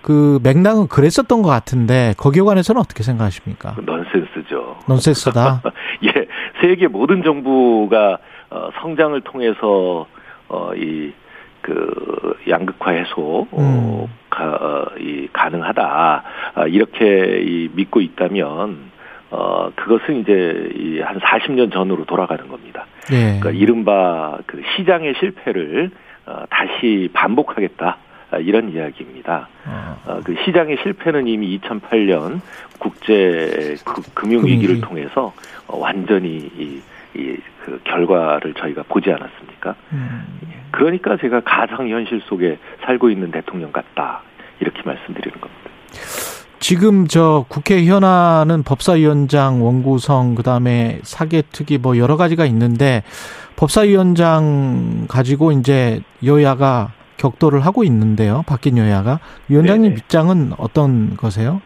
그 0.03 0.39
맥락은 0.43 0.89
그랬었던 0.89 1.43
것 1.43 1.49
같은데 1.49 2.15
거기에 2.17 2.43
관해서는 2.43 2.81
어떻게 2.81 3.03
생각하십니까? 3.03 3.75
그 3.75 3.81
넌센스죠. 3.81 4.79
넌센스다. 4.89 5.63
예, 6.05 6.27
세계 6.61 6.87
모든 6.87 7.23
정부가 7.23 8.19
어, 8.51 8.71
성장을 8.81 9.21
통해서 9.23 10.07
어, 10.49 10.71
이 10.75 11.13
그 11.69 12.37
양극화 12.49 12.93
해소 12.93 13.47
어, 13.51 14.07
음. 14.09 14.13
가, 14.31 14.45
어, 14.45 14.87
이 14.99 15.29
가능하다 15.33 16.23
아, 16.55 16.67
이렇게 16.67 17.41
이 17.45 17.69
믿고 17.75 18.01
있다면 18.01 18.89
어 19.31 19.71
그것은 19.77 20.21
이제 20.21 20.71
이 20.75 21.01
한 21.01 21.19
40년 21.21 21.71
전으로 21.71 22.07
돌아가는 22.07 22.49
겁니다. 22.49 22.87
예. 23.13 23.39
그러니까 23.39 23.51
이른바 23.51 24.39
그 24.47 24.63
시장의 24.77 25.15
실패를 25.21 25.91
어, 26.27 26.45
다시 26.49 27.11
반복하겠다 27.13 27.87
아, 27.87 27.97
이런 28.37 28.71
이야기입니다. 28.71 29.49
어. 29.67 29.97
어, 30.07 30.21
그 30.23 30.35
시장의 30.45 30.79
실패는 30.83 31.27
이미 31.27 31.59
2008년 31.59 32.41
국제 32.79 33.77
그, 33.85 34.03
금융 34.15 34.45
위기를. 34.47 34.81
통해서 34.81 35.33
어, 35.67 35.79
완전히 35.79 36.51
이, 36.59 36.81
이, 37.15 37.37
그 37.65 37.81
결과를 37.85 38.55
저희가 38.55 38.85
보지 38.89 39.11
않았습니까? 39.11 39.75
음. 39.93 40.25
그러니까 40.71 41.17
제가 41.17 41.41
가상 41.41 41.89
현실 41.89 42.21
속에 42.27 42.59
살고 42.83 43.11
있는 43.11 43.31
대통령 43.31 43.73
같다 43.73 44.23
이렇게 44.61 44.83
말씀드리는 44.85 45.41
겁니다. 45.41 45.71
지금 46.61 47.07
저 47.07 47.47
국회 47.49 47.85
현안은 47.85 48.63
법사위원장 48.63 49.65
원구성 49.65 50.35
그다음에 50.35 50.99
사개특위 51.03 51.79
뭐 51.79 51.97
여러 51.97 52.17
가지가 52.17 52.45
있는데 52.47 53.03
법사위원장 53.57 55.07
가지고 55.09 55.53
이제 55.53 56.01
여야가 56.25 56.93
격돌을 57.19 57.61
하고 57.61 57.85
있는데요. 57.85 58.43
바뀐 58.47 58.79
여야가 58.79 59.21
위원장님 59.49 59.91
네네. 59.91 59.95
입장은 59.97 60.53
어떤 60.57 61.17
거세요? 61.17 61.61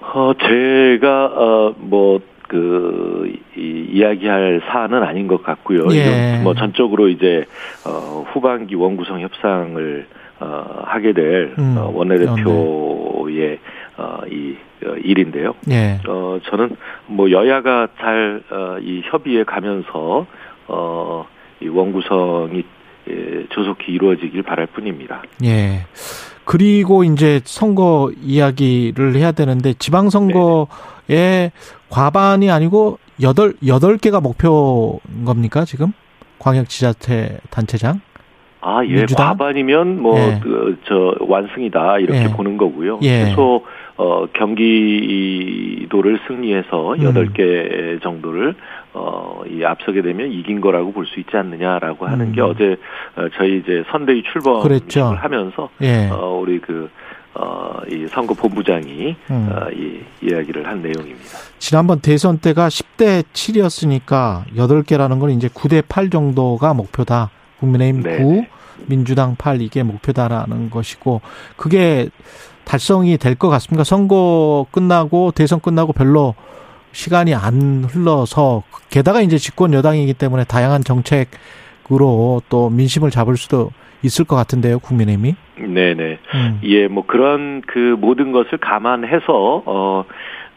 어, 0.00 0.32
제가, 0.34 1.26
어, 1.26 1.74
뭐, 1.76 2.20
그, 2.48 3.34
이, 3.54 3.88
이야기할 3.92 4.62
사안은 4.66 5.02
아닌 5.02 5.26
것 5.26 5.42
같고요. 5.42 5.88
예. 5.92 6.40
뭐, 6.42 6.54
전적으로 6.54 7.08
이제, 7.08 7.44
어, 7.86 8.24
후반기 8.32 8.74
원구성 8.76 9.20
협상을, 9.20 10.06
어, 10.40 10.82
하게 10.84 11.12
될, 11.12 11.54
음, 11.58 11.76
어, 11.76 11.90
원내대표의, 11.94 13.58
어, 13.98 14.20
이, 14.30 14.56
어, 14.86 14.94
일인데요. 15.02 15.54
예. 15.70 15.98
어, 16.08 16.38
저는 16.44 16.76
뭐, 17.08 17.30
여야가 17.30 17.88
잘, 17.98 18.42
어, 18.50 18.78
이 18.80 19.02
협의에 19.04 19.44
가면서, 19.44 20.26
어, 20.68 21.26
이 21.60 21.68
원구성이, 21.68 22.64
예, 23.10 23.46
조속히 23.50 23.92
이루어지길 23.92 24.42
바랄 24.42 24.66
뿐입니다. 24.66 25.22
예. 25.44 25.86
그리고 26.44 27.04
이제 27.04 27.40
선거 27.44 28.10
이야기를 28.22 29.16
해야 29.16 29.32
되는데 29.32 29.74
지방선거에 29.74 31.50
과반이 31.90 32.50
아니고 32.50 32.98
여덟 33.22 33.54
여덟 33.66 33.98
개가 33.98 34.20
목표인 34.20 35.24
겁니까 35.24 35.64
지금 35.64 35.92
광역 36.38 36.68
지자체 36.68 37.38
단체장? 37.50 38.00
아, 38.60 38.84
예, 38.84 38.94
민주당? 38.96 39.28
과반이면 39.28 40.02
뭐, 40.02 40.18
예. 40.18 40.40
그, 40.42 40.76
저, 40.88 41.14
완승이다, 41.20 42.00
이렇게 42.00 42.24
예. 42.24 42.28
보는 42.32 42.56
거고요. 42.56 42.98
예. 43.02 43.26
최소, 43.26 43.64
어, 43.96 44.26
경기도를 44.32 46.18
승리해서 46.26 46.94
음. 46.94 47.02
여덟 47.04 47.32
개 47.32 47.98
정도를, 48.02 48.56
어, 48.98 49.42
이 49.46 49.62
앞서게 49.62 50.00
되면 50.00 50.32
이긴 50.32 50.60
거라고 50.62 50.90
볼 50.92 51.04
수 51.06 51.20
있지 51.20 51.36
않느냐라고 51.36 52.06
하는 52.06 52.28
음. 52.28 52.32
게 52.32 52.40
어제, 52.40 52.76
어, 53.16 53.28
저희 53.36 53.58
이제 53.58 53.84
선대위 53.90 54.22
출범 54.32 54.62
그랬죠. 54.62 55.10
을 55.12 55.16
하면서, 55.22 55.68
예. 55.82 56.08
어, 56.10 56.38
우리 56.40 56.58
그, 56.58 56.88
어, 57.34 57.74
이 57.90 58.06
선거 58.08 58.32
본부장이, 58.32 59.14
음. 59.30 59.48
어, 59.52 59.68
이 59.70 60.00
이야기를 60.22 60.66
한 60.66 60.80
내용입니다. 60.80 61.28
지난번 61.58 62.00
대선 62.00 62.38
때가 62.38 62.68
10대 62.68 63.22
7이었으니까 63.34 64.44
8개라는 64.56 65.20
건 65.20 65.30
이제 65.30 65.48
9대 65.48 65.84
8 65.86 66.08
정도가 66.08 66.72
목표다. 66.72 67.30
국민의힘 67.60 68.02
네. 68.02 68.16
9, 68.16 68.46
민주당 68.86 69.36
8 69.36 69.60
이게 69.60 69.82
목표다라는 69.82 70.70
것이고 70.70 71.20
그게 71.56 72.08
달성이 72.64 73.16
될 73.18 73.34
것 73.36 73.48
같습니까? 73.50 73.84
선거 73.84 74.66
끝나고 74.70 75.32
대선 75.32 75.60
끝나고 75.60 75.92
별로 75.92 76.34
시간이 76.96 77.34
안 77.34 77.84
흘러서 77.84 78.62
게다가 78.88 79.20
이제 79.20 79.36
집권 79.36 79.74
여당이기 79.74 80.14
때문에 80.14 80.44
다양한 80.44 80.82
정책으로 80.82 82.40
또 82.48 82.70
민심을 82.70 83.10
잡을 83.10 83.36
수도 83.36 83.70
있을 84.02 84.24
것 84.24 84.34
같은데요, 84.34 84.78
국민의힘이. 84.78 85.36
네네. 85.58 86.18
음. 86.34 86.60
예, 86.64 86.88
뭐 86.88 87.04
그런 87.06 87.60
그 87.66 87.96
모든 87.98 88.32
것을 88.32 88.56
감안해서 88.58 89.62
어, 89.66 90.04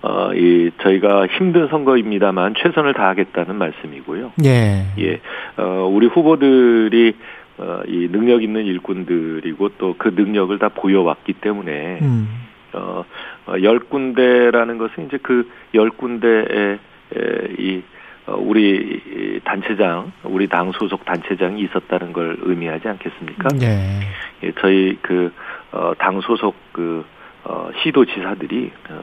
어, 0.01 0.33
이 0.33 0.71
저희가 0.81 1.27
힘든 1.27 1.67
선거입니다만 1.67 2.55
최선을 2.57 2.93
다하겠다는 2.93 3.55
말씀이고요. 3.55 4.31
예. 4.45 4.85
예, 4.97 5.19
어, 5.57 5.89
우리 5.91 6.07
후보들이 6.07 7.15
어, 7.57 7.81
이 7.85 8.07
능력 8.09 8.41
있는 8.43 8.65
일꾼들이고 8.65 9.69
또 9.77 9.93
그 9.97 10.13
능력을 10.15 10.57
다 10.57 10.69
보여왔기 10.69 11.33
때문에 11.33 11.99
음. 12.01 12.29
어, 12.73 13.03
어, 13.47 13.53
열 13.63 13.79
군데라는 13.79 14.77
것은 14.77 15.07
이제 15.07 15.17
그 15.17 15.47
열 15.73 15.89
군데에 15.89 16.73
에, 16.73 17.55
이 17.57 17.81
어, 18.27 18.35
우리 18.37 19.01
이 19.07 19.39
단체장, 19.43 20.11
우리 20.23 20.47
당 20.47 20.71
소속 20.71 21.03
단체장이 21.05 21.61
있었다는 21.61 22.13
걸 22.13 22.37
의미하지 22.41 22.87
않겠습니까? 22.87 23.49
예. 23.61 23.99
예, 24.43 24.51
저희 24.59 24.97
그, 25.01 25.33
어, 25.71 25.93
당 25.97 26.21
소속 26.21 26.55
그, 26.71 27.03
어, 27.43 27.69
시도지사들이, 27.81 28.71
어, 28.89 29.01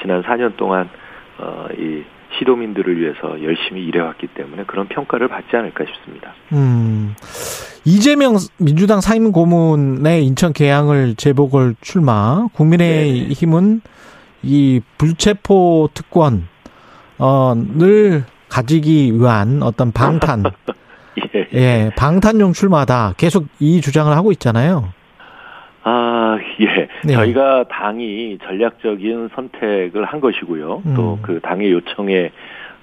지난 0.00 0.22
4년 0.22 0.56
동안, 0.56 0.88
어, 1.36 1.66
이 1.76 2.02
시도민들을 2.38 3.00
위해서 3.00 3.42
열심히 3.42 3.84
일해왔기 3.84 4.28
때문에 4.28 4.64
그런 4.66 4.88
평가를 4.88 5.28
받지 5.28 5.56
않을까 5.56 5.84
싶습니다. 5.86 6.34
음. 6.52 7.14
이재명 7.84 8.36
민주당 8.58 9.00
상임 9.00 9.30
고문의 9.32 10.24
인천 10.24 10.52
계양을 10.52 11.14
재보궐 11.16 11.76
출마. 11.80 12.46
국민의힘은 12.54 13.80
이 14.42 14.80
불체포 14.98 15.90
특권 15.94 16.48
어를 17.18 18.24
가지기 18.48 19.14
위한 19.14 19.62
어떤 19.62 19.92
방탄 19.92 20.44
예. 21.34 21.48
예, 21.54 21.90
방탄용 21.96 22.52
출마다 22.52 23.14
계속 23.16 23.46
이 23.60 23.80
주장을 23.80 24.14
하고 24.14 24.32
있잖아요. 24.32 24.92
아, 25.84 26.38
예. 26.60 26.66
네. 27.06 27.14
저희가 27.14 27.64
당이 27.68 28.38
전략적인 28.44 29.30
선택을 29.34 30.04
한 30.04 30.20
것이고요. 30.20 30.82
음. 30.86 30.94
또그 30.94 31.40
당의 31.42 31.72
요청에 31.72 32.30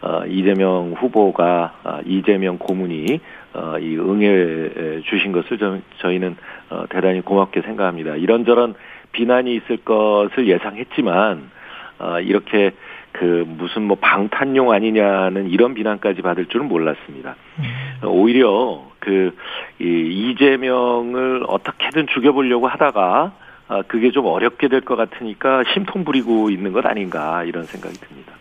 어, 0.01 0.23
이재명 0.27 0.93
후보가 0.97 1.73
아, 1.83 2.01
이재명 2.05 2.57
고문이 2.57 3.19
어, 3.53 3.75
이 3.79 3.97
응해 3.97 5.01
주신 5.03 5.31
것을 5.31 5.57
저, 5.57 5.77
저희는 5.99 6.35
어, 6.69 6.85
대단히 6.89 7.21
고맙게 7.21 7.61
생각합니다. 7.61 8.15
이런저런 8.15 8.73
비난이 9.11 9.55
있을 9.55 9.77
것을 9.77 10.47
예상했지만 10.47 11.51
어, 11.99 12.19
이렇게 12.19 12.71
그 13.11 13.45
무슨 13.47 13.83
뭐 13.83 13.97
방탄용 13.99 14.71
아니냐는 14.71 15.49
이런 15.49 15.73
비난까지 15.73 16.21
받을 16.21 16.45
줄은 16.47 16.67
몰랐습니다. 16.67 17.35
음. 17.59 18.07
오히려 18.07 18.83
그 18.99 19.35
이, 19.79 19.85
이재명을 19.85 21.43
어떻게든 21.47 22.07
죽여보려고 22.07 22.67
하다가 22.67 23.33
아, 23.71 23.81
그게 23.87 24.11
좀 24.11 24.25
어렵게 24.25 24.67
될 24.67 24.81
것 24.81 24.97
같으니까 24.97 25.63
심통 25.73 26.03
부리고 26.03 26.49
있는 26.49 26.73
것 26.73 26.85
아닌가 26.85 27.43
이런 27.45 27.63
생각이 27.63 27.95
듭니다. 27.99 28.33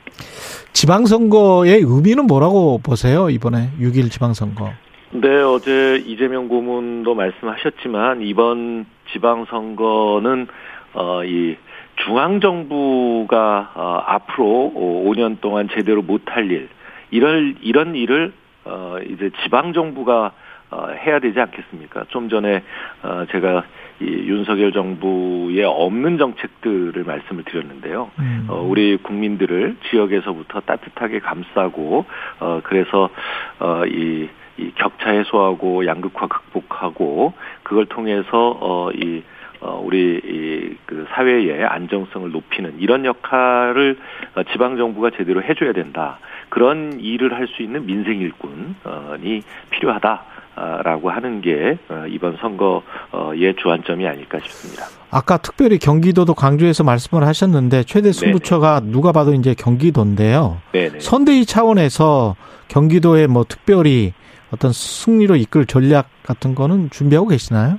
지방선거의 0.73 1.83
의미는 1.85 2.27
뭐라고 2.27 2.79
보세요? 2.83 3.31
이번에 3.31 3.71
6일 3.79 4.11
지방선거. 4.11 4.71
네, 5.13 5.29
어제 5.43 6.03
이재명 6.05 6.49
고문도 6.49 7.15
말씀하셨지만 7.15 8.23
이번 8.23 8.87
지방선거는 9.13 10.49
어, 10.95 11.23
이 11.25 11.57
중앙정부가 12.05 13.73
어, 13.75 14.03
앞으로 14.07 14.73
5년 14.75 15.41
동안 15.41 15.69
제대로 15.73 16.03
못할 16.03 16.51
일, 16.51 16.69
이럴 17.11 17.55
이런 17.63 17.95
일을 17.95 18.33
어, 18.65 18.97
이제 19.09 19.31
지방정부가 19.45 20.33
어, 20.71 20.87
해야 21.05 21.19
되지 21.19 21.39
않겠습니까? 21.41 22.05
좀 22.09 22.29
전에 22.29 22.63
어, 23.03 23.25
제가 23.33 23.65
이 24.01 24.05
윤석열 24.05 24.73
정부에 24.73 25.63
없는 25.65 26.17
정책들을 26.19 27.05
말씀을 27.05 27.45
드렸는데요. 27.45 28.11
음. 28.19 28.47
어, 28.49 28.63
우리 28.63 28.97
국민들을 28.97 29.77
지역에서부터 29.91 30.61
따뜻하게 30.61 31.19
감싸고 31.21 32.07
어, 32.41 32.61
그래서 32.65 33.11
어, 33.59 33.83
이, 33.87 34.29
이 34.57 34.73
격차 34.75 35.11
해소하고 35.11 35.87
양극화 35.87 36.27
극복하고 36.29 37.35
그걸 37.63 37.87
통해서 37.87 38.57
어, 38.61 38.91
이 38.93 39.23
어, 39.61 39.79
우리 39.85 40.19
이, 40.25 40.77
그 40.87 41.07
사회의 41.11 41.63
안정성을 41.65 42.31
높이는 42.31 42.77
이런 42.79 43.05
역할을 43.05 43.99
어, 44.35 44.43
지방 44.45 44.79
정부가 44.79 45.11
제대로 45.11 45.43
해줘야 45.43 45.73
된다. 45.73 46.19
그런 46.49 46.99
일을 47.01 47.35
할 47.35 47.47
수 47.47 47.63
있는 47.63 47.85
민생 47.87 48.21
일꾼이 48.21 49.43
필요하다. 49.71 50.25
라고 50.57 51.11
하는 51.11 51.41
게 51.41 51.79
어, 51.89 52.05
이번 52.09 52.37
선거의 52.37 53.55
주안점이 53.57 54.07
아닐까 54.07 54.39
싶습니다. 54.41 54.85
아까 55.11 55.39
특별히 55.39 55.79
경기도도 55.79 56.35
강조해서 56.35 56.85
말씀을 56.85 57.27
하셨는데 57.27 57.85
최대 57.85 58.13
승부처가 58.13 58.81
누가 58.85 59.13
봐도 59.13 59.33
이제 59.33 59.55
경기도인데요. 59.55 60.61
네네. 60.73 61.01
선대위 61.01 61.47
차원에서 61.47 62.37
경기도에 62.69 63.27
뭐 63.27 63.45
특별히 63.49 64.13
어떤 64.53 64.73
승리로 64.73 65.37
이끌 65.37 65.67
전략 65.67 66.09
같은 66.23 66.55
거는 66.55 66.91
준비하고 66.91 67.29
계시나요? 67.29 67.79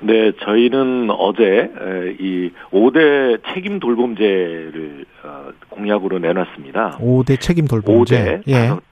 네, 0.00 0.32
저희는 0.44 1.08
어제 1.10 1.44
에, 1.44 2.16
이 2.20 2.50
5대 2.72 3.40
책임 3.54 3.80
돌봄제를 3.80 5.06
어, 5.24 5.48
공약으로 5.70 6.18
내놨습니다. 6.18 6.98
5대 7.00 7.40
책임 7.40 7.66
돌봄제. 7.66 8.42
5대 8.44 8.52
다섯, 8.52 8.68
다섯 8.68 8.82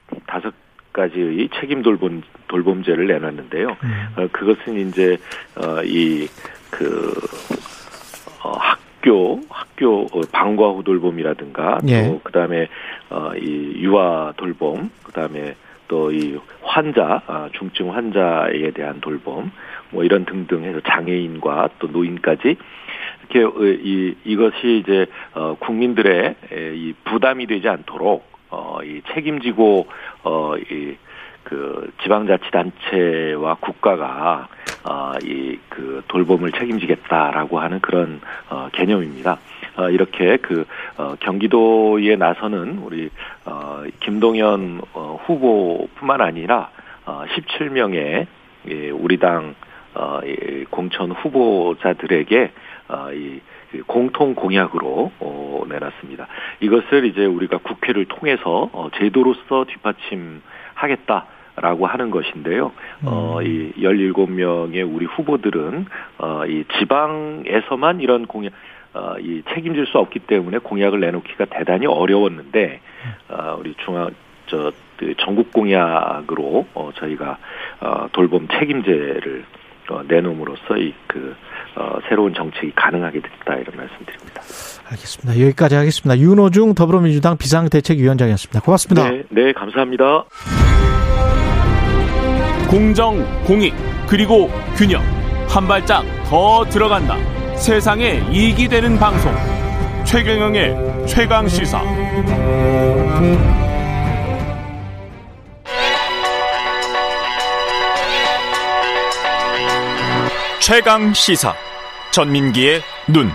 가지의 0.93 1.49
책임 1.61 1.83
돌봄 1.83 2.23
돌봄제를 2.49 3.07
내놨는데요. 3.07 3.77
음. 3.83 4.07
어, 4.17 4.29
그것은 4.31 4.89
이제 4.89 5.19
어, 5.57 5.83
이그 5.83 7.13
어, 8.45 8.53
학교 8.53 9.41
학교 9.49 10.03
어, 10.13 10.21
방과 10.31 10.69
후 10.69 10.83
돌봄이라든가 10.85 11.79
예. 11.89 12.09
또 12.09 12.21
그다음에 12.21 12.69
어, 13.11 13.33
이 13.37 13.83
유아 13.83 14.35
돌봄 14.37 14.91
그다음에 15.05 15.55
또 15.89 16.11
이 16.11 16.39
환자 16.63 17.21
아, 17.27 17.51
중증 17.53 17.95
환자에 17.95 18.71
대한 18.71 19.01
돌봄 19.03 19.53
뭐 19.91 20.05
이런 20.05 20.25
등등 20.25 20.65
해서 20.65 20.81
장애인과 20.81 21.71
또 21.79 21.89
노인까지 21.89 22.57
이렇게 23.31 23.45
어, 23.45 23.63
이 23.63 24.15
이것이 24.25 24.79
이제 24.79 25.07
어 25.35 25.55
국민들의 25.59 26.35
에, 26.51 26.75
이 26.75 26.95
부담이 27.05 27.47
되지 27.47 27.69
않도록 27.69 28.25
어 28.53 28.81
이 28.85 29.01
책임지고 29.13 29.87
어 30.25 30.57
이 30.59 30.97
그 31.45 31.91
지방자치단체와 32.03 33.57
국가가 33.61 34.47
어 34.85 35.15
이 35.23 35.59
그 35.69 36.03
돌봄을 36.09 36.53
책임지겠다라고 36.53 37.59
하는 37.59 37.81
그런 37.81 38.21
어 38.51 38.69
개념입니다. 38.73 39.39
어 39.77 39.89
이렇게 39.89 40.37
그 40.37 40.67
어, 40.99 41.15
경기도에 41.21 42.17
나서는 42.17 42.79
우리 42.85 43.09
어, 43.47 43.83
김동연 44.01 44.83
어, 44.93 45.19
후보뿐만 45.25 46.21
아니라 46.21 46.71
어, 47.07 47.25
17명의 47.35 48.27
예, 48.69 48.91
우리 48.91 49.19
당 49.19 49.55
어, 49.95 50.21
이 50.25 50.65
공천 50.71 51.11
후보자들에게 51.13 52.53
어, 52.89 53.13
이 53.13 53.41
공통 53.87 54.35
공약으로 54.35 55.13
어, 55.19 55.63
내놨습니다. 55.69 56.27
이것을 56.61 57.07
이제 57.07 57.25
우리가 57.25 57.59
국회를 57.59 58.07
통해서 58.07 58.71
어, 58.73 58.89
제도로서 58.99 59.65
뒷받침하겠다. 59.65 61.27
라고 61.55 61.87
하는 61.87 62.11
것인데요. 62.11 62.73
어, 63.05 63.43
이 63.43 63.75
17명의 63.77 64.91
우리 64.91 65.05
후보들은, 65.05 65.85
어, 66.17 66.47
이 66.47 66.65
지방에서만 66.79 68.01
이런 68.01 68.27
공약, 68.27 68.53
어, 68.95 69.17
이 69.21 69.43
책임질 69.53 69.87
수 69.87 69.99
없기 69.99 70.21
때문에 70.21 70.59
공약을 70.59 71.01
내놓기가 71.01 71.45
대단히 71.47 71.85
어려웠는데, 71.85 72.81
어, 73.29 73.57
우리 73.61 73.75
중앙, 73.85 74.11
저, 74.47 74.73
그 74.97 75.15
전국 75.19 75.53
공약으로, 75.53 76.67
어, 76.73 76.91
저희가, 76.95 77.37
어, 77.81 78.09
돌봄 78.13 78.49
책임제를, 78.49 79.45
어, 79.93 80.03
내놓음으로써 80.09 80.77
이 80.79 80.93
그 81.13 81.35
어, 81.77 81.99
새로운 82.09 82.35
정책이 82.35 82.73
가능하게 82.75 83.21
됐다 83.21 83.55
이런 83.57 83.77
말씀드립니다. 83.77 84.43
알겠습니다. 84.91 85.41
여기까지 85.41 85.75
하겠습니다. 85.75 86.19
윤호중 86.19 86.75
더불어민주당 86.75 87.37
비상대책위원장이었습니다. 87.37 88.61
고맙습니다. 88.61 89.11
네, 89.11 89.23
네 89.31 89.53
감사합니다. 89.53 90.25
공정, 92.69 93.23
공익, 93.45 93.75
그리고 94.09 94.51
균형. 94.77 95.03
한 95.49 95.69
발짝 95.69 96.03
더 96.25 96.65
들어간다. 96.65 97.17
세상에 97.57 98.23
이익이 98.33 98.69
되는 98.69 98.99
방송. 98.99 99.31
최경영의 100.05 101.07
최강 101.07 101.47
시사. 101.47 101.83
최강 110.65 111.13
시사. 111.13 111.53
전민기의 112.13 112.83
눈. 113.13 113.31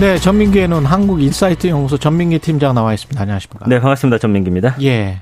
네, 0.00 0.16
전민기의 0.16 0.66
눈 0.66 0.86
한국 0.86 1.20
인사이트 1.20 1.66
연구소 1.66 1.98
전민기 1.98 2.38
팀장 2.38 2.74
나와 2.74 2.94
있습니다. 2.94 3.20
안녕하십니까? 3.20 3.66
네, 3.68 3.78
반갑습니다. 3.78 4.16
전민기입니다. 4.16 4.76
예. 4.80 5.20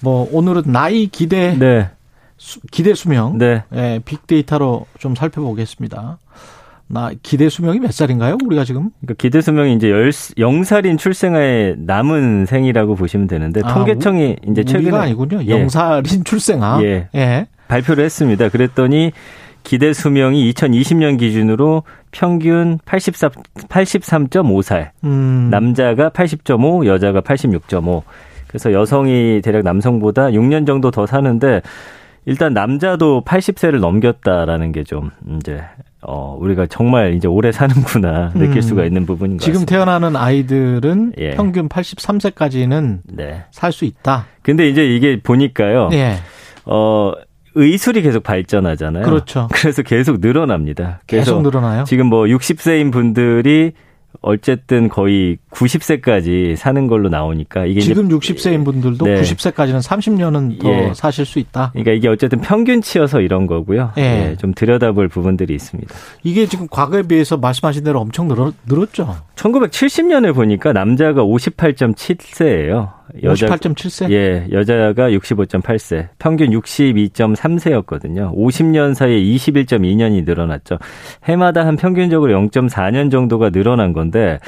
뭐 0.00 0.28
오늘은 0.32 0.64
나이 0.66 1.06
기대 1.06 1.56
네. 1.56 1.88
수, 2.36 2.58
기대 2.72 2.94
수명 2.94 3.38
네. 3.38 3.62
예, 3.76 4.00
빅데이터로 4.04 4.86
좀 4.98 5.14
살펴보겠습니다. 5.14 6.18
나 6.88 7.10
기대 7.22 7.48
수명이 7.48 7.78
몇 7.78 7.92
살인가요? 7.92 8.38
우리가 8.44 8.64
지금? 8.64 8.90
그러니까 9.02 9.14
기대 9.18 9.40
수명이 9.40 9.76
이제 9.76 9.88
열 9.88 10.10
0살인 10.10 10.98
출생아의 10.98 11.76
남은 11.78 12.46
생이라고 12.46 12.96
보시면 12.96 13.28
되는데 13.28 13.60
아, 13.62 13.72
통계청이 13.72 14.36
우, 14.44 14.50
이제 14.50 14.64
최근에 14.64 14.82
우리가 14.82 15.02
아니군요. 15.02 15.44
예, 15.44 15.50
영살인 15.50 16.24
출생아. 16.24 16.82
예. 16.82 17.08
예. 17.14 17.46
발표를 17.72 18.04
했습니다. 18.04 18.48
그랬더니 18.48 19.12
기대 19.62 19.92
수명이 19.92 20.52
2020년 20.52 21.18
기준으로 21.18 21.84
평균 22.10 22.78
84 22.84 23.30
83.5살. 23.68 24.90
음. 25.04 25.48
남자가 25.50 26.10
80.5, 26.10 26.86
여자가 26.86 27.20
86.5. 27.20 28.02
그래서 28.48 28.72
여성이 28.72 29.40
대략 29.42 29.62
남성보다 29.62 30.26
6년 30.30 30.66
정도 30.66 30.90
더 30.90 31.06
사는데 31.06 31.62
일단 32.26 32.52
남자도 32.52 33.22
80세를 33.24 33.80
넘겼다라는 33.80 34.72
게 34.72 34.84
좀 34.84 35.10
이제 35.38 35.62
어 36.02 36.36
우리가 36.38 36.66
정말 36.66 37.14
이제 37.14 37.28
오래 37.28 37.52
사는구나 37.52 38.30
느낄 38.34 38.56
음. 38.56 38.60
수가 38.60 38.84
있는 38.84 39.06
부분인 39.06 39.36
것 39.38 39.44
지금 39.44 39.60
같습니다. 39.60 39.70
태어나는 39.76 40.16
아이들은 40.16 41.12
예. 41.18 41.30
평균 41.30 41.68
83세까지는 41.68 42.98
네. 43.04 43.44
살수 43.52 43.84
있다. 43.84 44.26
근데 44.42 44.68
이제 44.68 44.84
이게 44.84 45.20
보니까요. 45.22 45.88
예. 45.92 46.16
어 46.66 47.12
의술이 47.54 48.02
계속 48.02 48.22
발전하잖아요. 48.22 49.04
그렇죠. 49.04 49.48
그래서 49.52 49.82
계속 49.82 50.20
늘어납니다. 50.20 51.00
계속 51.06 51.42
늘어나요. 51.42 51.84
지금 51.84 52.06
뭐 52.06 52.24
60세인 52.24 52.92
분들이 52.92 53.72
어쨌든 54.20 54.88
거의 54.88 55.38
90세까지 55.50 56.56
사는 56.56 56.86
걸로 56.86 57.08
나오니까 57.08 57.64
이게 57.64 57.80
지금 57.80 58.06
이제 58.06 58.34
60세인 58.34 58.64
분들도 58.64 59.04
네. 59.04 59.20
90세까지는 59.20 59.82
30년은 59.82 60.60
더 60.60 60.68
예. 60.68 60.92
사실 60.94 61.24
수 61.24 61.38
있다. 61.38 61.70
그러니까 61.72 61.92
이게 61.92 62.08
어쨌든 62.08 62.40
평균치여서 62.40 63.20
이런 63.20 63.46
거고요. 63.46 63.92
예. 63.98 64.02
예, 64.02 64.36
좀 64.36 64.54
들여다볼 64.54 65.08
부분들이 65.08 65.54
있습니다. 65.54 65.92
이게 66.22 66.46
지금 66.46 66.68
과거에 66.70 67.02
비해서 67.02 67.36
말씀하신 67.36 67.84
대로 67.84 68.00
엄청 68.00 68.28
늘어, 68.28 68.52
늘었죠. 68.66 69.16
1970년에 69.34 70.34
보니까 70.34 70.72
남자가 70.72 71.22
58.7세예요. 71.24 72.92
여자 73.22 73.46
58.7세? 73.46 74.10
예, 74.10 74.46
여자가 74.50 75.10
65.8세, 75.10 76.08
평균 76.18 76.50
62.3세였거든요. 76.50 78.34
50년 78.34 78.94
사이에 78.94 79.22
21.2년이 79.22 80.24
늘어났죠. 80.24 80.78
해마다 81.24 81.66
한 81.66 81.76
평균적으로 81.76 82.32
0.4년 82.32 83.10
정도가 83.10 83.50
늘어난 83.50 83.92
건데 83.92 84.38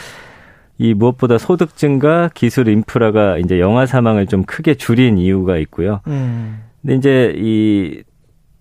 이 0.78 0.94
무엇보다 0.94 1.38
소득 1.38 1.76
증가, 1.76 2.28
기술 2.34 2.68
인프라가 2.68 3.38
이제 3.38 3.60
영아 3.60 3.86
사망을 3.86 4.26
좀 4.26 4.42
크게 4.42 4.74
줄인 4.74 5.18
이유가 5.18 5.56
있고요. 5.58 6.00
음. 6.06 6.62
근데 6.82 6.96
이제 6.96 7.34
이 7.36 8.02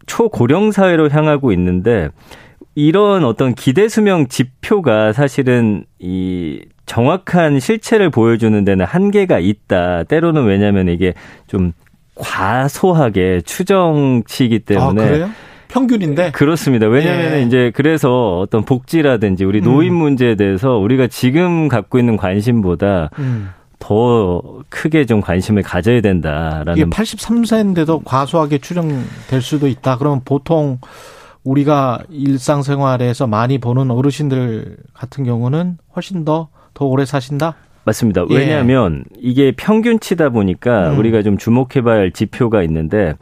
초고령 0.06 0.72
사회로 0.72 1.10
향하고 1.10 1.52
있는데 1.54 2.10
이런 2.76 3.24
어떤 3.24 3.54
기대 3.54 3.88
수명 3.88 4.28
지표가 4.28 5.14
사실은 5.14 5.86
이 6.00 6.62
정확한 6.86 7.60
실체를 7.60 8.10
보여주는 8.10 8.64
데는 8.64 8.86
한계가 8.86 9.40
있다. 9.40 10.04
때로는 10.04 10.46
왜냐하면 10.46 10.90
이게 10.90 11.14
좀 11.48 11.74
과소하게 12.16 13.42
추정치이기 13.46 14.60
때문에 14.60 15.02
아, 15.02 15.06
그래요? 15.06 15.30
평균인데? 15.70 16.32
그렇습니다. 16.32 16.88
왜냐하면 16.88 17.34
예. 17.34 17.42
이제 17.42 17.72
그래서 17.74 18.40
어떤 18.40 18.64
복지라든지 18.64 19.44
우리 19.44 19.62
노인 19.62 19.94
음. 19.94 19.98
문제에 19.98 20.36
대해서 20.36 20.78
우리가 20.78 21.08
지금 21.08 21.68
갖고 21.68 21.98
있는 21.98 22.16
관심보다 22.16 23.10
음. 23.18 23.50
더 23.80 24.42
크게 24.70 25.06
좀 25.06 25.20
관심을 25.20 25.64
가져야 25.64 26.00
된다라는 26.02 26.78
이게 26.78 26.86
83세인데도 26.86 28.04
과소하게 28.06 28.60
추정될 28.60 29.42
수도 29.42 29.68
있다. 29.68 29.98
그러면 29.98 30.22
보통 30.24 30.80
우리가 31.44 32.00
일상생활에서 32.10 33.28
많이 33.28 33.58
보는 33.58 33.92
어르신들 33.92 34.78
같은 34.94 35.26
경우는 35.26 35.78
훨씬 35.96 36.24
더, 36.24 36.50
더 36.74 36.86
오래 36.86 37.06
사신다? 37.06 37.56
맞습니다. 37.86 38.26
예. 38.30 38.36
왜냐하면 38.36 39.04
이게 39.18 39.52
평균치다 39.52 40.30
보니까 40.30 40.92
음. 40.92 41.00
우리가 41.00 41.22
좀 41.22 41.38
주목해봐야 41.38 41.98
할 42.00 42.12
지표가 42.12 42.64
있는데 42.64 43.16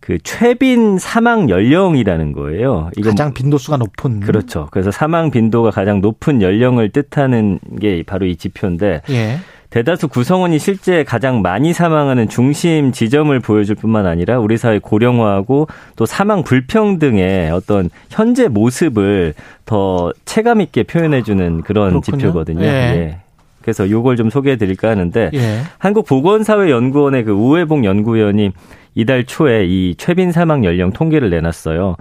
그 0.00 0.18
최빈 0.24 0.98
사망 0.98 1.48
연령이라는 1.48 2.32
거예요. 2.32 2.90
이건 2.96 3.12
가장 3.12 3.34
빈도수가 3.34 3.76
높은. 3.76 4.20
그렇죠. 4.20 4.66
그래서 4.72 4.90
사망 4.90 5.30
빈도가 5.30 5.70
가장 5.70 6.00
높은 6.00 6.42
연령을 6.42 6.90
뜻하는 6.90 7.60
게 7.80 8.02
바로 8.04 8.26
이 8.26 8.36
지표인데 8.36 9.02
예. 9.10 9.38
대다수 9.70 10.08
구성원이 10.08 10.58
실제 10.58 11.04
가장 11.04 11.42
많이 11.42 11.72
사망하는 11.72 12.28
중심 12.28 12.90
지점을 12.90 13.38
보여줄 13.38 13.76
뿐만 13.76 14.04
아니라 14.04 14.40
우리 14.40 14.56
사회 14.56 14.80
고령화하고 14.80 15.68
또 15.94 16.06
사망 16.06 16.42
불평등의 16.42 17.52
어떤 17.52 17.88
현재 18.10 18.48
모습을 18.48 19.34
더 19.64 20.12
체감 20.24 20.60
있게 20.60 20.82
표현해주는 20.82 21.62
그런 21.62 22.00
그렇군요. 22.00 22.18
지표거든요. 22.18 22.64
예. 22.64 22.66
예. 22.66 23.18
그래서 23.62 23.88
요걸 23.88 24.16
좀 24.16 24.28
소개해 24.28 24.56
드릴까 24.56 24.88
하는데 24.88 25.30
예. 25.34 25.60
한국보건사회연구원의 25.78 27.24
그 27.24 27.32
우회복 27.32 27.84
연구위원이 27.84 28.50
이달 28.96 29.24
초에 29.24 29.66
이 29.66 29.94
최빈 29.96 30.32
사망 30.32 30.64
연령 30.64 30.92
통계를 30.92 31.30
내놨어요. 31.30 31.96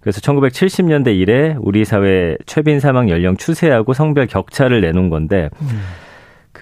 그래서 0.00 0.20
1970년대 0.20 1.16
이래 1.16 1.54
우리 1.60 1.84
사회 1.84 2.36
최빈 2.46 2.80
사망 2.80 3.08
연령 3.08 3.36
추세하고 3.36 3.92
성별 3.92 4.26
격차를 4.26 4.80
내놓은 4.80 5.10
건데 5.10 5.48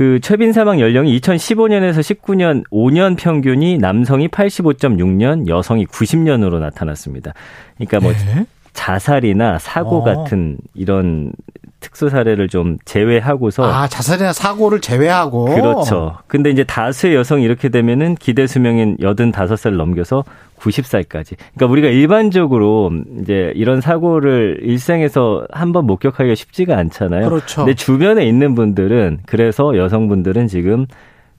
그 0.01 0.19
최빈 0.23 0.55
사망 0.55 0.81
연령이 0.81 1.21
2015년에서 1.21 1.99
19년 1.99 2.65
5년 2.71 3.19
평균이 3.19 3.77
남성이 3.77 4.29
85.6년, 4.29 5.47
여성이 5.47 5.85
90년으로 5.85 6.59
나타났습니다. 6.59 7.35
그러니까 7.77 8.01
뭐 8.01 8.13
예. 8.13 8.47
자살이나 8.73 9.59
사고 9.59 9.99
어. 9.99 10.05
같은 10.05 10.59
이런 10.75 11.33
특수 11.81 12.11
사례를 12.11 12.49
좀 12.49 12.77
제외하고서 12.85 13.65
아, 13.65 13.89
자살이나 13.89 14.33
사고를 14.35 14.81
제외하고. 14.81 15.47
그렇죠. 15.47 16.17
근데 16.27 16.51
이제 16.51 16.63
다수의 16.63 17.15
여성이 17.15 17.43
이렇게 17.45 17.71
되면은 17.71 18.17
기대 18.17 18.47
수명인 18.47 18.99
85살 18.99 19.77
넘겨서 19.77 20.25
90살까지. 20.59 21.37
그러니까 21.55 21.67
우리가 21.73 21.89
일반적으로 21.89 22.91
이제 23.23 23.53
이런 23.57 23.81
사고를 23.81 24.59
일생에서 24.63 25.47
한 25.51 25.73
번 25.73 25.87
목격하기가 25.87 26.35
쉽지가 26.35 26.77
않잖아요. 26.77 27.29
그렇죠. 27.29 27.65
근데 27.65 27.75
주변에 27.75 28.27
있는 28.27 28.55
분들은 28.55 29.21
그래서 29.25 29.75
여성분들은 29.77 30.49
지금 30.49 30.85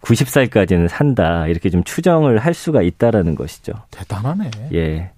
90살까지는 0.01 0.87
산다. 0.87 1.45
이렇게 1.47 1.69
좀 1.69 1.83
추정을 1.83 2.39
할 2.39 2.53
수가 2.55 2.81
있다라는 2.81 3.35
것이죠. 3.35 3.73
대단하네. 3.91 4.49
예. 4.73 5.11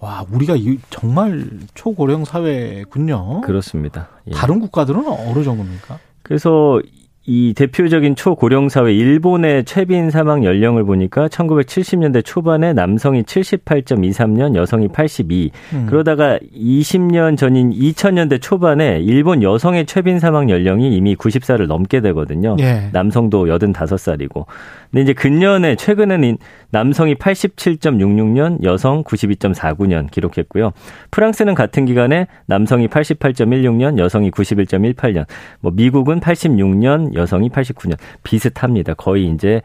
와, 0.00 0.24
우리가 0.30 0.56
이- 0.56 0.78
정말 0.90 1.48
초고령 1.74 2.24
사회군요. 2.24 3.40
그렇습니다. 3.42 4.08
예. 4.28 4.32
다른 4.32 4.60
국가들은 4.60 5.06
어느 5.06 5.42
정도입니까? 5.44 5.98
그래서 6.22 6.80
이 7.24 7.54
대표적인 7.54 8.16
초고령 8.16 8.68
사회 8.68 8.92
일본의 8.92 9.64
최빈 9.64 10.10
사망 10.10 10.44
연령을 10.44 10.84
보니까 10.84 11.28
1970년대 11.28 12.24
초반에 12.24 12.72
남성이 12.72 13.22
78.23년, 13.22 14.56
여성이 14.56 14.88
82. 14.88 15.52
음. 15.72 15.86
그러다가 15.88 16.40
20년 16.52 17.36
전인 17.36 17.70
2000년대 17.70 18.40
초반에 18.40 18.98
일본 19.00 19.44
여성의 19.44 19.86
최빈 19.86 20.18
사망 20.18 20.50
연령이 20.50 20.96
이미 20.96 21.14
90살을 21.14 21.66
넘게 21.66 22.00
되거든요. 22.00 22.56
예. 22.58 22.88
남성도 22.92 23.46
85살이고. 23.46 24.46
근데 24.90 25.02
이제 25.02 25.12
근년에 25.12 25.76
최근에는 25.76 26.38
남성이 26.70 27.14
87.66년, 27.14 28.62
여성 28.64 29.04
92.49년 29.04 30.10
기록했고요. 30.10 30.72
프랑스는 31.10 31.54
같은 31.54 31.84
기간에 31.84 32.26
남성이 32.46 32.88
88.16년, 32.88 33.98
여성이 33.98 34.30
91.18년. 34.30 35.26
뭐 35.60 35.72
미국은 35.74 36.20
86년, 36.20 37.11
여성이 37.14 37.48
89년. 37.48 37.96
비슷합니다. 38.22 38.94
거의 38.94 39.28
이제 39.28 39.60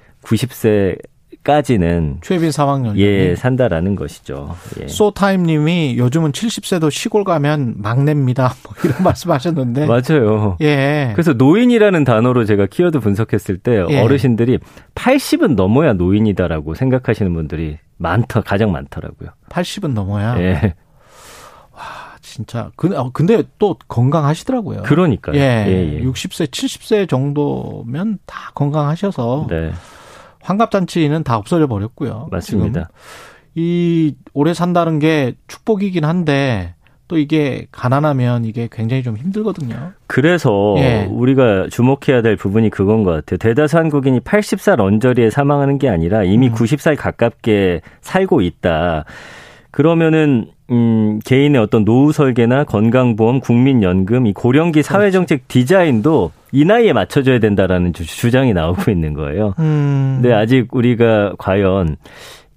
까지는 1.48 2.18
최빈 2.22 2.52
사망 2.52 2.86
연령 2.86 2.98
예 2.98 3.34
산다라는 3.36 3.96
것이죠. 3.96 4.56
예. 4.82 4.88
소타임님이 4.88 5.96
요즘은 5.98 6.34
70세도 6.34 6.92
시골 6.92 7.24
가면 7.24 7.76
막내입니다. 7.78 8.54
뭐 8.64 8.74
이런 8.84 9.02
말씀하셨는데 9.02 9.86
맞아요. 9.86 10.58
예. 10.60 11.12
그래서 11.14 11.32
노인이라는 11.32 12.04
단어로 12.04 12.44
제가 12.44 12.66
키워드 12.66 13.00
분석했을 13.00 13.60
때 13.60 13.86
예. 13.90 14.02
어르신들이 14.02 14.60
80은 14.96 15.56
넘어야 15.56 15.94
노인이다라고 15.94 16.74
생각하시는 16.76 17.34
분들이 17.34 17.78
많다 17.98 18.42
가장 18.42 18.74
많더라고요. 18.74 19.30
80은 19.50 19.94
넘어야. 19.94 20.38
예. 20.42 20.74
진짜 22.34 22.72
근- 22.76 22.96
어, 22.96 23.10
근데 23.14 23.44
또 23.60 23.78
건강하시더라고요. 23.88 24.84
그러니까요. 24.84 25.36
예. 25.36 25.66
예, 25.68 25.94
예. 26.00 26.04
60세, 26.04 26.48
70세 26.52 27.08
정도면 27.10 28.20
다 28.26 28.52
건강하셔서 28.54 29.48
네, 29.50 29.72
환갑 30.42 30.72
잔치는 30.72 31.24
다 31.24 31.38
없어져 31.38 31.68
버렸고요. 31.68 32.28
맞습니다. 32.32 32.90
이 33.56 34.14
오래 34.34 34.54
산다는 34.54 35.00
게 35.00 35.34
축복이긴 35.48 36.06
한데 36.06 36.76
또 37.08 37.18
이게 37.18 37.68
가난하면 37.72 38.44
이게 38.46 38.68
굉장히 38.72 39.02
좀 39.02 39.16
힘들거든요. 39.18 39.94
그래서 40.08 40.76
예. 40.78 41.08
우리가 41.10 41.68
주목해야 41.72 42.22
될 42.22 42.36
부분이 42.36 42.70
그건 42.70 43.04
것 43.04 43.12
같아요. 43.12 43.38
대다수 43.38 43.78
한국인이 43.78 44.20
80살 44.20 44.80
언저리에 44.82 45.30
사망하는 45.30 45.78
게 45.80 45.88
아니라 45.90 46.24
이미 46.24 46.50
음. 46.50 46.54
90살 46.54 46.98
가깝게 46.98 47.82
살고 48.02 48.42
있다. 48.42 49.06
그러면은 49.72 50.52
음, 50.70 51.20
개인의 51.24 51.62
어떤 51.62 51.86
노후 51.86 52.12
설계나 52.12 52.66
건강보험, 52.66 53.40
국민연금, 53.40 54.26
이 54.28 54.34
고령기 54.34 54.84
사회정책 54.84 55.48
디자인도 55.48 56.32
이 56.52 56.66
나이에 56.66 56.94
맞춰줘야 56.94 57.40
된다라는 57.40 57.94
주- 57.94 58.06
주장이 58.06 58.54
나오고 58.54 58.92
있는 58.92 59.14
거예요. 59.14 59.54
음. 59.60 60.20
근데 60.22 60.34
아직 60.34 60.68
우리가 60.76 61.34
과연 61.38 61.96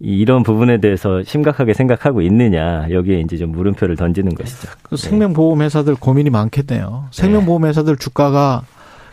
이- 0.01 0.19
이런 0.19 0.43
부분에 0.43 0.79
대해서 0.81 1.23
심각하게 1.23 1.75
생각하고 1.75 2.23
있느냐 2.23 2.87
여기에 2.91 3.21
이제 3.21 3.37
좀 3.37 3.53
물음표를 3.53 3.97
던지는 3.97 4.35
것이죠. 4.35 4.69
그 4.83 4.97
생명보험 4.97 5.61
회사들 5.63 5.95
고민이 5.95 6.31
많겠네요. 6.31 7.05
생명보험 7.13 7.67
회사들 7.67 7.97
주가가 7.97 8.63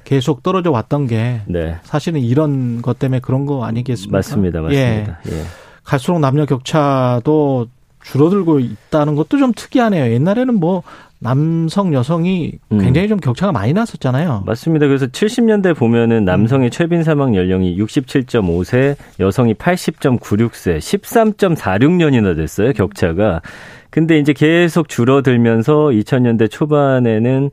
계속 0.05 0.41
떨어져 0.41 0.71
왔던 0.71 1.07
게 1.07 1.41
네. 1.47 1.75
사실은 1.83 2.21
이런 2.21 2.81
것 2.81 2.97
때문에 2.97 3.19
그런 3.19 3.45
거 3.45 3.65
아니겠습니까? 3.65 4.17
맞습니다. 4.17 4.59
예. 4.71 5.01
맞습니다. 5.01 5.19
예. 5.29 5.43
갈수록 5.83 6.19
남녀 6.19 6.45
격차도 6.45 7.67
줄어들고 8.11 8.59
있다는 8.59 9.15
것도 9.15 9.37
좀 9.37 9.51
특이하네요. 9.53 10.11
옛날에는 10.13 10.55
뭐 10.55 10.83
남성 11.19 11.93
여성이 11.93 12.53
음. 12.71 12.79
굉장히 12.79 13.07
좀 13.07 13.19
격차가 13.19 13.51
많이 13.51 13.73
났었잖아요. 13.73 14.43
맞습니다. 14.45 14.87
그래서 14.87 15.07
70년대 15.07 15.75
보면은 15.75 16.25
남성의 16.25 16.69
최빈 16.69 17.03
사망 17.03 17.35
연령이 17.35 17.75
67.5세, 17.77 18.95
여성이 19.19 19.53
80.96세, 19.55 20.77
13.46년이나 20.77 22.35
됐어요, 22.35 22.71
격차가. 22.73 23.41
근데 23.89 24.19
이제 24.19 24.31
계속 24.33 24.89
줄어들면서 24.89 25.87
2000년대 25.87 26.51
초반에는 26.51 27.49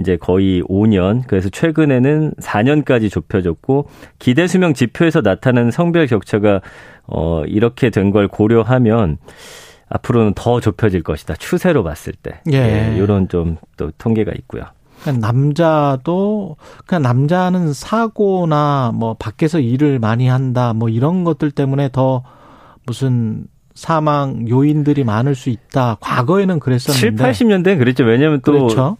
이제 0.00 0.16
거의 0.16 0.60
5년, 0.62 1.22
그래서 1.28 1.48
최근에는 1.50 2.32
4년까지 2.40 3.08
좁혀졌고, 3.12 3.88
기대 4.18 4.48
수명 4.48 4.74
지표에서 4.74 5.20
나타나는 5.20 5.70
성별 5.70 6.08
격차가 6.08 6.62
어, 7.06 7.44
이렇게 7.46 7.90
된 7.90 8.10
걸 8.10 8.26
고려하면 8.26 9.18
앞으로는 9.94 10.32
더 10.34 10.60
좁혀질 10.60 11.02
것이다. 11.02 11.34
추세로 11.36 11.84
봤을 11.84 12.12
때. 12.14 12.40
예. 12.52 12.94
이런 12.98 13.28
좀 13.28 13.56
또 13.76 13.90
통계가 13.98 14.32
있고요. 14.38 14.64
그러니까 15.02 15.26
남자도 15.26 16.56
그냥 16.86 17.02
남자는 17.02 17.72
사고나 17.72 18.92
뭐 18.94 19.14
밖에서 19.18 19.58
일을 19.60 19.98
많이 19.98 20.28
한다 20.28 20.72
뭐 20.72 20.88
이런 20.88 21.24
것들 21.24 21.50
때문에 21.50 21.90
더 21.92 22.22
무슨 22.86 23.46
사망 23.74 24.48
요인들이 24.48 25.02
많을 25.04 25.34
수 25.34 25.50
있다. 25.50 25.96
과거에는 26.00 26.54
7, 26.54 26.60
그랬었는데 26.60 27.24
80년대는 27.24 27.78
그랬죠. 27.78 28.04
왜냐하면 28.04 28.40
또 28.44 28.52
그렇죠. 28.52 28.96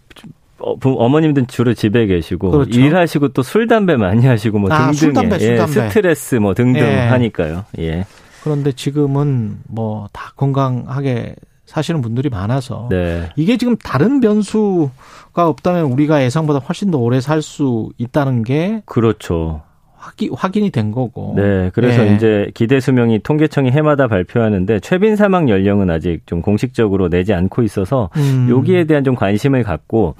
어, 0.58 0.76
부- 0.76 0.96
어머님들은 0.98 1.46
주로 1.46 1.74
집에 1.74 2.06
계시고 2.06 2.50
그렇죠. 2.50 2.80
일하시고 2.80 3.28
또 3.28 3.42
술 3.42 3.66
담배 3.68 3.96
많이 3.96 4.26
하시고 4.26 4.58
뭐 4.58 4.72
아, 4.72 4.90
등등에 4.90 4.92
술, 4.94 5.12
담배, 5.12 5.38
술, 5.38 5.52
예, 5.52 5.56
담배. 5.56 5.88
스트레스 5.88 6.34
뭐 6.36 6.54
등등 6.54 6.80
예. 6.82 6.96
하니까요. 7.08 7.64
예. 7.78 8.06
그런데 8.44 8.72
지금은 8.72 9.58
뭐 9.68 10.06
다 10.12 10.32
건강하게 10.36 11.34
사시는 11.66 12.02
분들이 12.02 12.28
많아서 12.28 12.88
네. 12.90 13.30
이게 13.36 13.56
지금 13.56 13.74
다른 13.76 14.20
변수가 14.20 14.90
없다면 15.34 15.86
우리가 15.86 16.22
예상보다 16.22 16.58
훨씬 16.60 16.90
더 16.90 16.98
오래 16.98 17.20
살 17.20 17.40
수 17.42 17.90
있다는 17.98 18.42
게 18.42 18.82
그렇죠. 18.84 19.62
확인, 19.96 20.30
확인이 20.34 20.68
된 20.70 20.92
거고. 20.92 21.32
네. 21.34 21.70
그래서 21.72 22.06
예. 22.06 22.14
이제 22.14 22.50
기대 22.52 22.78
수명이 22.80 23.20
통계청이 23.22 23.70
해마다 23.70 24.06
발표하는데 24.06 24.80
최빈 24.80 25.16
사망 25.16 25.48
연령은 25.48 25.88
아직 25.88 26.26
좀 26.26 26.42
공식적으로 26.42 27.08
내지 27.08 27.32
않고 27.32 27.62
있어서 27.62 28.10
음. 28.16 28.48
여기에 28.50 28.84
대한 28.84 29.02
좀 29.02 29.14
관심을 29.14 29.62
갖고 29.62 30.14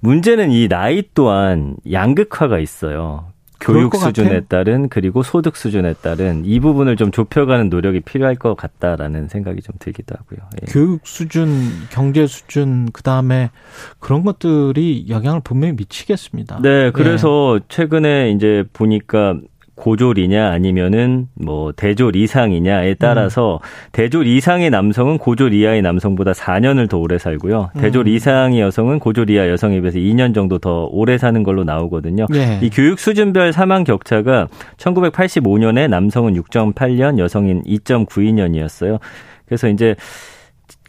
문제는 0.00 0.50
이 0.50 0.68
나이 0.68 1.02
또한 1.14 1.76
양극화가 1.90 2.58
있어요. 2.58 3.24
교육 3.60 3.90
것 3.90 3.98
수준에 3.98 4.28
같아요. 4.28 4.44
따른 4.48 4.88
그리고 4.88 5.22
소득 5.22 5.56
수준에 5.56 5.94
따른 5.94 6.44
이 6.44 6.58
부분을 6.60 6.96
좀 6.96 7.10
좁혀가는 7.10 7.68
노력이 7.68 8.00
필요할 8.00 8.36
것 8.36 8.54
같다라는 8.56 9.28
생각이 9.28 9.60
좀 9.62 9.74
들기도 9.78 10.16
하고요. 10.18 10.48
예. 10.62 10.72
교육 10.72 11.06
수준, 11.06 11.50
경제 11.90 12.26
수준, 12.26 12.88
그 12.92 13.02
다음에 13.02 13.50
그런 13.98 14.24
것들이 14.24 15.06
영향을 15.08 15.40
분명히 15.44 15.74
미치겠습니다. 15.74 16.60
네, 16.62 16.90
그래서 16.90 17.60
최근에 17.68 18.30
이제 18.30 18.64
보니까 18.72 19.36
고졸이냐 19.80 20.50
아니면은 20.50 21.28
뭐 21.34 21.72
대졸 21.72 22.14
이상이냐에 22.14 22.94
따라서 22.94 23.60
대졸 23.92 24.26
이상의 24.26 24.70
남성은 24.70 25.18
고졸 25.18 25.54
이하의 25.54 25.80
남성보다 25.82 26.32
4년을 26.32 26.88
더 26.88 26.98
오래 26.98 27.18
살고요. 27.18 27.70
대졸 27.78 28.06
음. 28.06 28.08
이상의 28.08 28.60
여성은 28.60 28.98
고졸 28.98 29.30
이하 29.30 29.48
여성에 29.48 29.80
비해서 29.80 29.98
2년 29.98 30.34
정도 30.34 30.58
더 30.58 30.84
오래 30.84 31.16
사는 31.16 31.42
걸로 31.42 31.64
나오거든요. 31.64 32.26
예. 32.34 32.58
이 32.62 32.68
교육 32.70 32.98
수준별 32.98 33.52
사망 33.52 33.84
격차가 33.84 34.48
1985년에 34.76 35.88
남성은 35.88 36.34
6.8년, 36.34 37.18
여성인 37.18 37.62
2.92년이었어요. 37.64 39.00
그래서 39.46 39.68
이제 39.68 39.96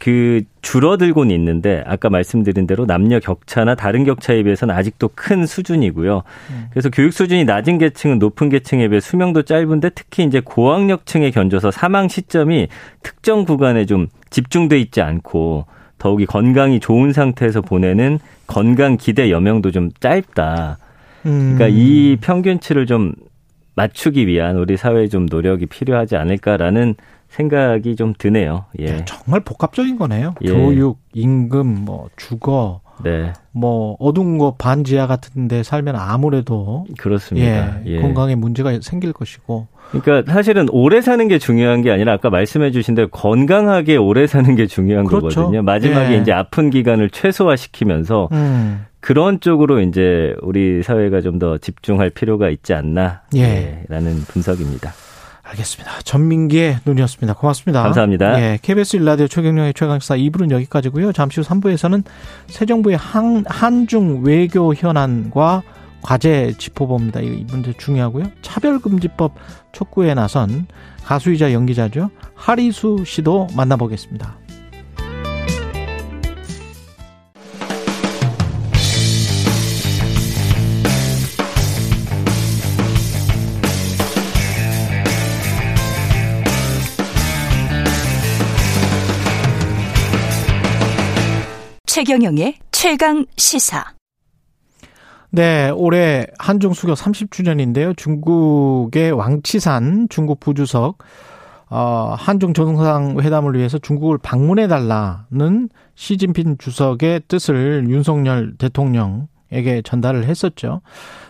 그 0.02 0.42
줄어들고는 0.62 1.32
있는데 1.36 1.84
아까 1.86 2.10
말씀드린 2.10 2.66
대로 2.66 2.86
남녀 2.86 3.20
격차나 3.20 3.76
다른 3.76 4.02
격차에 4.02 4.42
비해서는 4.42 4.74
아직도 4.74 5.10
큰 5.14 5.46
수준이고요. 5.46 6.24
그래서 6.70 6.90
교육 6.90 7.12
수준이 7.12 7.44
낮은 7.44 7.78
계층은 7.78 8.18
높은 8.18 8.48
계층에 8.48 8.88
비해 8.88 8.98
수명도 8.98 9.42
짧은데 9.42 9.90
특히 9.90 10.24
이제 10.24 10.40
고학력층에 10.40 11.30
견줘서 11.30 11.70
사망 11.70 12.08
시점이 12.08 12.66
특정 13.04 13.44
구간에 13.44 13.86
좀 13.86 14.08
집중돼 14.30 14.80
있지 14.80 15.00
않고 15.02 15.66
더욱이 15.98 16.26
건강이 16.26 16.80
좋은 16.80 17.12
상태에서 17.12 17.60
보내는 17.60 18.18
건강 18.48 18.96
기대 18.96 19.30
여명도 19.30 19.70
좀 19.70 19.88
짧다. 20.00 20.78
음. 21.26 21.54
그러니까 21.54 21.68
이 21.68 22.16
평균치를 22.20 22.86
좀 22.86 23.12
맞추기 23.76 24.26
위한 24.26 24.56
우리 24.56 24.76
사회의 24.76 25.08
좀 25.08 25.26
노력이 25.30 25.66
필요하지 25.66 26.16
않을까라는 26.16 26.96
생각이 27.32 27.96
좀 27.96 28.14
드네요. 28.16 28.66
예. 28.78 29.04
정말 29.06 29.40
복합적인 29.40 29.96
거네요. 29.98 30.34
예. 30.42 30.48
교육, 30.52 30.98
임금, 31.14 31.84
뭐 31.84 32.08
주거, 32.16 32.80
네. 33.02 33.32
뭐 33.52 33.96
어두운 33.98 34.38
곳 34.38 34.56
반지하 34.58 35.06
같은 35.06 35.48
데 35.48 35.62
살면 35.62 35.96
아무래도 35.96 36.86
그렇습니다. 36.98 37.80
예, 37.86 37.96
예. 37.96 38.00
건강에 38.00 38.34
문제가 38.34 38.78
생길 38.82 39.12
것이고 39.12 39.66
그러니까 39.90 40.30
사실은 40.32 40.68
오래 40.70 41.00
사는 41.00 41.26
게 41.26 41.38
중요한 41.38 41.82
게 41.82 41.90
아니라 41.90 42.12
아까 42.12 42.30
말씀해 42.30 42.70
주신 42.70 42.94
대로 42.94 43.08
건강하게 43.08 43.96
오래 43.96 44.26
사는 44.26 44.54
게 44.54 44.66
중요한 44.66 45.06
그렇죠. 45.06 45.28
거거든요. 45.40 45.62
마지막에 45.62 46.14
예. 46.14 46.18
이제 46.18 46.32
아픈 46.32 46.70
기간을 46.70 47.10
최소화시키면서 47.10 48.28
음. 48.32 48.84
그런 49.00 49.40
쪽으로 49.40 49.80
이제 49.80 50.36
우리 50.42 50.82
사회가 50.82 51.20
좀 51.22 51.38
더 51.38 51.58
집중할 51.58 52.10
필요가 52.10 52.50
있지 52.50 52.72
않나 52.74 53.22
예. 53.34 53.82
라는 53.88 54.16
분석입니다. 54.28 54.92
알겠습니다. 55.52 56.00
전민기의 56.04 56.78
눈이었습니다. 56.84 57.34
고맙습니다. 57.34 57.82
감사합니다. 57.82 58.40
예, 58.40 58.58
KBS 58.62 58.96
일라디오 58.96 59.26
최경영의 59.28 59.74
최강시사 59.74 60.16
2부는 60.16 60.50
여기까지고요. 60.50 61.12
잠시 61.12 61.40
후 61.40 61.46
3부에서는 61.46 62.04
새 62.46 62.66
정부의 62.66 62.96
한, 62.96 63.44
한중 63.46 64.22
외교 64.24 64.74
현안과 64.74 65.62
과제 66.02 66.54
짚어봅니다. 66.58 67.20
이- 67.20 67.26
이 67.26 67.44
문제 67.48 67.72
중요하고요. 67.78 68.24
차별금지법 68.42 69.34
촉구에 69.72 70.14
나선 70.14 70.66
가수이자 71.04 71.52
연기자죠. 71.52 72.10
하리수 72.34 73.04
씨도 73.06 73.48
만나보겠습니다. 73.54 74.36
최경영의 92.04 92.56
최강 92.72 93.24
시사. 93.36 93.84
네, 95.30 95.70
올해 95.70 96.26
한중 96.36 96.72
수교 96.72 96.94
30주년인데요. 96.94 97.96
중국의 97.96 99.12
왕치산 99.12 100.08
중국 100.10 100.40
부주석 100.40 100.98
어, 101.70 102.16
한중 102.18 102.54
정상 102.54 103.20
회담을 103.20 103.54
위해서 103.54 103.78
중국을 103.78 104.18
방문해 104.18 104.66
달라는 104.66 105.68
시진핑 105.94 106.58
주석의 106.58 107.20
뜻을 107.28 107.86
윤석열 107.88 108.56
대통령에게 108.56 109.82
전달을 109.84 110.24
했었죠. 110.24 110.80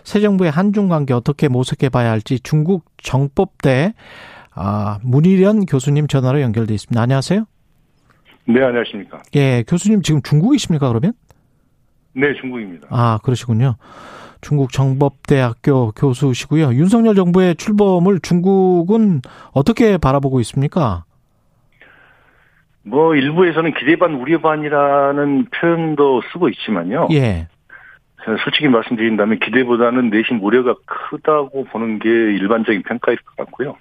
새 0.04 0.22
정부의 0.22 0.50
한중 0.50 0.88
관계 0.88 1.12
어떻게 1.12 1.48
모색해 1.48 1.90
봐야 1.90 2.10
할지 2.10 2.40
중국 2.42 2.86
정법대 2.96 3.92
아, 4.54 5.00
문희련 5.02 5.66
교수님 5.66 6.06
전화로 6.06 6.40
연결돼 6.40 6.72
있습니다. 6.72 6.98
안녕하세요. 6.98 7.44
네, 8.52 8.62
안녕하십니까. 8.62 9.22
예, 9.34 9.64
교수님 9.66 10.02
지금 10.02 10.20
중국이십니까, 10.20 10.88
그러면? 10.88 11.14
네, 12.14 12.34
중국입니다. 12.34 12.86
아, 12.90 13.18
그러시군요. 13.22 13.76
중국 14.42 14.72
정법대학교 14.72 15.92
교수시고요. 15.92 16.74
윤석열 16.74 17.14
정부의 17.14 17.54
출범을 17.54 18.20
중국은 18.20 19.22
어떻게 19.52 19.96
바라보고 19.96 20.40
있습니까? 20.40 21.04
뭐 22.82 23.14
일부에서는 23.14 23.72
기대 23.74 23.96
반 23.96 24.16
우려 24.16 24.40
반이라는 24.40 25.46
표현도 25.46 26.22
쓰고 26.32 26.48
있지만요. 26.50 27.08
예. 27.12 27.48
솔직히 28.44 28.68
말씀드린다면 28.68 29.38
기대보다는 29.38 30.10
내심 30.10 30.42
우려가 30.42 30.74
크다고 30.84 31.64
보는 31.64 32.00
게 32.00 32.08
일반적인 32.08 32.82
평가일 32.82 33.18
것 33.18 33.36
같고요. 33.36 33.76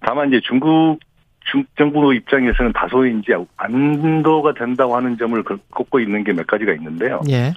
다만 0.00 0.28
이제 0.28 0.40
중국 0.46 1.00
중 1.00 1.05
정부 1.76 2.14
입장에서는 2.14 2.72
다소 2.72 3.06
이제 3.06 3.34
안도가 3.56 4.54
된다고 4.54 4.96
하는 4.96 5.16
점을 5.16 5.42
꼽고 5.42 6.00
있는 6.00 6.24
게 6.24 6.32
몇 6.32 6.46
가지가 6.46 6.72
있는데요. 6.74 7.20
예. 7.30 7.52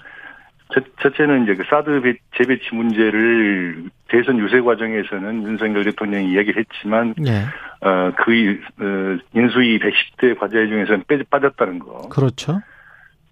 첫, 0.73 0.83
첫째는 1.01 1.43
이제 1.43 1.55
그 1.55 1.63
사드 1.69 2.01
배, 2.01 2.13
재배치 2.37 2.75
문제를 2.75 3.85
대선 4.07 4.37
유세 4.37 4.61
과정에서는 4.61 5.43
윤석열 5.43 5.83
대통령이 5.83 6.31
이야기를 6.31 6.63
했지만, 6.63 7.15
예. 7.25 7.41
어, 7.81 8.11
그, 8.17 8.59
어, 8.79 9.17
인수위 9.33 9.79
110대 9.79 10.37
과제 10.39 10.67
중에서는 10.67 11.03
빼, 11.07 11.21
빠졌다는 11.23 11.79
거. 11.79 12.09
그렇죠. 12.09 12.61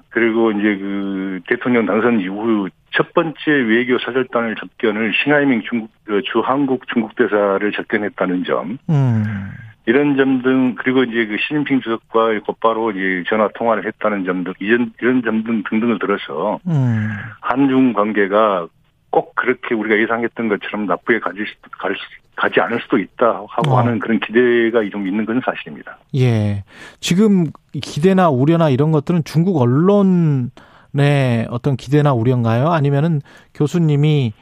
그리고 0.09 0.51
이제 0.51 0.77
그 0.77 1.39
대통령 1.47 1.85
당선 1.85 2.19
이후 2.19 2.69
첫 2.91 3.13
번째 3.13 3.35
외교 3.51 3.99
사절단을 3.99 4.55
접견을 4.55 5.13
싱하이밍 5.23 5.61
중국, 5.69 5.91
어, 6.09 6.19
주 6.21 6.39
한국 6.39 6.87
중국 6.91 7.15
대사를 7.15 7.71
접견했다는 7.71 8.43
점. 8.45 8.79
음. 8.89 9.51
이런 9.87 10.17
점 10.17 10.41
등, 10.41 10.75
그리고 10.75 11.03
이제 11.03 11.25
그 11.25 11.37
시진핑 11.39 11.79
주석과 11.79 12.41
곧바로 12.45 12.91
이제 12.91 13.23
전화 13.29 13.47
통화를 13.55 13.85
했다는 13.87 14.25
점 14.25 14.43
등, 14.43 14.53
이런, 14.59 14.91
이런 15.01 15.23
점 15.23 15.43
등 15.43 15.63
등등을 15.67 15.97
들어서, 15.97 16.59
음. 16.67 17.09
한중 17.39 17.93
관계가 17.93 18.67
꼭 19.09 19.33
그렇게 19.35 19.73
우리가 19.73 19.97
예상했던 19.97 20.49
것처럼 20.49 20.87
나쁘게 20.87 21.19
가지, 21.19 21.39
갈, 21.79 21.95
가지 22.35 22.59
않을 22.59 22.81
수도 22.81 22.97
있다 22.99 23.45
하고 23.47 23.71
어. 23.71 23.77
하는 23.77 23.99
그런 23.99 24.19
기대가 24.19 24.87
좀 24.91 25.07
있는 25.07 25.25
건 25.25 25.41
사실입니다. 25.43 25.97
예. 26.17 26.65
지금 26.99 27.45
기대나 27.71 28.29
우려나 28.29 28.69
이런 28.69 28.91
것들은 28.91 29.23
중국 29.23 29.61
언론의 29.61 31.47
어떤 31.49 31.77
기대나 31.77 32.13
우려인가요? 32.13 32.67
아니면은 32.67 33.21
교수님이 33.53 34.33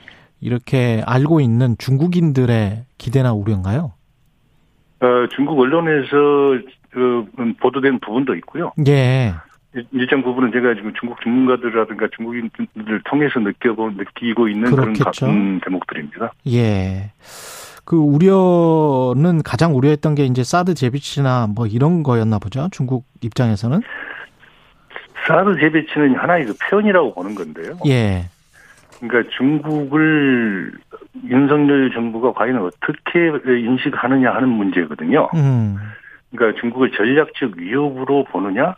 이렇게 0.41 1.03
알고 1.05 1.39
있는 1.39 1.75
중국인들의 1.77 2.85
기대나 2.97 3.33
우려인가요? 3.33 3.93
어, 5.01 5.27
중국 5.35 5.59
언론에서, 5.59 6.15
어, 6.95 7.25
보도된 7.59 7.99
부분도 7.99 8.35
있고요. 8.35 8.71
예. 8.87 9.33
일- 9.75 9.85
일정 9.91 10.23
부분은 10.23 10.51
제가 10.53 10.73
지금 10.75 10.93
중국 10.99 11.19
전문가들이라든가 11.21 12.07
중국인들을 12.15 13.01
통해서 13.05 13.39
느껴보, 13.39 13.91
느끼고 13.91 14.47
있는 14.47 14.71
그런 14.71 14.93
가- 14.93 15.11
그렇겠죠. 15.11 15.25
음, 15.27 15.59
대목들입니다. 15.63 16.31
예. 16.53 17.11
그 17.83 17.97
우려는 17.97 19.43
가장 19.43 19.75
우려했던 19.75 20.15
게 20.15 20.25
이제 20.25 20.43
사드 20.43 20.73
재배치나 20.73 21.47
뭐 21.53 21.67
이런 21.67 22.01
거였나 22.03 22.39
보죠. 22.39 22.67
중국 22.71 23.05
입장에서는. 23.21 23.81
사드 25.27 25.59
재배치는 25.59 26.15
하나의 26.15 26.45
그 26.45 26.53
표현이라고 26.69 27.13
보는 27.13 27.35
건데요. 27.35 27.77
예. 27.87 28.25
그러니까 28.99 29.29
중국을 29.37 30.71
윤석열 31.27 31.91
정부가 31.93 32.33
과연 32.33 32.57
어떻게 32.57 33.27
인식하느냐 33.47 34.33
하는 34.33 34.49
문제거든요. 34.49 35.29
음. 35.35 35.77
그러니까 36.35 36.59
중국을 36.59 36.91
전략적 36.91 37.53
위협으로 37.57 38.23
보느냐 38.25 38.75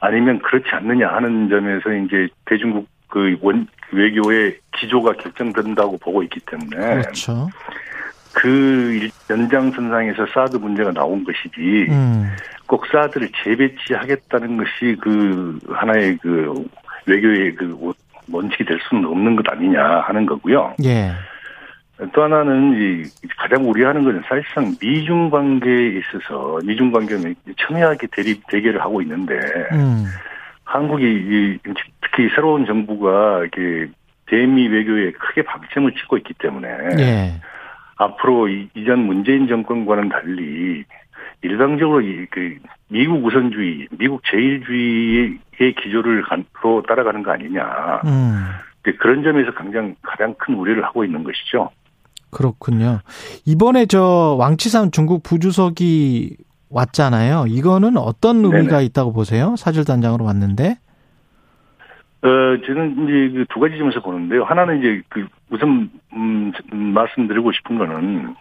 아니면 0.00 0.38
그렇지 0.40 0.66
않느냐 0.70 1.08
하는 1.08 1.48
점에서 1.48 1.92
이제 1.92 2.28
대중국 2.46 2.88
그 3.08 3.36
원 3.42 3.66
외교의 3.92 4.56
기조가 4.76 5.14
결정된다고 5.14 5.98
보고 5.98 6.22
있기 6.22 6.38
때문에 6.46 7.00
그렇죠. 7.02 7.48
그 8.32 8.48
일- 8.92 9.10
연장선상에서 9.28 10.26
사드 10.32 10.56
문제가 10.58 10.92
나온 10.92 11.24
것이지 11.24 11.86
음. 11.90 12.30
꼭 12.66 12.86
사드를 12.86 13.28
재배치하겠다는 13.42 14.56
것이 14.58 14.96
그 15.00 15.58
하나의 15.68 16.18
그 16.22 16.54
외교의 17.06 17.56
그 17.56 17.92
원칙이 18.32 18.64
될 18.64 18.78
수는 18.88 19.04
없는 19.06 19.36
것 19.36 19.50
아니냐 19.50 20.00
하는 20.00 20.26
거고요. 20.26 20.74
예. 20.84 21.12
또 22.12 22.22
하나는 22.22 22.74
이 22.80 23.02
가장 23.36 23.68
우려하는 23.68 24.04
것은 24.04 24.22
사실상 24.26 24.74
미중 24.80 25.28
관계에 25.28 25.98
있어서 25.98 26.58
미중 26.64 26.90
관계가 26.90 27.22
첨예하게 27.58 28.06
대립 28.12 28.46
대결을 28.48 28.80
하고 28.80 29.02
있는데 29.02 29.34
음. 29.72 30.06
한국이 30.64 31.04
이 31.04 31.58
특히 32.00 32.28
새로운 32.34 32.64
정부가 32.64 33.40
이렇게 33.40 33.92
대미 34.26 34.68
외교에 34.68 35.10
크게 35.12 35.42
방점을 35.42 35.92
찍고 35.92 36.16
있기 36.18 36.34
때문에 36.34 36.68
예. 36.98 37.34
앞으로 37.96 38.48
이, 38.48 38.68
이전 38.74 39.00
문재인 39.00 39.46
정권과는 39.46 40.08
달리 40.08 40.84
일방적으로 41.42 42.00
이, 42.02 42.26
그 42.30 42.56
미국 42.88 43.24
우선주의, 43.24 43.88
미국 43.98 44.22
제일주의의 44.30 45.38
기조를 45.82 46.24
로 46.62 46.82
따라가는 46.86 47.22
거 47.22 47.32
아니냐. 47.32 48.00
음. 48.04 48.46
그런 48.98 49.22
점에서 49.22 49.52
가장 49.52 49.94
가장 50.02 50.34
큰 50.38 50.54
우려를 50.54 50.84
하고 50.84 51.04
있는 51.04 51.22
것이죠. 51.22 51.70
그렇군요. 52.30 53.00
이번에 53.44 53.86
저 53.86 54.36
왕치산 54.38 54.92
중국 54.92 55.22
부주석이 55.22 56.36
왔잖아요. 56.70 57.46
이거는 57.48 57.96
어떤 57.96 58.44
의미가 58.44 58.76
네네. 58.76 58.84
있다고 58.84 59.12
보세요? 59.12 59.54
사절단장으로 59.56 60.24
왔는데. 60.24 60.76
어, 62.22 62.28
저는 62.66 62.92
이제 63.04 63.34
그 63.38 63.44
두 63.48 63.60
가지 63.60 63.76
점에서 63.78 64.00
보는데요. 64.00 64.44
하나는 64.44 64.78
이제 64.78 65.02
그 65.08 65.26
우선 65.50 65.90
음, 66.12 66.52
음, 66.72 66.78
말씀드리고 66.92 67.50
싶은 67.52 67.78
거는 67.78 68.34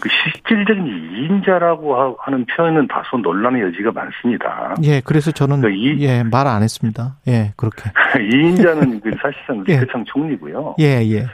그 0.00 0.08
실질적인 0.08 0.86
이인자라고 0.86 2.16
하는 2.20 2.46
표현은 2.46 2.88
다소 2.88 3.18
논란의 3.18 3.62
여지가 3.62 3.92
많습니다. 3.92 4.74
예, 4.82 5.00
그래서 5.00 5.30
저는 5.30 5.60
그러니까 5.60 6.00
예, 6.00 6.22
말 6.22 6.46
안 6.46 6.62
했습니다. 6.62 7.16
예, 7.28 7.52
그렇게. 7.56 7.90
이인자는 8.18 9.00
그 9.00 9.10
사실상 9.22 9.62
리크창 9.64 10.00
예. 10.00 10.04
총리고요. 10.06 10.76
예, 10.80 11.02
예. 11.12 11.26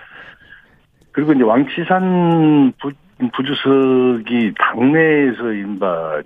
그리고 1.12 1.32
이제 1.32 1.42
왕치산 1.42 2.72
부, 2.80 2.90
부주석이 3.32 4.52
당내에서 4.58 5.52
인바 5.52 6.20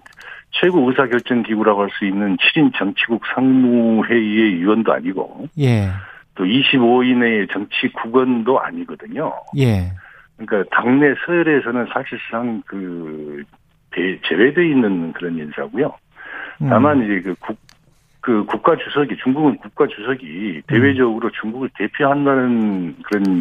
최고 0.53 0.88
의사결정기구라고 0.88 1.82
할 1.82 1.91
수 1.97 2.05
있는 2.05 2.36
7인 2.38 2.72
정치국 2.76 3.22
상무회의의 3.34 4.61
위원도 4.61 4.93
아니고. 4.93 5.47
예. 5.61 5.88
또 6.34 6.45
25인의 6.45 7.53
정치 7.53 7.88
국원도 7.93 8.61
아니거든요. 8.61 9.32
예. 9.59 9.93
그러니까 10.47 10.68
당내 10.76 11.14
서열에서는 11.26 11.86
사실상 11.93 12.62
그 12.66 13.43
배- 13.91 14.18
제외되어 14.22 14.64
있는 14.64 15.12
그런 15.12 15.36
인사고요. 15.38 15.93
음. 16.62 16.68
다만 16.68 17.03
이제 17.03 17.21
그 17.22 17.34
국, 17.41 17.58
그 18.21 18.45
국가 18.45 18.76
주석이 18.76 19.17
중국은 19.22 19.57
국가 19.58 19.87
주석이 19.87 20.62
대외적으로 20.67 21.30
중국을 21.30 21.71
대표한다는 21.76 22.96
그런 23.03 23.38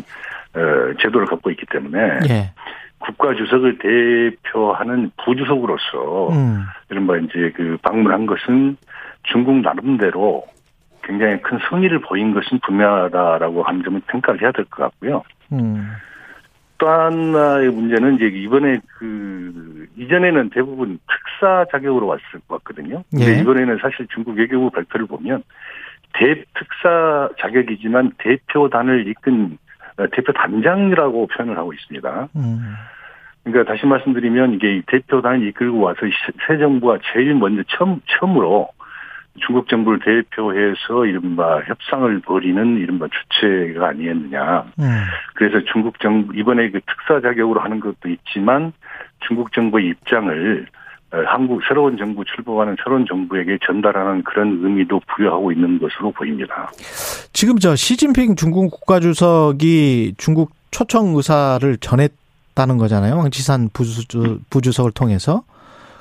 어, 0.55 0.93
제도를 1.01 1.27
갖고 1.27 1.51
있기 1.51 1.65
때문에 1.69 2.19
예. 2.30 2.51
국가 2.99 3.34
주석을 3.35 3.77
대표하는 3.77 5.11
부주석으로서 5.23 6.30
음. 6.30 6.63
이른바 6.89 7.17
이제 7.17 7.51
그 7.55 7.77
방문한 7.81 8.26
것은 8.26 8.77
중국 9.23 9.57
나름대로 9.61 10.43
굉장히 11.03 11.41
큰 11.41 11.59
성의를 11.69 11.99
보인 12.01 12.34
것은 12.34 12.59
분명하다라고 12.59 13.63
하는 13.63 13.84
점을 13.84 14.01
평가를 14.07 14.41
해야 14.41 14.51
될 14.51 14.65
것 14.65 14.84
같고요. 14.84 15.23
음. 15.53 15.89
또 16.80 16.88
하나의 16.89 17.69
문제는 17.69 18.15
이제 18.15 18.26
이번에 18.27 18.80
그 18.97 19.85
이전에는 19.97 20.49
대부분 20.49 20.97
특사 21.07 21.65
자격으로 21.72 22.07
왔을 22.07 22.23
왔거든요. 22.47 23.03
근데 23.11 23.35
예. 23.35 23.39
이번에는 23.41 23.77
사실 23.81 24.07
중국 24.14 24.35
외교부 24.38 24.69
발표를 24.72 25.06
보면 25.06 25.43
대특사 26.14 27.30
자격이지만 27.39 28.14
대표단을 28.18 29.07
이끈 29.07 29.57
어, 29.97 30.07
대표 30.11 30.31
단장이라고 30.34 31.27
표현을 31.27 31.57
하고 31.57 31.73
있습니다. 31.73 32.30
음. 32.35 32.73
그러니까 33.43 33.72
다시 33.73 33.85
말씀드리면 33.85 34.53
이게 34.53 34.77
이 34.77 34.81
대표단을 34.88 35.47
이끌고 35.49 35.80
와서 35.80 35.99
시- 36.06 36.31
새 36.47 36.57
정부가 36.57 36.99
제일 37.14 37.35
먼저 37.35 37.64
처음 37.68 37.99
처음으로 38.07 38.69
중국 39.45 39.68
정부를 39.68 39.99
대표해서 39.99 41.06
이른바 41.06 41.61
협상을 41.61 42.20
벌이는 42.22 42.78
이른바 42.78 43.07
주체가 43.07 43.90
아니었느냐. 43.90 44.66
음. 44.80 45.02
그래서 45.36 45.64
중국 45.72 45.99
정부 45.99 46.36
이번에 46.36 46.70
그 46.70 46.80
특사 46.82 47.22
자격으로 47.22 47.60
하는 47.60 47.80
것도 47.80 48.10
있지만 48.10 48.74
중국 49.28 49.52
정부의 49.53 49.88
입장을 49.88 50.68
어, 51.11 51.18
한국 51.26 51.61
새로운 51.68 51.98
정부 51.98 52.24
출범하는 52.24 52.76
새로운 52.84 53.06
정부에게 53.07 53.57
전달하는 53.66 54.24
그런 54.24 54.60
의미도 54.64 55.02
부여하고 55.07 55.52
있는 55.52 55.80
것으로 55.80 56.11
보입니다. 56.11 56.70
지금 57.34 57.57
저 57.57 57.76
시진핑 57.76 58.36
중국 58.36 58.70
국가주석이 58.70 60.14
중국 60.18 60.52
초청 60.70 61.16
의사를 61.16 61.78
전했다는 61.78 62.78
거잖아요. 62.78 63.16
황치산 63.16 63.70
부주, 63.74 64.40
부주석을 64.52 64.91
통해서. 64.91 65.44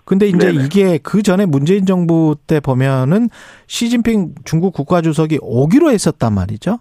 근데 0.08 0.26
이제 0.26 0.50
네네. 0.50 0.64
이게 0.64 0.98
그 1.02 1.20
전에 1.20 1.44
문재인 1.44 1.84
정부 1.84 2.34
때 2.46 2.60
보면은 2.60 3.28
시진핑 3.66 4.36
중국 4.46 4.72
국가주석이 4.72 5.40
오기로 5.42 5.90
했었단 5.90 6.32
말이죠. 6.32 6.78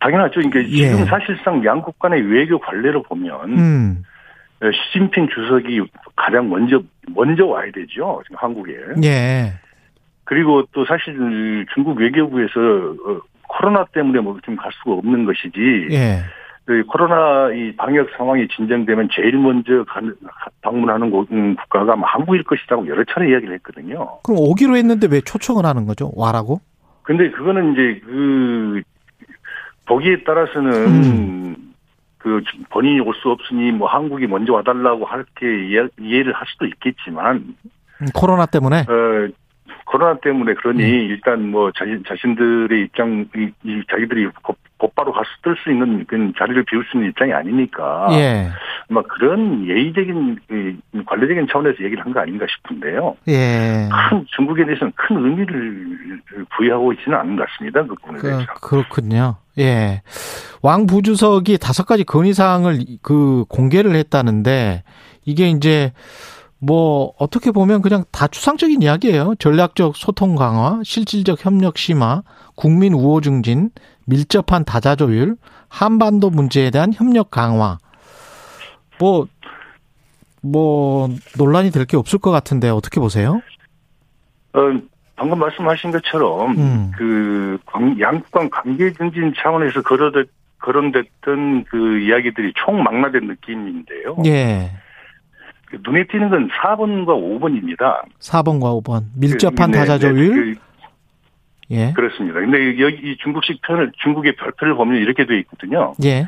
당연하죠. 0.00 0.40
이게 0.40 0.68
예. 0.70 0.90
지금 0.90 1.06
사실상 1.06 1.64
양국 1.64 1.96
간의 2.00 2.22
외교 2.22 2.58
관례로 2.58 3.04
보면 3.04 3.56
음. 3.56 4.02
어, 4.62 4.66
시진핑 4.72 5.28
주석이 5.28 5.82
가장 6.16 6.50
먼저 6.50 6.82
먼저 7.14 7.46
와야 7.46 7.70
되죠. 7.70 8.20
지금 8.24 8.36
한국에. 8.36 8.72
예. 9.04 9.52
그리고 10.24 10.64
또 10.72 10.84
사실 10.86 11.14
중국 11.72 12.00
외교부에서 12.00 12.58
어, 12.58 13.20
코로나 13.46 13.84
때문에 13.92 14.18
뭐좀갈 14.18 14.72
수가 14.72 14.96
없는 14.96 15.24
것이지. 15.24 15.86
예. 15.92 16.18
그 16.66 16.82
코로나 16.86 17.52
이 17.52 17.74
방역 17.76 18.08
상황이 18.16 18.48
진정되면 18.48 19.08
제일 19.12 19.36
먼저 19.36 19.84
간- 19.84 20.14
방문하는 20.62 21.10
곳- 21.10 21.30
음, 21.30 21.54
국가가 21.56 21.94
한국일 22.02 22.42
것이라고 22.44 22.86
여러 22.88 23.04
차례 23.04 23.30
이야기를 23.30 23.54
했거든요. 23.56 24.18
그럼 24.22 24.38
오기로 24.40 24.76
했는데 24.76 25.06
왜 25.10 25.20
초청을 25.20 25.66
하는 25.66 25.84
거죠? 25.86 26.10
와라고? 26.14 26.60
근데 27.02 27.30
그거는 27.30 27.72
이제 27.74 28.00
그 28.04 28.82
보기에 29.86 30.22
따라서는 30.24 30.72
음. 30.86 31.56
그 32.16 32.42
본인이 32.70 33.00
올 33.00 33.12
수 33.16 33.28
없으니 33.30 33.70
뭐 33.72 33.86
한국이 33.86 34.26
먼저 34.26 34.54
와달라고 34.54 35.04
할게 35.04 35.46
이해를 36.00 36.32
할 36.32 36.46
수도 36.48 36.64
있겠지만 36.64 37.54
음, 38.00 38.06
코로나 38.14 38.46
때문에? 38.46 38.80
어 38.88 39.28
코로나 39.84 40.18
때문에 40.20 40.54
그러니 40.54 40.82
음. 40.82 40.88
일단 41.10 41.50
뭐 41.50 41.70
자신 41.72 42.02
자신들의 42.08 42.80
입장 42.84 43.26
이, 43.36 43.50
이 43.64 43.82
자기들이 43.90 44.28
곧, 44.84 44.94
곧바로 44.94 45.12
가서 45.12 45.26
뜰 45.42 45.56
수 45.62 45.70
있는 45.70 46.04
그 46.06 46.32
자리를 46.38 46.64
비울 46.64 46.84
수 46.84 46.96
있는 46.96 47.10
입장이 47.10 47.32
아니니까 47.32 48.08
예. 48.12 48.48
아마 48.90 49.02
그런 49.02 49.66
예의적인 49.66 50.38
그 50.48 50.76
관례적인 51.06 51.46
차원에서 51.50 51.82
얘기를 51.84 52.04
한 52.04 52.12
거 52.12 52.20
아닌가 52.20 52.46
싶은데요. 52.48 53.16
예. 53.28 53.88
큰 54.10 54.24
중국에 54.36 54.64
대해서는 54.64 54.92
큰 54.96 55.16
의미를 55.16 56.20
부여하고 56.56 56.92
있지는 56.94 57.18
않은 57.18 57.36
것 57.36 57.46
같습니다. 57.48 57.82
그 57.82 57.94
부분에 57.96 58.18
그, 58.18 58.28
대해서. 58.28 58.46
그렇군요. 58.60 59.36
예. 59.58 60.02
왕 60.62 60.86
부주석이 60.86 61.58
다섯 61.58 61.84
가지 61.86 62.04
건의사항을 62.04 62.78
그 63.02 63.44
공개를 63.48 63.94
했다는데 63.96 64.82
이게 65.24 65.48
이제 65.48 65.92
뭐 66.60 67.12
어떻게 67.18 67.50
보면 67.50 67.82
그냥 67.82 68.04
다 68.10 68.26
추상적인 68.26 68.80
이야기예요. 68.80 69.34
전략적 69.38 69.96
소통 69.96 70.34
강화, 70.34 70.80
실질적 70.82 71.44
협력 71.44 71.76
심화, 71.78 72.22
국민 72.54 72.94
우호 72.94 73.20
증진, 73.20 73.70
밀접한 74.06 74.64
다자 74.64 74.96
조율, 74.96 75.36
한반도 75.68 76.30
문제에 76.30 76.70
대한 76.70 76.92
협력 76.92 77.30
강화. 77.30 77.78
뭐, 78.98 79.26
뭐, 80.42 81.08
논란이 81.38 81.70
될 81.70 81.86
게 81.86 81.96
없을 81.96 82.18
것 82.18 82.30
같은데 82.30 82.68
어떻게 82.68 83.00
보세요? 83.00 83.40
어, 84.52 84.60
방금 85.16 85.38
말씀하신 85.38 85.90
것처럼 85.90 86.56
음. 86.58 86.92
그 86.96 87.58
관- 87.66 87.98
양국 88.00 88.30
간 88.30 88.48
관계 88.50 88.92
증진 88.92 89.32
차원에서 89.36 89.82
거론됐, 89.82 90.28
거론됐던 90.58 91.64
그 91.64 91.98
이야기들이 92.00 92.52
총망라된 92.56 93.26
느낌인데요. 93.26 94.16
예. 94.26 94.70
그 95.66 95.78
눈에 95.84 96.06
띄는 96.06 96.30
건 96.30 96.48
4번과 96.48 97.08
5번입니다. 97.08 98.02
4번과 98.20 98.82
5번. 98.82 99.04
밀접한 99.16 99.70
네, 99.72 99.78
다자 99.78 99.94
네, 99.98 100.00
조율. 100.00 100.54
그, 100.54 100.60
예. 101.70 101.92
그렇습니다. 101.92 102.40
근데 102.40 102.80
여기 102.80 102.96
이 102.96 103.16
중국식 103.18 103.62
편을 103.62 103.92
중국의 104.02 104.36
별표를 104.36 104.74
보면 104.74 105.00
이렇게 105.00 105.26
돼 105.26 105.38
있거든요. 105.40 105.94
예. 106.04 106.26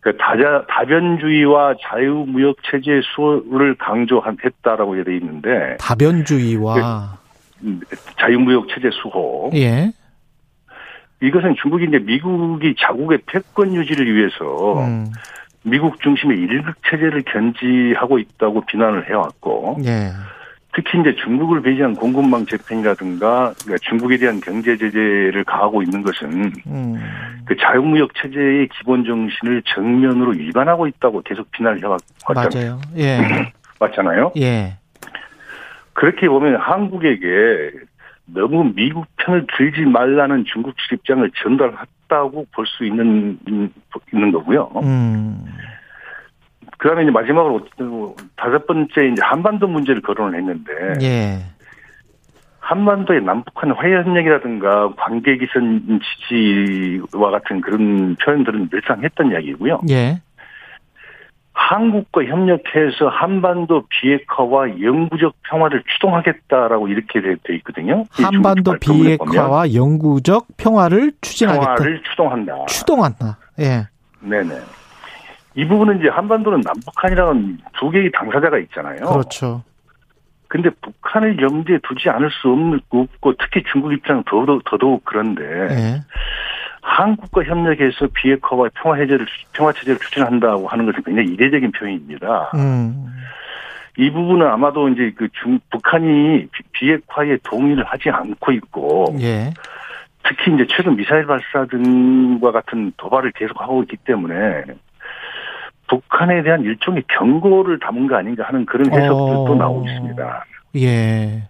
그 0.00 0.16
다자 0.16 0.64
다변주의와 0.68 1.74
자유무역 1.80 2.56
체제 2.68 3.00
수호를 3.14 3.76
강조했다라고 3.76 5.04
돼 5.04 5.16
있는데 5.16 5.76
다변주의와 5.78 7.18
음, 7.62 7.80
자유무역 8.18 8.68
체제 8.68 8.90
수호 8.90 9.50
예. 9.54 9.92
이것은 11.22 11.54
중국이 11.62 11.84
이제 11.84 11.98
미국이 12.00 12.74
자국의 12.80 13.20
패권 13.26 13.74
유지를 13.74 14.12
위해서 14.12 14.84
음. 14.84 15.06
미국 15.62 16.00
중심의 16.00 16.36
일극 16.36 16.74
체제를 16.90 17.22
견지하고 17.22 18.18
있다고 18.18 18.62
비난을 18.66 19.08
해왔고 19.08 19.78
예. 19.84 20.10
특히 20.74 20.98
이제 21.00 21.14
중국을 21.16 21.60
배제한 21.60 21.94
공급망 21.94 22.46
재편이라든가 22.46 23.52
그러니까 23.62 23.76
중국에 23.82 24.16
대한 24.16 24.40
경제 24.40 24.76
제재를 24.76 25.44
가하고 25.44 25.82
있는 25.82 26.02
것은 26.02 26.50
음. 26.66 26.94
그 27.44 27.54
자유무역 27.56 28.14
체제의 28.14 28.68
기본 28.68 29.04
정신을 29.04 29.62
정면으로 29.66 30.30
위반하고 30.32 30.86
있다고 30.86 31.20
계속 31.22 31.50
비난을 31.52 31.82
해왔잖아요. 31.82 32.48
맞아요. 32.54 32.80
예. 32.96 33.52
맞잖아요. 33.78 34.32
예. 34.38 34.78
그렇게 35.92 36.26
보면 36.28 36.56
한국에게 36.56 37.70
너무 38.24 38.72
미국 38.74 39.06
편을 39.18 39.46
들지 39.56 39.82
말라는 39.82 40.44
중국식 40.46 40.92
입장을 40.92 41.30
전달했다고 41.42 42.46
볼 42.54 42.66
수 42.66 42.86
있는 42.86 43.38
있는 43.46 44.32
거고요. 44.32 44.70
음. 44.82 45.44
그 46.82 46.88
다음에 46.88 47.04
이제 47.04 47.12
마지막으로 47.12 47.64
다섯 48.34 48.66
번째 48.66 49.06
이제 49.06 49.22
한반도 49.22 49.68
문제를 49.68 50.02
거론을 50.02 50.36
했는데 50.36 50.72
예. 51.00 51.38
한반도의 52.58 53.22
남북한 53.22 53.70
화해협력이라든가 53.70 54.92
관계 54.96 55.36
기선 55.36 56.00
지지와 56.28 57.30
같은 57.30 57.60
그런 57.60 58.16
표현들은 58.16 58.70
늘상 58.70 59.00
했던 59.04 59.30
이야기고요. 59.30 59.82
예. 59.90 60.22
한국과 61.52 62.24
협력해서 62.24 63.06
한반도 63.12 63.84
비핵화와 63.88 64.80
영구적 64.80 65.34
평화를 65.44 65.84
추동하겠다라고 65.86 66.88
이렇게 66.88 67.20
돼, 67.20 67.36
돼 67.44 67.54
있거든요. 67.58 68.06
이 68.18 68.22
한반도 68.24 68.74
비핵화와 68.80 69.72
영구적 69.72 70.48
평화를 70.56 71.12
추진하겠다. 71.20 71.74
평화를 71.74 72.02
추동한다. 72.10 72.66
추동한다. 72.66 73.38
예. 73.60 73.86
네네. 74.18 74.81
이 75.54 75.66
부분은 75.66 76.00
이제 76.00 76.08
한반도는 76.08 76.60
남북한이라는 76.64 77.58
두 77.78 77.90
개의 77.90 78.10
당사자가 78.12 78.58
있잖아요. 78.58 78.96
그렇죠. 79.06 79.62
근데 80.48 80.68
북한을 80.82 81.40
염두에 81.40 81.78
두지 81.82 82.10
않을 82.10 82.30
수 82.30 82.50
없고 82.90 83.34
특히 83.38 83.62
중국 83.72 83.92
입장은 83.92 84.22
더더욱, 84.26 84.62
더더욱 84.64 85.02
그런데 85.04 85.42
예. 85.70 86.00
한국과 86.82 87.44
협력해서 87.44 88.08
비핵화와 88.12 88.68
평화 88.74 88.96
해제를 88.96 89.26
평화 89.54 89.72
체제를 89.72 89.98
추진한다고 90.00 90.68
하는 90.68 90.84
것은 90.86 91.02
굉장히 91.04 91.28
이례적인 91.30 91.72
표현입니다. 91.72 92.50
음. 92.54 93.06
이 93.98 94.10
부분은 94.10 94.46
아마도 94.46 94.88
이제 94.88 95.12
그 95.16 95.28
중, 95.32 95.58
북한이 95.70 96.48
비- 96.50 96.62
비핵화에 96.72 97.38
동의를 97.44 97.84
하지 97.84 98.10
않고 98.10 98.52
있고, 98.52 99.16
예. 99.20 99.52
특히 100.24 100.54
이제 100.54 100.66
최근 100.68 100.96
미사일 100.96 101.26
발사 101.26 101.66
등과 101.66 102.52
같은 102.52 102.92
도발을 102.96 103.32
계속하고 103.32 103.82
있기 103.84 103.96
때문에, 104.04 104.64
북한에 105.92 106.42
대한 106.42 106.62
일종의 106.62 107.04
경고를 107.08 107.78
담은 107.78 108.06
거 108.06 108.16
아닌가 108.16 108.44
하는 108.44 108.64
그런 108.64 108.86
해석들도 108.86 109.52
어. 109.52 109.54
나오고 109.54 109.86
있습니다. 109.86 110.44
예. 110.76 111.48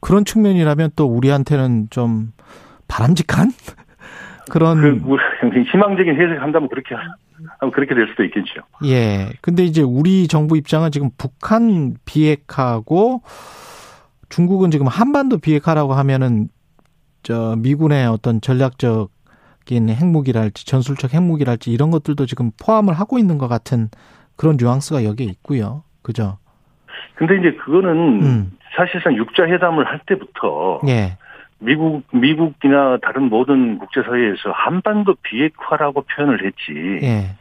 그런 0.00 0.24
측면이라면 0.24 0.90
또 0.94 1.06
우리한테는 1.06 1.88
좀 1.90 2.32
바람직한 2.86 3.50
그런 4.48 4.80
그, 4.80 4.86
뭐, 5.02 5.18
희망적인 5.72 6.14
해석을 6.14 6.40
한다면 6.40 6.68
그렇게, 6.68 6.94
하면 6.94 7.72
그렇게 7.72 7.94
될 7.94 8.06
수도 8.08 8.22
있겠죠. 8.24 8.62
예. 8.84 9.30
근데 9.40 9.64
이제 9.64 9.82
우리 9.82 10.28
정부 10.28 10.56
입장은 10.56 10.92
지금 10.92 11.10
북한 11.18 11.94
비핵화고 12.04 13.22
중국은 14.28 14.70
지금 14.70 14.86
한반도 14.86 15.38
비핵화라고 15.38 15.94
하면은 15.94 16.48
저 17.24 17.56
미군의 17.58 18.06
어떤 18.06 18.40
전략적 18.40 19.10
인 19.76 19.88
핵무기랄지 19.88 20.66
전술적 20.66 21.14
핵무기랄지 21.14 21.70
이런 21.70 21.90
것들도 21.90 22.26
지금 22.26 22.50
포함을 22.60 22.94
하고 22.94 23.18
있는 23.18 23.38
것 23.38 23.48
같은 23.48 23.88
그런 24.36 24.56
뉘앙스가 24.58 25.04
여기에 25.04 25.26
있고요. 25.26 25.82
그죠? 26.02 26.38
근데 27.14 27.36
이제 27.38 27.52
그거는 27.64 28.22
음. 28.22 28.52
사실상 28.76 29.14
육자 29.16 29.44
회담을 29.44 29.86
할 29.86 30.00
때부터 30.06 30.80
예. 30.88 31.18
미국, 31.58 32.02
미국이나 32.12 32.98
다른 33.02 33.24
모든 33.28 33.78
국제사회에서 33.78 34.50
한반도 34.52 35.14
비핵화라고 35.22 36.02
표현을 36.02 36.44
했지, 36.46 37.04
예. 37.04 37.36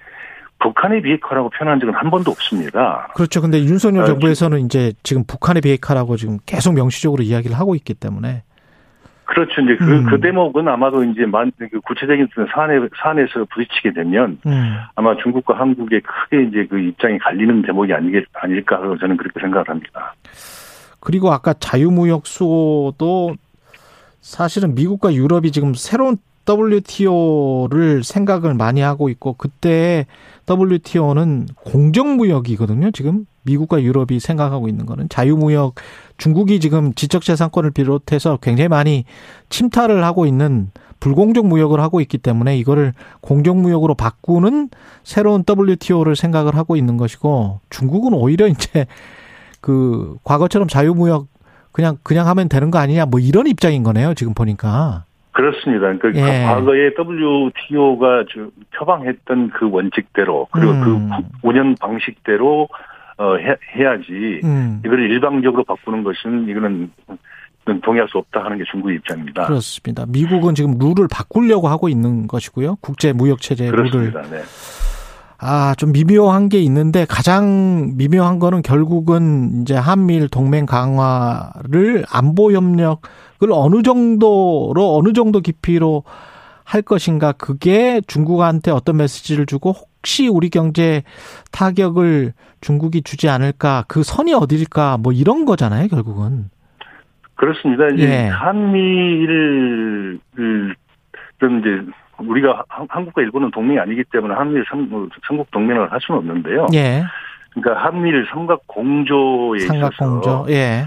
북한의 0.60 1.02
비핵화라고 1.02 1.50
표현한 1.52 1.80
적은 1.80 1.94
한 1.94 2.12
번도 2.12 2.32
없습니다. 2.32 3.08
그렇죠. 3.16 3.40
근데 3.40 3.60
윤석열 3.60 4.04
아, 4.04 4.06
정부에서는 4.08 4.60
이제 4.66 4.92
지금 5.04 5.24
북한의 5.24 5.62
비핵화라고 5.62 6.18
지금 6.18 6.38
계속 6.46 6.74
명시적으로 6.74 7.24
이야기를 7.24 7.58
하고 7.58 7.76
있기 7.76 7.94
때문에 7.94 8.44
그렇죠. 9.30 9.62
이제 9.62 9.76
그, 9.78 9.86
음. 9.86 10.06
그 10.06 10.20
대목은 10.20 10.68
아마도 10.68 11.04
이제 11.04 11.26
만, 11.26 11.52
그 11.60 11.80
구체적인 11.82 12.30
사안에, 12.52 12.80
사안에서 13.00 13.46
부딪히게 13.54 13.94
되면 13.94 14.40
음. 14.48 14.76
아마 14.96 15.16
중국과 15.18 15.60
한국의 15.60 16.02
크게 16.02 16.44
이제 16.46 16.66
그 16.68 16.80
입장이 16.80 17.20
갈리는 17.20 17.62
대목이 17.62 17.94
아니겠, 17.94 18.26
아닐까 18.34 18.82
저는 19.00 19.18
그렇게 19.18 19.40
생각을 19.40 19.70
합니다. 19.70 20.16
그리고 21.00 21.32
아까 21.32 21.54
자유무역 21.54 22.26
수호도 22.26 23.36
사실은 24.20 24.74
미국과 24.74 25.14
유럽이 25.14 25.52
지금 25.52 25.76
새로운 25.76 26.18
WTO를 26.50 28.04
생각을 28.04 28.56
많이 28.56 28.82
하고 28.82 29.10
있고 29.10 29.34
그때 29.34 30.08
WTO는 30.50 31.46
공정무역이거든요. 31.56 32.90
지금 32.92 33.26
미국과 33.50 33.82
유럽이 33.82 34.20
생각하고 34.20 34.68
있는 34.68 34.86
거는 34.86 35.10
자유무역 35.10 35.76
중국이 36.18 36.60
지금 36.60 36.94
지적재산권을 36.94 37.72
비롯해서 37.72 38.38
굉장히 38.38 38.68
많이 38.68 39.06
침탈을 39.50 40.04
하고 40.04 40.26
있는 40.28 40.68
불공정 41.00 41.48
무역을 41.48 41.80
하고 41.80 42.02
있기 42.02 42.18
때문에 42.18 42.58
이거를 42.58 42.94
공정 43.22 43.62
무역으로 43.62 43.96
바꾸는 43.96 44.70
새로운 45.04 45.44
WTO를 45.48 46.16
생각을 46.16 46.56
하고 46.56 46.76
있는 46.76 46.98
것이고 46.98 47.62
중국은 47.70 48.14
오히려 48.14 48.48
이제 48.48 48.86
그 49.62 50.18
과거처럼 50.24 50.68
자유무역 50.68 51.28
그냥 51.72 51.98
그냥 52.04 52.28
하면 52.28 52.50
되는 52.50 52.70
거 52.72 52.80
아니냐 52.80 53.06
뭐 53.06 53.20
이런 53.20 53.48
입장인 53.48 53.84
거네요. 53.84 54.14
지금 54.14 54.34
보니까. 54.34 55.06
그렇습니다. 55.32 55.94
그러니까 56.00 56.12
예. 56.16 56.44
과거에 56.44 56.92
WTO가 56.98 58.26
표방했던 58.78 59.52
그 59.52 59.70
원칙대로 59.72 60.48
그리고 60.52 60.72
음. 60.72 61.10
그 61.10 61.48
운영 61.48 61.76
방식대로 61.80 62.68
어, 63.20 63.36
해, 63.36 63.56
해야지 63.76 64.40
음. 64.46 64.82
이걸 64.86 65.12
일방적으로 65.12 65.66
바꾸는 65.66 66.04
것은 66.04 66.48
이거는 66.48 66.90
동의할 67.84 68.08
수 68.10 68.18
없다 68.18 68.46
하는 68.46 68.58
게 68.58 68.64
중국의 68.72 68.96
입장입니다. 68.96 69.46
그렇습니다. 69.46 70.06
미국은 70.08 70.56
지금 70.56 70.78
룰을 70.80 71.08
바꾸려고 71.12 71.68
하고 71.68 71.90
있는 71.90 72.28
것이고요. 72.28 72.78
국제 72.82 73.12
무역 73.12 73.42
체제 73.42 73.70
룰을 73.70 73.90
그렇습니다. 73.90 74.22
네. 74.24 74.42
아, 75.38 75.76
좀 75.78 75.92
미묘한 75.92 76.48
게 76.48 76.60
있는데 76.60 77.06
가장 77.06 77.92
미묘한 77.98 78.40
거는 78.40 78.62
결국은 78.62 79.62
이제 79.62 79.76
한미일 79.76 80.30
동맹 80.30 80.66
강화를 80.66 82.06
안보 82.10 82.54
협력을 82.54 83.00
어느 83.52 83.82
정도로 83.82 84.98
어느 84.98 85.12
정도 85.12 85.42
깊이로 85.42 86.04
할 86.64 86.82
것인가 86.82 87.34
그게 87.34 88.02
중국한테 88.08 88.72
어떤 88.72 88.98
메시지를 88.98 89.46
주고 89.46 89.76
혹시 90.00 90.28
우리 90.28 90.50
경제 90.50 91.04
타격을 91.52 92.34
중국이 92.62 93.02
주지 93.04 93.30
않을까 93.30 93.84
그 93.88 94.04
선이 94.04 94.34
어딜까 94.34 94.98
뭐 94.98 95.12
이런 95.12 95.46
거잖아요, 95.46 95.88
결국은. 95.88 96.50
그렇습니다. 97.36 97.88
이제 97.90 98.04
예. 98.04 98.28
한미를 98.28 100.20
그, 100.36 100.74
좀 101.40 101.60
이제 101.60 101.82
우리가 102.18 102.64
한- 102.68 102.88
한국과 102.90 103.22
일본은 103.22 103.50
동맹이 103.52 103.80
아니기 103.80 104.04
때문에 104.12 104.34
한미일 104.34 104.66
삼, 104.70 104.90
뭐, 104.90 105.08
삼국 105.28 105.50
동맹을 105.52 105.92
할 105.92 106.00
수는 106.02 106.20
없는데요. 106.20 106.68
예. 106.74 107.04
그러니까 107.54 107.86
한미일 107.86 108.28
삼각 108.30 108.62
공조에 108.68 109.60
삼각공조. 109.60 110.20
있어서 110.20 110.46
예. 110.50 110.86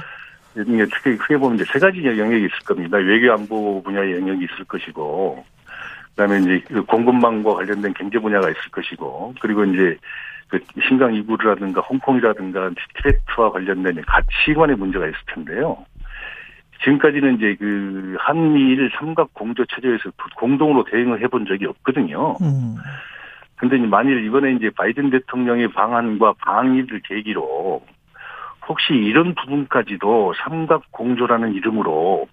크게, 0.54 1.16
크게 1.16 1.38
보면 1.38 1.56
이제 1.56 1.64
세 1.72 1.78
가지 1.78 2.04
영역이 2.04 2.36
있을 2.36 2.50
겁니다. 2.66 2.98
외교 2.98 3.32
안보 3.32 3.82
분야의 3.82 4.12
영역이 4.20 4.44
있을 4.44 4.64
것이고, 4.66 5.42
그다음에 6.14 6.38
이제 6.40 6.64
그 6.68 6.84
공급망과 6.84 7.54
관련된 7.54 7.94
경제 7.94 8.18
분야가 8.18 8.50
있을 8.50 8.70
것이고, 8.70 9.34
그리고 9.40 9.64
이제 9.64 9.96
그 10.48 10.58
신강 10.86 11.14
이구르라든가 11.14 11.80
홍콩이라든가 11.80 12.70
티베트와 12.96 13.52
관련된 13.52 14.02
가치관의 14.06 14.76
문제가 14.76 15.06
있을 15.06 15.18
텐데요. 15.34 15.84
지금까지는 16.84 17.36
이제 17.36 17.56
그 17.58 18.16
한미일 18.18 18.90
삼각 18.98 19.32
공조 19.34 19.64
체제에서 19.64 20.10
공동으로 20.36 20.84
대응을 20.84 21.22
해본 21.22 21.46
적이 21.46 21.66
없거든요. 21.66 22.36
음. 22.42 22.76
근데 23.56 23.78
만일 23.78 24.24
이번에 24.24 24.52
이제 24.54 24.70
바이든 24.76 25.10
대통령의 25.10 25.68
방안과 25.68 26.34
방위를 26.40 27.00
계기로 27.04 27.82
혹시 28.66 28.92
이런 28.94 29.34
부분까지도 29.34 30.34
삼각 30.42 30.90
공조라는 30.90 31.54
이름으로 31.54 32.26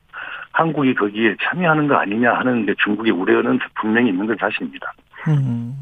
한국이 0.59 0.93
거기에 0.93 1.35
참여하는 1.41 1.87
거 1.87 1.95
아니냐 1.95 2.33
하는 2.33 2.65
게 2.65 2.73
중국의 2.83 3.13
우려는 3.13 3.57
분명히 3.79 4.09
있는 4.09 4.27
건 4.27 4.35
사실입니다. 4.39 4.93
음. 5.29 5.75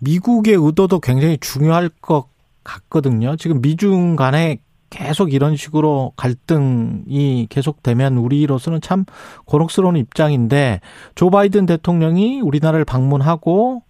미국의 0.00 0.54
의도도 0.54 0.98
굉장히 1.00 1.38
중요할 1.38 1.88
것 2.00 2.28
같거든요. 2.64 3.36
지금 3.36 3.60
미중 3.62 4.16
간에 4.16 4.58
계속 4.90 5.32
이런 5.32 5.56
식으로 5.56 6.12
갈등이 6.16 7.46
계속되면 7.48 8.16
우리로서는 8.16 8.80
참 8.80 9.04
곤혹스러운 9.44 9.96
입장인데 9.96 10.80
조 11.14 11.30
바이든 11.30 11.66
대통령이 11.66 12.40
우리나라를 12.40 12.84
방문하고 12.84 13.82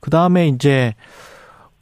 그 0.00 0.10
다음에 0.10 0.48
이제 0.48 0.94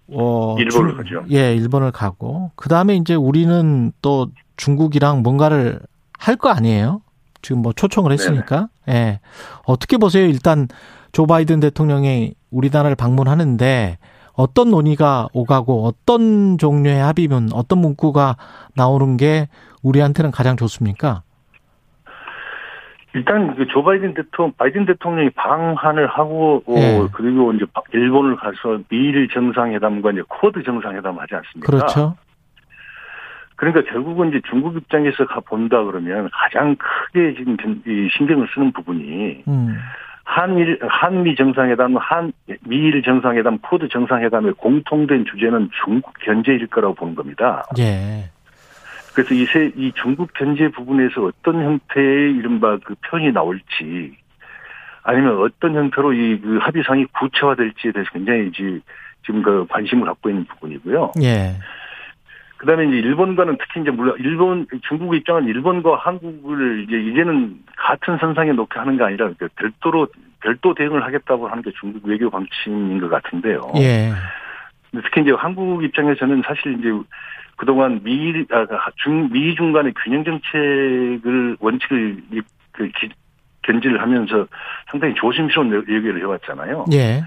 어 0.09 0.57
일본을 0.59 0.89
중- 0.91 0.97
가죠. 0.99 1.25
예, 1.31 1.55
일본을 1.55 1.91
가고 1.93 2.51
그 2.55 2.69
다음에 2.69 2.97
이제 2.97 3.15
우리는 3.15 3.93
또 4.03 4.29
중국이랑 4.57 5.23
뭔가를 5.23 5.81
할 6.19 6.37
거 6.37 6.51
아니에요? 6.51 7.01
지금 7.43 7.61
뭐 7.63 7.73
초청을 7.73 8.13
했으니까. 8.13 8.69
예. 8.89 9.21
어떻게 9.67 9.97
보세요? 9.99 10.25
일단 10.27 10.69
조 11.13 11.27
바이든 11.27 11.61
대통령이 11.61 12.35
우리나라를 12.51 12.97
방문하는데 12.97 13.99
어떤 14.35 14.71
논의가 14.71 15.29
오가고 15.35 15.85
어떤 15.87 16.57
종류의 16.57 17.01
합의문, 17.03 17.51
어떤 17.53 17.81
문구가 17.81 18.37
나오는 18.75 19.17
게 19.19 19.49
우리한테는 19.83 20.31
가장 20.31 20.57
좋습니까? 20.57 21.23
일단 23.15 23.55
그조 23.57 23.85
바이든 23.85 24.15
대통령 24.15 24.53
바이든 24.57 24.87
대통령이 24.87 25.29
방한을 25.31 26.07
하고 26.07 26.63
어, 26.67 26.75
예. 26.79 27.07
그리고 27.13 27.53
이제 27.53 27.67
바- 27.75 27.83
일본을 27.93 28.37
가서 28.37 28.79
미일 28.89 29.29
정상회담과 29.29 30.13
이제 30.13 30.23
쿼드 30.29 30.63
정상회담 30.63 31.19
하지 31.19 31.35
않습니까? 31.35 31.67
그렇죠. 31.67 32.17
그러니까 33.63 33.93
결국은 33.93 34.31
이제 34.31 34.41
중국 34.51 34.77
입장에서 34.77 35.25
가 35.25 35.39
본다 35.39 35.85
그러면 35.85 36.29
가장 36.33 36.75
크게 36.75 37.35
지금 37.37 37.57
전- 37.59 37.81
이 37.87 38.09
신경을 38.17 38.49
쓰는 38.53 38.73
부분이 38.73 39.45
음. 39.47 39.79
한일 40.25 40.81
한미 40.83 41.37
정상회담, 41.37 41.97
한 41.97 42.33
미일 42.67 43.01
정상회담, 43.05 43.59
쿼드 43.59 43.87
정상회담의 43.89 44.55
공통된 44.55 45.27
주제는 45.27 45.71
중국 45.85 46.13
견제일 46.25 46.67
거라고 46.67 46.95
보는 46.97 47.15
겁니다. 47.15 47.65
예. 47.79 48.25
그래서 49.15 49.33
이, 49.33 49.45
세, 49.47 49.71
이 49.77 49.93
중국 49.95 50.33
견제 50.35 50.69
부분에서 50.69 51.23
어떤 51.27 51.63
형태의 51.63 52.33
이른바 52.35 52.79
그 52.83 52.97
표현이 53.07 53.31
나올지 53.31 54.17
아니면 55.05 55.39
어떤 55.41 55.77
형태로 55.77 56.13
이 56.15 56.41
그 56.43 56.59
합의상이 56.61 57.05
구체화될지에 57.17 57.93
대해서 57.93 58.11
굉장히 58.13 58.49
이제 58.49 58.81
지금 59.25 59.41
그 59.43 59.65
관심을 59.69 60.05
갖고 60.07 60.31
있는 60.31 60.45
부분이고요. 60.47 61.13
예. 61.23 61.55
그다음에 62.63 62.87
이제 62.87 62.97
일본과는 62.99 63.57
특히 63.59 63.81
이제 63.81 63.91
물론 63.91 64.15
일본 64.21 64.69
중국 64.87 65.17
입장은 65.17 65.47
일본과 65.47 65.97
한국을 65.97 66.85
이제 66.85 66.97
이제는 66.97 67.57
같은 67.77 68.17
선상에 68.19 68.53
놓게 68.53 68.79
하는 68.79 68.97
게 68.97 69.03
아니라 69.03 69.31
그 69.37 69.49
별도로 69.57 70.07
별도 70.41 70.73
대응을 70.73 71.03
하겠다고 71.05 71.49
하는 71.49 71.61
게 71.65 71.73
중국 71.81 72.07
외교 72.07 72.31
방침인 72.31 73.01
것 73.01 73.09
같은데요. 73.11 73.73
예. 73.79 74.13
특히 74.93 75.23
이제 75.23 75.33
한국 75.33 75.83
입장에서는 75.83 76.43
사실 76.47 76.79
이제 76.79 76.89
그동안 77.57 78.01
미, 78.05 78.45
아, 78.53 78.65
중, 78.95 79.29
미 79.33 79.57
중 79.57 79.73
간의 79.73 79.93
균형 80.05 80.23
정책을 80.23 81.57
원칙을 81.59 82.17
이- 82.31 82.41
그 82.71 82.89
기- 82.97 83.09
견지를 83.63 84.01
하면서 84.01 84.47
상당히 84.89 85.15
조심스러운 85.17 85.75
얘기를 85.89 86.21
해왔잖아요. 86.21 86.85
예. 86.93 87.25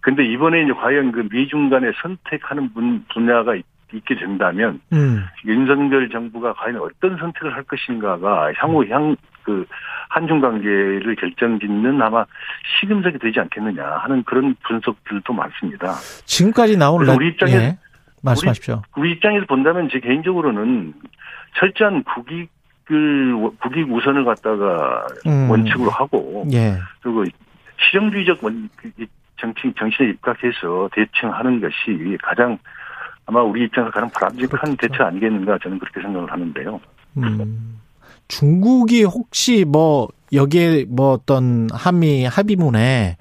근데 0.00 0.24
이번에 0.24 0.62
이제 0.62 0.72
과연 0.72 1.12
그 1.12 1.28
미중 1.30 1.68
간에 1.68 1.92
선택하는 2.00 2.72
분, 2.72 3.04
분야가 3.12 3.54
있, 3.92 4.04
게 4.04 4.14
된다면 4.14 4.80
음. 4.92 5.24
윤석열 5.44 6.08
정부가 6.10 6.52
과연 6.54 6.76
어떤 6.76 7.16
선택을 7.16 7.54
할 7.54 7.62
것인가가 7.64 8.52
향후 8.56 8.86
향, 8.88 9.16
그, 9.42 9.64
한중 10.08 10.40
관계를 10.40 11.14
결정짓는 11.16 12.00
아마 12.02 12.24
시금석이 12.80 13.18
되지 13.18 13.40
않겠느냐 13.40 13.84
하는 13.84 14.22
그런 14.24 14.54
분석들도 14.66 15.32
많습니다. 15.32 15.92
지금까지 16.24 16.76
나온 16.76 17.08
우리 17.08 17.32
입장에- 17.32 17.52
예. 17.52 17.78
말씀하십시오. 18.22 18.82
우리 18.96 19.12
입장에서 19.12 19.46
본다면 19.46 19.88
제 19.90 19.98
개인적으로는 20.00 20.92
철저한 21.56 22.02
국익 22.04 22.50
을 22.92 23.34
국익 23.60 23.88
우선을 23.88 24.24
갖다가 24.24 25.06
음. 25.24 25.48
원칙으로 25.48 25.90
하고 25.90 26.44
예. 26.52 26.74
그리고 27.00 27.24
실용주의적 27.78 28.42
원, 28.42 28.68
그 28.74 28.90
정치 29.36 29.72
정신에 29.78 30.10
입각해서 30.10 30.90
대처하는 30.92 31.60
것이 31.60 32.16
가장 32.20 32.58
아마 33.26 33.42
우리 33.42 33.64
입장에서 33.64 33.90
가장 33.92 34.10
바람직한 34.10 34.76
대처 34.76 35.04
아니겠는가 35.04 35.58
저는 35.62 35.78
그렇게 35.78 36.00
생각을 36.00 36.30
하는데요. 36.30 36.80
음. 37.18 37.80
중국이 38.28 39.04
혹시 39.04 39.64
뭐 39.64 40.08
여기에 40.32 40.86
뭐 40.88 41.12
어떤 41.12 41.68
한미 41.72 42.24
합의문에 42.24 43.16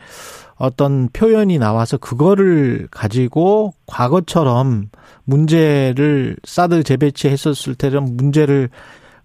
어떤 0.55 1.09
표현이 1.09 1.57
나와서 1.57 1.97
그거를 1.97 2.87
가지고 2.91 3.73
과거처럼 3.87 4.89
문제를 5.23 6.35
사드 6.43 6.83
재배치했었을 6.83 7.75
때는 7.75 8.17
문제를 8.17 8.69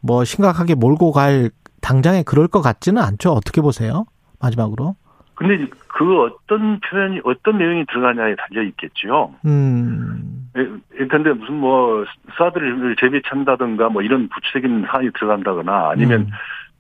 뭐 0.01 0.25
심각하게 0.25 0.75
몰고 0.75 1.13
갈 1.13 1.51
당장에 1.81 2.23
그럴 2.23 2.47
것 2.49 2.63
같지는 2.63 3.03
않죠. 3.03 3.33
어떻게 3.33 3.61
보세요? 3.61 4.07
마지막으로. 4.39 4.97
근데 5.35 5.67
그 5.89 6.23
어떤 6.23 6.81
표현이 6.81 7.21
어떤 7.25 7.59
내용이 7.59 7.85
들어가냐에 7.87 8.37
달려 8.37 8.63
있겠죠. 8.63 9.35
음. 9.45 10.49
그런데 10.53 11.33
무슨 11.33 11.55
뭐 11.55 12.05
사드를 12.39 12.97
재배치한다든가 13.01 13.89
뭐 13.89 14.03
이런 14.03 14.29
구체적인 14.29 14.87
사안이 14.87 15.11
들어간다거나 15.13 15.91
아니면 15.91 16.23
음. 16.23 16.31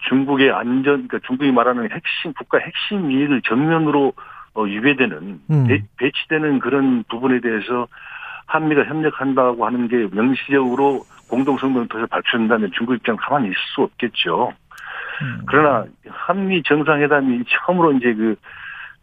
중국의 0.08 0.52
안전, 0.52 1.08
그러니까 1.08 1.18
중국이 1.26 1.50
말하는 1.50 1.90
핵심 1.90 2.32
국가 2.34 2.58
핵심 2.58 3.10
이익을 3.10 3.42
정면으로 3.42 4.12
어, 4.54 4.62
위배되는 4.62 5.40
음. 5.50 5.66
배, 5.66 5.82
배치되는 5.96 6.60
그런 6.60 7.04
부분에 7.08 7.40
대해서 7.40 7.88
한미가 8.46 8.84
협력한다고 8.84 9.66
하는 9.66 9.88
게 9.88 10.06
명시적으로 10.12 11.02
공동성명토에서 11.28 12.06
발표된다면 12.06 12.70
중국 12.76 12.94
입장 12.94 13.16
가만히 13.16 13.46
있을 13.46 13.56
수 13.74 13.82
없겠죠. 13.82 14.52
음. 15.22 15.42
그러나 15.46 15.84
한미 16.08 16.62
정상회담이 16.64 17.44
처음으로 17.48 17.92
이제 17.92 18.12
그, 18.14 18.36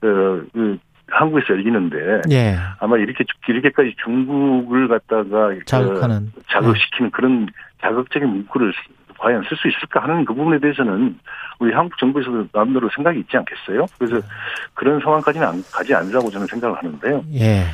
어, 0.03 0.41
그 0.53 0.77
한국에서 1.09 1.47
열리는데 1.53 2.21
예. 2.31 2.57
아마 2.79 2.97
이렇게 2.97 3.23
이렇게까지 3.47 3.95
중국을 4.03 4.87
갖다가 4.87 5.49
그 5.49 5.65
자극하는. 5.65 6.31
자극시키는 6.49 7.11
그런 7.11 7.47
자극적인 7.81 8.27
문구를 8.27 8.73
과연 9.17 9.43
쓸 9.47 9.55
수 9.57 9.67
있을까 9.67 10.01
하는 10.03 10.25
그 10.25 10.33
부분에 10.33 10.59
대해서는 10.59 11.19
우리 11.59 11.73
한국 11.73 11.97
정부에서도 11.99 12.47
나름대로 12.53 12.89
생각이 12.95 13.19
있지 13.19 13.37
않겠어요? 13.37 13.85
그래서 13.99 14.25
그런 14.73 14.99
상황까지는 14.99 15.47
안- 15.47 15.63
가지 15.71 15.93
않으라고 15.93 16.31
저는 16.31 16.47
생각을 16.47 16.77
하는데요. 16.77 17.23
예. 17.35 17.65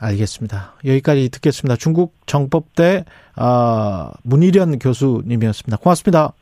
알겠습니다. 0.00 0.72
여기까지 0.84 1.30
듣겠습니다. 1.30 1.76
중국 1.76 2.14
정법대 2.26 3.04
아, 3.36 4.10
문희련 4.24 4.80
교수님이었습니다. 4.80 5.76
고맙습니다. 5.76 6.32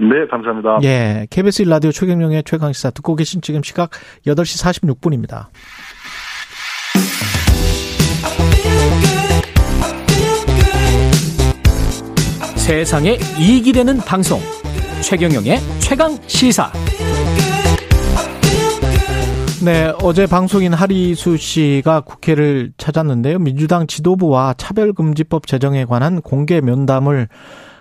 네, 0.00 0.26
감사합니다. 0.30 0.78
예. 0.82 1.26
KBS 1.28 1.64
1라디오 1.64 1.92
최경영의 1.92 2.44
최강시사 2.44 2.90
듣고 2.90 3.14
계신 3.16 3.42
지금 3.42 3.62
시각 3.62 3.90
8시 4.26 4.96
46분입니다. 4.96 5.48
세상에 12.56 13.18
이익이 13.38 13.72
되는 13.72 13.98
방송 13.98 14.40
최경영의 15.02 15.58
최강 15.80 16.16
시사 16.26 16.72
네, 19.62 19.92
어제 20.02 20.26
방송인 20.26 20.72
하리수 20.72 21.36
씨가 21.36 22.00
국회를 22.00 22.72
찾았는데요. 22.78 23.38
민주당 23.38 23.86
지도부와 23.86 24.54
차별금지법 24.56 25.46
제정에 25.46 25.84
관한 25.84 26.22
공개 26.22 26.62
면담을 26.62 27.28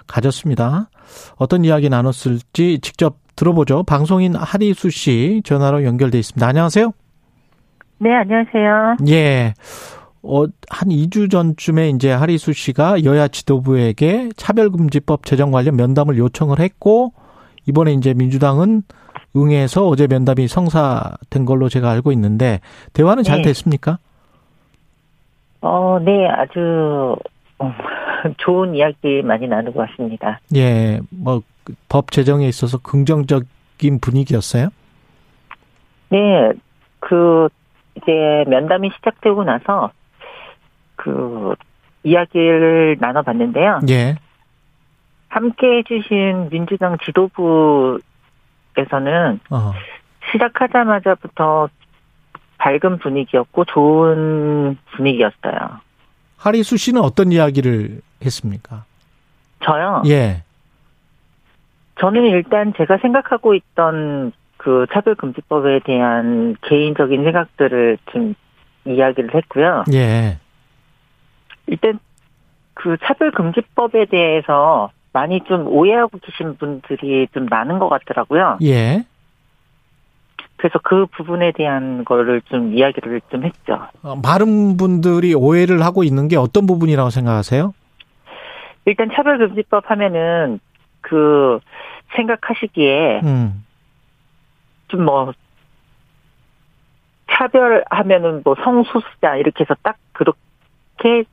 가졌습니다. 0.09 0.89
어떤 1.37 1.63
이야기 1.63 1.89
나눴을지 1.89 2.79
직접 2.81 3.15
들어보죠. 3.35 3.83
방송인 3.83 4.35
하리수 4.35 4.89
씨 4.89 5.41
전화로 5.45 5.85
연결돼 5.85 6.17
있습니다. 6.19 6.45
안녕하세요. 6.45 6.91
네, 7.99 8.13
안녕하세요. 8.13 8.97
예. 9.09 9.53
어, 10.21 10.43
한 10.69 10.89
2주 10.89 11.31
전쯤에 11.31 11.89
이제 11.89 12.11
하리수 12.11 12.51
씨가 12.51 13.05
여야 13.05 13.29
지도부에게 13.29 14.29
차별금지법 14.35 15.25
제정 15.25 15.51
관련 15.51 15.77
면담을 15.77 16.17
요청을 16.17 16.59
했고, 16.59 17.13
이번에 17.65 17.93
이제 17.93 18.13
민주당은 18.13 18.83
응해서 19.35 19.87
어제 19.87 20.07
면담이 20.07 20.47
성사된 20.47 21.45
걸로 21.45 21.69
제가 21.69 21.89
알고 21.89 22.11
있는데, 22.13 22.59
대화는 22.91 23.23
잘 23.23 23.37
네. 23.37 23.43
됐습니까? 23.43 23.99
어, 25.61 25.99
네, 26.01 26.27
아주 26.27 27.15
어, 27.59 27.71
좋은 28.37 28.75
이야기 28.75 29.21
많이 29.23 29.47
나누고 29.47 29.79
왔습니다. 29.79 30.39
예, 30.55 30.99
뭐, 31.09 31.41
법 31.87 32.11
제정에 32.11 32.47
있어서 32.47 32.77
긍정적인 32.77 33.99
분위기였어요? 34.01 34.69
네, 36.09 36.51
그 36.99 37.47
이제 37.95 38.11
면담이 38.47 38.89
시작되고 38.95 39.43
나서 39.43 39.91
그 40.95 41.53
이야기를 42.03 42.97
나눠봤는데요. 42.99 43.81
예, 43.89 44.15
함께 45.29 45.77
해주신 45.77 46.49
민주당 46.49 46.97
지도부에서는 47.05 48.01
어, 49.51 49.73
시작하자마자부터 50.31 51.69
밝은 52.57 52.97
분위기였고 52.99 53.65
좋은 53.65 54.77
분위기였어요. 54.95 55.79
하리수 56.37 56.77
씨는 56.77 57.01
어떤 57.01 57.31
이야기를 57.31 58.01
했습니까? 58.23 58.85
저요. 59.63 60.03
예, 60.07 60.43
저는 61.99 62.25
일단 62.25 62.73
제가 62.77 62.97
생각하고 62.97 63.53
있던 63.55 64.31
그 64.57 64.85
차별금지법에 64.93 65.81
대한 65.85 66.55
개인적인 66.61 67.23
생각들을 67.23 67.97
좀 68.11 68.35
이야기를 68.85 69.35
했고요. 69.35 69.83
예, 69.93 70.37
일단 71.67 71.99
그 72.73 72.97
차별금지법에 73.03 74.05
대해서 74.05 74.91
많이 75.11 75.41
좀 75.47 75.67
오해하고 75.67 76.19
계신 76.19 76.55
분들이 76.57 77.27
좀 77.33 77.47
많은 77.47 77.79
것 77.79 77.89
같더라고요. 77.89 78.59
예. 78.63 79.05
그래서 80.57 80.77
그 80.83 81.05
부분에 81.05 81.53
대한 81.53 82.03
거를 82.03 82.41
좀 82.49 82.73
이야기를 82.73 83.21
좀 83.31 83.45
했죠. 83.45 83.79
어, 84.01 84.15
많은 84.17 84.75
분들이 84.77 85.33
오해를 85.33 85.83
하고 85.83 86.03
있는 86.03 86.27
게 86.27 86.35
어떤 86.35 86.67
부분이라고 86.67 87.09
생각하세요? 87.09 87.73
일단 88.89 89.09
차별금지법 89.13 89.89
하면은 89.89 90.59
그 91.01 91.59
생각하시기에 92.15 93.21
음, 93.23 93.65
좀뭐 94.87 95.33
차별하면은 97.31 98.41
뭐 98.43 98.55
성소수자 98.63 99.35
이렇게 99.37 99.63
해서 99.63 99.75
딱 99.83 99.97
그렇게 100.11 101.23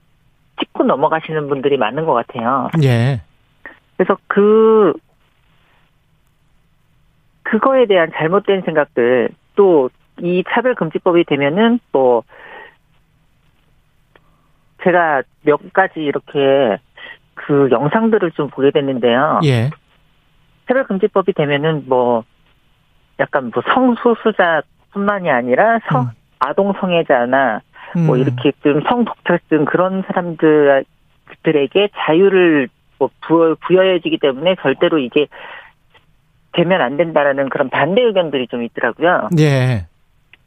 찍고 0.61 0.85
넘어가시는 0.85 1.49
분들이 1.49 1.77
많은 1.77 2.05
것 2.05 2.13
같아요. 2.13 2.71
예, 2.83 3.23
그래서 3.97 4.17
그 4.27 4.93
그거에 7.43 7.87
대한 7.87 8.11
잘못된 8.15 8.63
생각들 8.63 9.31
또 9.55 9.89
이 10.21 10.43
차별금지법이 10.49 11.25
되면은 11.25 11.81
뭐 11.93 12.23
제가 14.85 15.23
몇 15.43 15.73
가지 15.73 16.01
이렇게 16.01 16.79
그 17.37 17.69
영상들을 17.71 18.33
좀 18.33 18.49
보게 18.49 18.73
됐는데요. 18.73 19.41
예, 19.45 19.71
차별금지법이 20.67 21.33
되면은 21.33 21.85
뭐 21.87 22.25
약간 23.21 23.51
뭐 23.55 23.63
성소수자뿐만이 23.73 25.31
아니라 25.31 25.79
성 25.91 26.03
음. 26.03 26.07
아동 26.39 26.73
성애자나 26.79 27.61
뭐 28.07 28.17
음. 28.17 28.21
이렇게 28.21 28.53
좀 28.63 28.83
성독탈증 28.83 29.65
그런 29.65 30.03
사람들에게 30.07 31.89
자유를 31.97 32.69
뭐 32.99 33.11
부여, 33.27 33.57
부여해지기 33.67 34.19
때문에 34.19 34.57
절대로 34.61 34.99
이게 34.99 35.29
되면 36.53 36.81
안 36.81 36.97
된다라는 36.97 37.49
그런 37.49 37.71
반대 37.71 38.03
의견들이 38.03 38.49
좀 38.49 38.63
있더라고요. 38.63 39.29
예. 39.39 39.87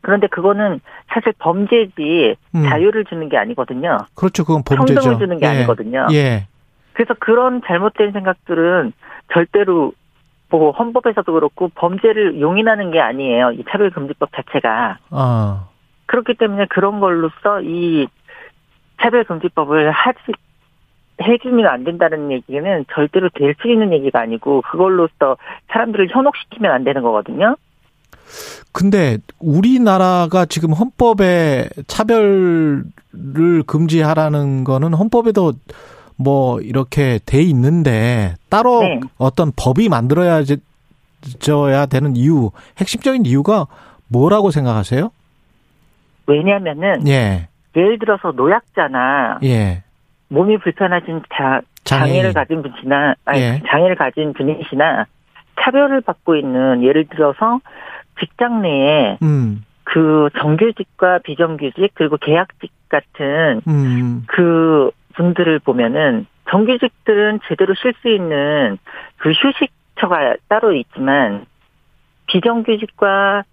그런데 0.02 0.28
그거는 0.28 0.80
사실 1.08 1.34
범죄지 1.38 2.36
음. 2.56 2.64
자유를 2.70 3.06
주는 3.06 3.30
게 3.30 3.38
아니거든요. 3.38 3.98
그렇죠. 4.16 4.44
그건 4.44 4.64
범죄죠. 4.64 5.02
평등을 5.02 5.20
주는 5.20 5.38
게 5.38 5.46
예. 5.46 5.50
아니거든요. 5.50 6.08
예. 6.14 6.48
그래서 7.00 7.16
그런 7.18 7.62
잘못된 7.66 8.12
생각들은 8.12 8.92
절대로 9.32 9.94
뭐 10.50 10.72
헌법에서도 10.72 11.32
그렇고 11.32 11.70
범죄를 11.70 12.42
용인하는 12.42 12.92
게 12.92 13.00
아니에요. 13.00 13.52
이 13.52 13.64
차별금지법 13.70 14.30
자체가. 14.36 14.98
어. 15.10 15.70
그렇기 16.08 16.34
때문에 16.34 16.66
그런 16.70 17.00
걸로써 17.00 17.62
이 17.62 18.10
차별금지법을 19.02 19.92
하지 19.92 20.20
해주면 21.22 21.68
안 21.68 21.86
된다는 21.86 22.34
얘기는 22.34 22.86
절대로 22.94 23.30
될 23.34 23.56
수 23.62 23.70
있는 23.70 23.94
얘기가 23.94 24.20
아니고 24.20 24.62
그걸로써 24.70 25.38
사람들을 25.72 26.10
현혹시키면 26.12 26.70
안 26.70 26.84
되는 26.84 27.02
거거든요. 27.02 27.56
근데 28.74 29.20
우리나라가 29.40 30.46
지금 30.46 30.74
헌법에 30.74 31.70
차별을 31.88 32.84
금지하라는 33.68 34.66
거는 34.66 34.94
헌법에도 34.94 35.54
뭐 36.20 36.60
이렇게 36.60 37.20
돼 37.26 37.42
있는데 37.42 38.36
따로 38.50 38.82
네. 38.82 39.00
어떤 39.18 39.54
법이 39.56 39.88
만들어야 39.88 40.44
져야 41.40 41.86
되는 41.86 42.16
이유, 42.16 42.52
핵심적인 42.78 43.26
이유가 43.26 43.68
뭐라고 44.10 44.52
생각하세요? 44.52 45.12
왜냐면은 46.28 47.08
예. 47.08 47.48
예를 47.76 48.00
들어서 48.00 48.32
노약자나 48.32 49.40
예. 49.44 49.84
몸이 50.28 50.58
불편하신 50.58 51.24
자. 51.36 51.62
장애를 51.86 52.34
가진 52.34 52.62
분이나 52.62 53.16
아니, 53.26 53.42
예. 53.42 53.62
장애를 53.68 53.96
가진 53.96 54.34
분이시나 54.34 55.06
차별을 55.60 56.02
받고 56.02 56.36
있는 56.36 56.84
예를 56.84 57.06
들어서 57.08 57.60
직장 58.20 58.62
내에 58.62 59.18
음. 59.24 59.64
그 59.86 60.30
정규직과 60.40 61.20
비정규직 61.20 61.92
그리고 61.96 62.18
계약직 62.18 62.72
같은 62.90 63.62
음. 63.68 64.24
그 64.28 64.92
분들을 65.16 65.60
보면은 65.60 66.26
정규직들은 66.50 67.42
제대로 67.48 67.74
쉴 67.76 67.94
수 68.02 68.10
있는 68.10 68.78
그 69.18 69.32
휴식처가 69.32 70.38
따로 70.48 70.74
있지만 70.74 71.46
비정규직과 72.28 73.44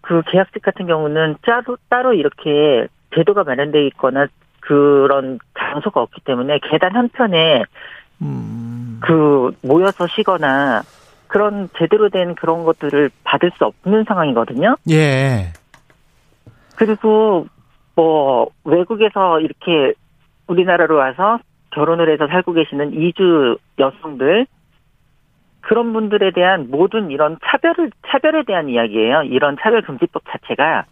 그 0.00 0.22
계약직 0.26 0.62
같은 0.62 0.86
경우는 0.86 1.36
따로 1.42 1.76
따로 1.88 2.14
이렇게 2.14 2.86
제도가 3.14 3.44
마련돼 3.44 3.86
있거나 3.88 4.26
그런 4.60 5.38
장소가 5.58 6.00
없기 6.02 6.22
때문에 6.22 6.58
계단 6.70 6.94
한 6.94 7.08
편에 7.08 7.64
음. 8.22 9.00
그 9.00 9.52
모여서 9.62 10.06
쉬거나 10.06 10.82
그런 11.26 11.68
제대로 11.78 12.08
된 12.08 12.34
그런 12.34 12.64
것들을 12.64 13.10
받을 13.24 13.50
수 13.56 13.64
없는 13.64 14.04
상황이거든요. 14.04 14.76
예. 14.90 15.52
그리고 16.76 17.46
뭐 17.94 18.48
외국에서 18.64 19.40
이렇게 19.40 19.92
우리나라로 20.48 20.96
와서 20.96 21.38
결혼을 21.70 22.10
해서 22.10 22.26
살고 22.26 22.52
계시는 22.54 22.94
이주 22.94 23.58
여성들 23.78 24.46
그런 25.60 25.92
분들에 25.92 26.30
대한 26.32 26.68
모든 26.70 27.10
이런 27.10 27.36
차별을 27.44 27.90
차별에 28.08 28.44
대한 28.44 28.68
이야기예요. 28.68 29.24
이런 29.24 29.56
차별 29.60 29.82
금지법 29.82 30.22
자체가 30.28 30.86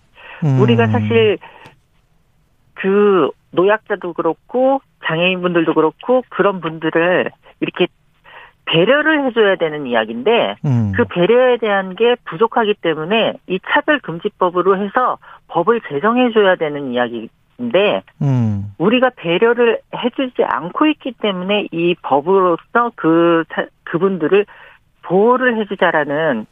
음. 0.44 0.60
우리가 0.60 0.86
사실 0.88 1.38
그 2.74 3.30
노약자도 3.52 4.12
그렇고 4.12 4.82
장애인분들도 5.06 5.72
그렇고 5.72 6.22
그런 6.28 6.60
분들을 6.60 7.30
이렇게 7.60 7.86
배려를 8.66 9.26
해줘야 9.26 9.56
되는 9.56 9.86
이야기인데 9.86 10.56
음. 10.66 10.92
그 10.94 11.04
배려에 11.04 11.56
대한 11.56 11.94
게 11.94 12.16
부족하기 12.26 12.74
때문에 12.82 13.34
이 13.46 13.58
차별 13.70 14.00
금지법으로 14.00 14.76
해서 14.76 15.18
법을 15.48 15.80
제정해줘야 15.88 16.56
되는 16.56 16.92
이야기 16.92 17.28
인데 17.58 18.02
음. 18.22 18.72
우리가 18.78 19.10
배려를 19.16 19.80
해주지 19.94 20.44
않고 20.44 20.86
있기 20.86 21.12
때문에 21.20 21.68
이 21.72 21.94
법으로서 22.02 22.92
그 22.96 23.44
차- 23.54 23.66
그분들을 23.84 24.44
보호를 25.02 25.58
해주자라는 25.60 26.46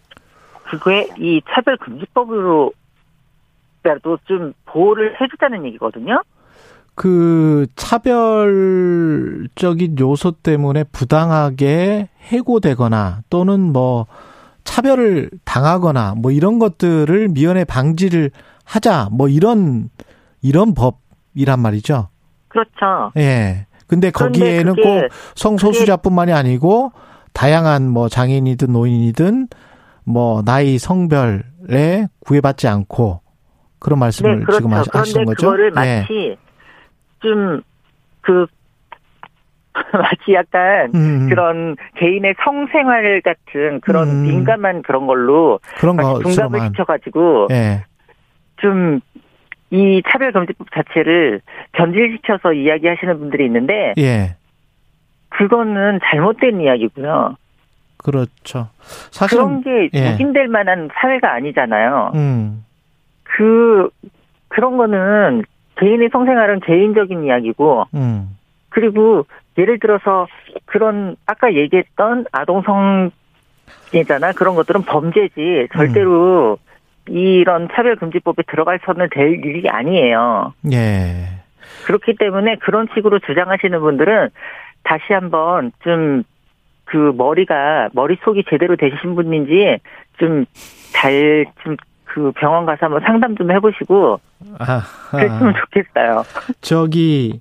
그게 0.64 1.08
이 1.18 1.42
차별 1.50 1.76
금지법으로라도 1.76 2.72
좀 4.24 4.52
보호를 4.66 5.20
해주자는 5.20 5.66
얘기거든요. 5.66 6.22
그 6.94 7.66
차별적인 9.54 9.98
요소 9.98 10.30
때문에 10.42 10.84
부당하게 10.84 12.08
해고되거나 12.20 13.22
또는 13.28 13.60
뭐 13.72 14.06
차별을 14.62 15.30
당하거나 15.44 16.14
뭐 16.16 16.30
이런 16.30 16.58
것들을 16.58 17.28
미연에 17.28 17.64
방지를 17.64 18.30
하자 18.64 19.08
뭐 19.12 19.28
이런 19.28 19.90
이런 20.44 20.74
법이란 20.74 21.58
말이죠. 21.58 22.08
그렇죠. 22.48 23.10
예. 23.16 23.66
근데 23.88 24.10
그런데 24.10 24.38
거기에는 24.38 24.74
꼭 24.76 25.08
성소수자뿐만이 25.34 26.32
아니고 26.32 26.92
다양한 27.32 27.88
뭐 27.88 28.08
장애인이든 28.08 28.70
노인이든 28.72 29.48
뭐 30.04 30.42
나이 30.44 30.78
성별에 30.78 32.06
구애받지 32.20 32.68
않고 32.68 33.22
그런 33.78 33.98
말씀을 33.98 34.38
네, 34.40 34.44
그렇죠. 34.44 34.58
지금 34.58 34.72
하시- 34.72 34.90
하시는 34.92 35.24
그런데 35.24 35.34
거죠. 35.34 35.46
그거를 35.46 35.72
예. 35.86 36.00
마치 36.00 36.36
좀그 37.20 38.46
마치 39.92 40.34
약간 40.34 40.92
음. 40.94 41.28
그런 41.28 41.76
개인의 41.96 42.34
성생활 42.44 43.22
같은 43.22 43.80
그런 43.80 44.08
음. 44.08 44.22
민감한 44.24 44.82
그런 44.82 45.06
걸로 45.06 45.58
그런 45.78 45.96
둔갑을 45.96 46.22
것으로만 46.22 46.68
시켜가지고 46.72 47.48
예. 47.50 47.84
좀 48.58 49.00
이 49.70 50.02
차별금지법 50.08 50.68
자체를 50.72 51.40
변질시켜서 51.72 52.52
이야기하시는 52.52 53.18
분들이 53.18 53.46
있는데 53.46 53.94
예. 53.98 54.36
그거는 55.30 56.00
잘못된 56.04 56.60
이야기고요. 56.60 57.36
그렇죠. 57.96 58.68
사실은 59.10 59.62
그런 59.62 59.62
게 59.62 59.90
예. 59.94 60.10
묵인될 60.12 60.48
만한 60.48 60.90
사회가 60.94 61.32
아니잖아요. 61.32 62.12
음. 62.14 62.64
그 63.22 63.88
그런 64.48 64.76
거는 64.76 65.42
개인의 65.76 66.10
성생활은 66.12 66.60
개인적인 66.60 67.24
이야기고 67.24 67.86
음. 67.94 68.36
그리고 68.68 69.26
예를 69.58 69.78
들어서 69.78 70.26
그런 70.66 71.16
아까 71.26 71.54
얘기했던 71.54 72.26
아동성애잖아 72.30 73.12
그런 74.36 74.54
것들은 74.54 74.82
범죄지 74.82 75.68
절대로 75.72 76.58
이런 77.08 77.68
차별금지법에 77.74 78.44
들어갈서는 78.48 79.08
될 79.12 79.44
일이 79.44 79.68
아니에요. 79.68 80.54
예. 80.72 81.28
그렇기 81.86 82.16
때문에 82.18 82.56
그런 82.56 82.88
식으로 82.94 83.18
주장하시는 83.20 83.78
분들은 83.80 84.30
다시 84.84 85.12
한번 85.12 85.72
좀 85.82 86.24
그 86.86 87.12
머리가 87.16 87.88
머릿속이 87.94 88.44
제대로 88.48 88.76
되신 88.76 89.14
분인지 89.14 89.78
좀 90.18 90.44
잘 90.92 91.46
좀 91.62 91.76
그 92.04 92.30
병원 92.36 92.64
가서 92.64 92.86
한번 92.86 93.00
상담 93.00 93.34
좀 93.36 93.50
해보시고 93.50 94.20
아, 94.60 94.82
그랬으면 95.10 95.54
좋겠어요. 95.58 96.22
저기 96.60 97.40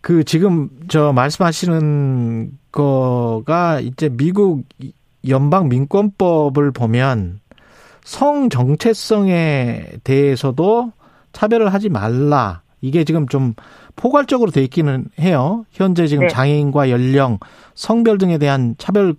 그 0.00 0.24
지금 0.24 0.68
저 0.88 1.12
말씀하시는 1.12 2.50
거가 2.72 3.78
이제 3.80 4.08
미국 4.08 4.64
연방 5.28 5.68
민권법을 5.68 6.72
보면 6.72 7.39
성 8.10 8.48
정체성에 8.48 9.82
대해서도 10.02 10.90
차별을 11.32 11.72
하지 11.72 11.88
말라. 11.88 12.60
이게 12.80 13.04
지금 13.04 13.28
좀 13.28 13.54
포괄적으로 13.94 14.50
돼 14.50 14.62
있기는 14.62 15.04
해요. 15.20 15.64
현재 15.70 16.08
지금 16.08 16.22
네. 16.24 16.28
장애인과 16.28 16.90
연령, 16.90 17.38
성별 17.74 18.18
등에 18.18 18.38
대한 18.38 18.74
차별 18.78 19.14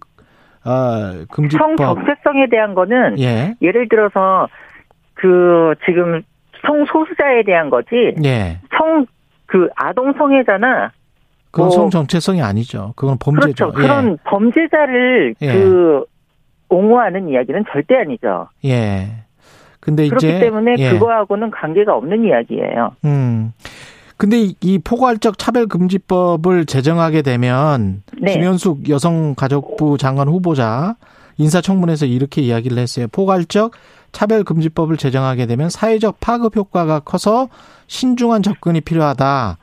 어, 0.65 1.23
금지법. 1.31 1.67
성 1.67 1.75
정체성에 1.77 2.47
대한 2.51 2.75
거는 2.75 3.17
예. 3.19 3.55
예를 3.61 3.87
들어서 3.87 4.49
그 5.13 5.73
지금 5.85 6.21
성소수자에 6.67 7.43
대한 7.45 7.69
거지 7.69 8.13
예. 8.25 8.59
성그 8.77 9.69
아동 9.77 10.11
성애잖아. 10.17 10.91
그건 11.51 11.67
뭐- 11.69 11.75
성 11.77 11.89
정체성이 11.89 12.41
아니죠. 12.41 12.91
그건 12.97 13.17
범죄죠. 13.17 13.71
그렇죠. 13.71 13.71
그런 13.71 14.17
범죄자를 14.25 15.35
예. 15.41 15.53
그 15.53 16.03
옹호하는 16.75 17.29
이야기는 17.29 17.65
절대 17.71 17.95
아니죠. 17.95 18.47
예. 18.63 18.69
예. 18.71 19.11
근데 19.79 20.07
그렇기 20.07 20.27
이제 20.27 20.39
때문에 20.39 20.75
예. 20.77 20.89
그거하고는 20.91 21.51
관계가 21.51 21.95
없는 21.95 22.23
이야기예요. 22.25 22.91
음. 23.05 23.51
근데 24.17 24.39
이- 24.39 24.55
이 24.61 24.77
포괄적 24.77 25.39
차별금지법을 25.39 26.65
제정하게 26.67 27.23
되면 27.23 28.03
네. 28.21 28.33
김현숙 28.33 28.87
여성가족부 28.89 29.97
장관 29.97 30.27
후보자 30.27 30.95
인사청문회에서 31.37 32.05
이렇게 32.05 32.41
이야기를 32.43 32.77
했어요. 32.77 33.07
포괄적 33.11 33.71
차별금지법을 34.11 34.97
제정하게 34.97 35.47
되면 35.47 35.69
사회적 35.71 36.19
파급 36.19 36.55
효과가 36.55 36.99
커서 36.99 37.49
신중한 37.87 38.43
접근이 38.43 38.81
필요하다. 38.81 39.57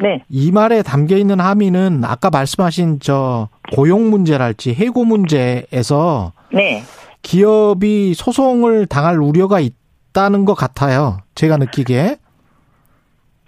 네. 0.00 0.24
이 0.30 0.50
말에 0.50 0.82
담겨 0.82 1.16
있는 1.18 1.38
함의는 1.38 2.02
아까 2.04 2.30
말씀하신 2.30 3.00
저 3.00 3.48
고용 3.72 4.10
문제랄지 4.10 4.74
해고 4.74 5.04
문제에서 5.04 6.32
네. 6.52 6.82
기업이 7.22 8.14
소송을 8.14 8.86
당할 8.86 9.18
우려가 9.18 9.60
있다는 9.60 10.44
것 10.44 10.54
같아요. 10.54 11.18
제가 11.34 11.56
느끼기에. 11.56 12.16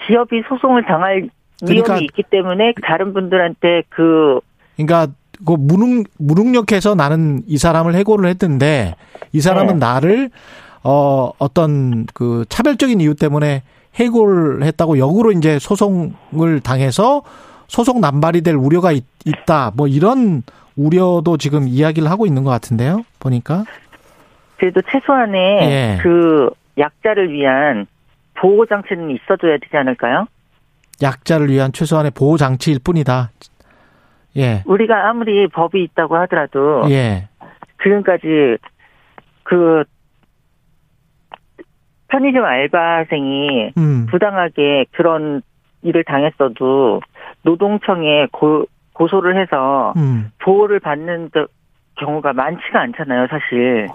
기업이 0.06 0.42
소송을 0.48 0.84
당할 0.86 1.28
그러니까- 1.60 1.94
위험이 1.94 2.04
있기 2.06 2.24
때문에 2.30 2.72
다른 2.82 3.12
분들한테 3.12 3.82
그 3.88 4.40
그러니까 4.76 5.08
그 5.46 5.52
무능 5.58 6.04
무능력해서 6.18 6.94
나는 6.94 7.42
이 7.46 7.58
사람을 7.58 7.94
해고를 7.94 8.28
했는데 8.30 8.94
이 9.32 9.40
사람은 9.40 9.74
네. 9.74 9.86
나를 9.86 10.30
어 10.82 11.30
어떤 11.38 12.06
그 12.12 12.44
차별적인 12.48 13.00
이유 13.00 13.14
때문에 13.14 13.62
해고를 13.94 14.62
했다고 14.64 14.98
역으로 14.98 15.32
이제 15.32 15.58
소송을 15.58 16.60
당해서 16.62 17.22
소송 17.68 18.00
남발이 18.00 18.42
될 18.42 18.54
우려가 18.54 18.92
있, 18.92 19.04
다뭐 19.46 19.88
이런 19.88 20.42
우려도 20.76 21.36
지금 21.38 21.68
이야기를 21.68 22.10
하고 22.10 22.26
있는 22.26 22.44
것 22.44 22.50
같은데요. 22.50 23.04
보니까 23.20 23.64
그래도 24.58 24.80
최소한의 24.90 25.62
예. 25.62 25.98
그 26.02 26.50
약자를 26.78 27.32
위한 27.32 27.86
보호 28.34 28.66
장치는 28.66 29.10
있어줘야 29.10 29.58
되지 29.58 29.76
않을까요? 29.76 30.26
약자를 31.02 31.48
위한 31.50 31.72
최소한의 31.72 32.12
보호 32.12 32.36
장치일 32.36 32.78
뿐이다. 32.82 33.30
예. 34.36 34.62
우리가 34.66 35.08
아무리 35.08 35.46
법이 35.48 35.82
있다고 35.82 36.16
하더라도 36.16 36.84
예. 36.90 37.28
지금까지 37.82 38.58
그 39.44 39.84
편의점 42.08 42.44
알바생이 42.44 43.72
음. 43.76 44.06
부당하게 44.10 44.86
그런 44.92 45.42
일을 45.82 46.04
당했어도 46.04 47.00
노동청에 47.44 48.26
고, 48.32 48.66
고소를 48.92 49.40
해서 49.40 49.92
음. 49.96 50.30
보호를 50.42 50.80
받는 50.80 51.30
저- 51.32 51.46
경우가 51.96 52.32
많지가 52.32 52.80
않잖아요, 52.80 53.28
사실. 53.28 53.88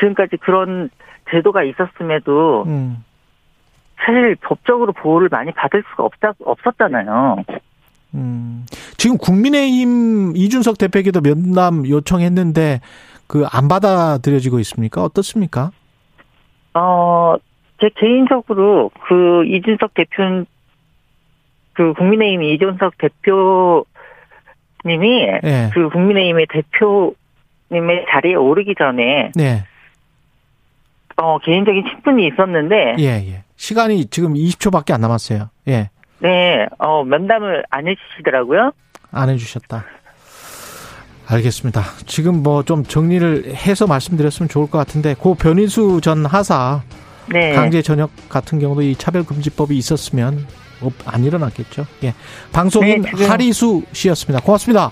지금까지 0.00 0.36
그런 0.38 0.88
제도가 1.30 1.62
있었음에도 1.64 2.64
음. 2.66 3.04
사실 3.98 4.36
법적으로 4.36 4.92
보호를 4.92 5.28
많이 5.30 5.52
받을 5.52 5.82
수가 5.90 6.04
없다, 6.04 6.32
없었잖아요. 6.42 7.36
음. 8.14 8.64
지금 8.96 9.18
국민의힘 9.18 10.32
이준석 10.36 10.78
대표에게도 10.78 11.20
면담 11.20 11.86
요청했는데 11.86 12.80
그 13.26 13.44
안 13.52 13.68
받아들여지고 13.68 14.58
있습니까? 14.60 15.02
어떻습니까? 15.04 15.70
어, 16.72 17.34
제 17.80 17.90
개인적으로 17.96 18.90
그 19.06 19.44
이준석 19.44 19.92
대표, 19.92 20.44
그 21.78 21.94
국민의힘 21.94 22.42
이준석 22.42 22.94
대표님이 22.98 23.86
예. 25.44 25.70
그 25.72 25.88
국민의힘의 25.90 26.48
대표님의 26.50 28.06
자리에 28.10 28.34
오르기 28.34 28.74
전에 28.76 29.30
네. 29.36 29.64
어, 31.16 31.38
개인적인 31.38 31.84
친분이 31.84 32.26
있었는데 32.26 32.96
예, 32.98 33.04
예. 33.04 33.44
시간이 33.54 34.06
지금 34.06 34.34
20초밖에 34.34 34.92
안 34.92 35.00
남았어요. 35.02 35.50
예. 35.68 35.90
네, 36.18 36.66
어, 36.78 37.04
면담을 37.04 37.62
안 37.70 37.86
해주시더라고요. 37.86 38.72
안 39.12 39.28
해주셨다. 39.28 39.84
알겠습니다. 41.28 41.82
지금 42.06 42.42
뭐 42.42 42.64
좀 42.64 42.82
정리를 42.82 43.54
해서 43.54 43.86
말씀드렸으면 43.86 44.48
좋을 44.48 44.68
것 44.68 44.78
같은데, 44.78 45.14
고 45.14 45.36
변희수 45.36 46.00
전 46.02 46.26
하사 46.26 46.82
네. 47.30 47.52
강제 47.52 47.82
전역 47.82 48.10
같은 48.28 48.58
경우도 48.58 48.82
이 48.82 48.96
차별금지법이 48.96 49.76
있었으면 49.76 50.34
뭐 50.34 50.44
안 51.04 51.24
일어났겠죠. 51.24 51.86
예. 52.04 52.14
방송인 52.52 53.02
네, 53.02 53.10
지금- 53.10 53.30
하리수 53.30 53.82
씨였습니다. 53.92 54.44
고맙습니다. 54.44 54.90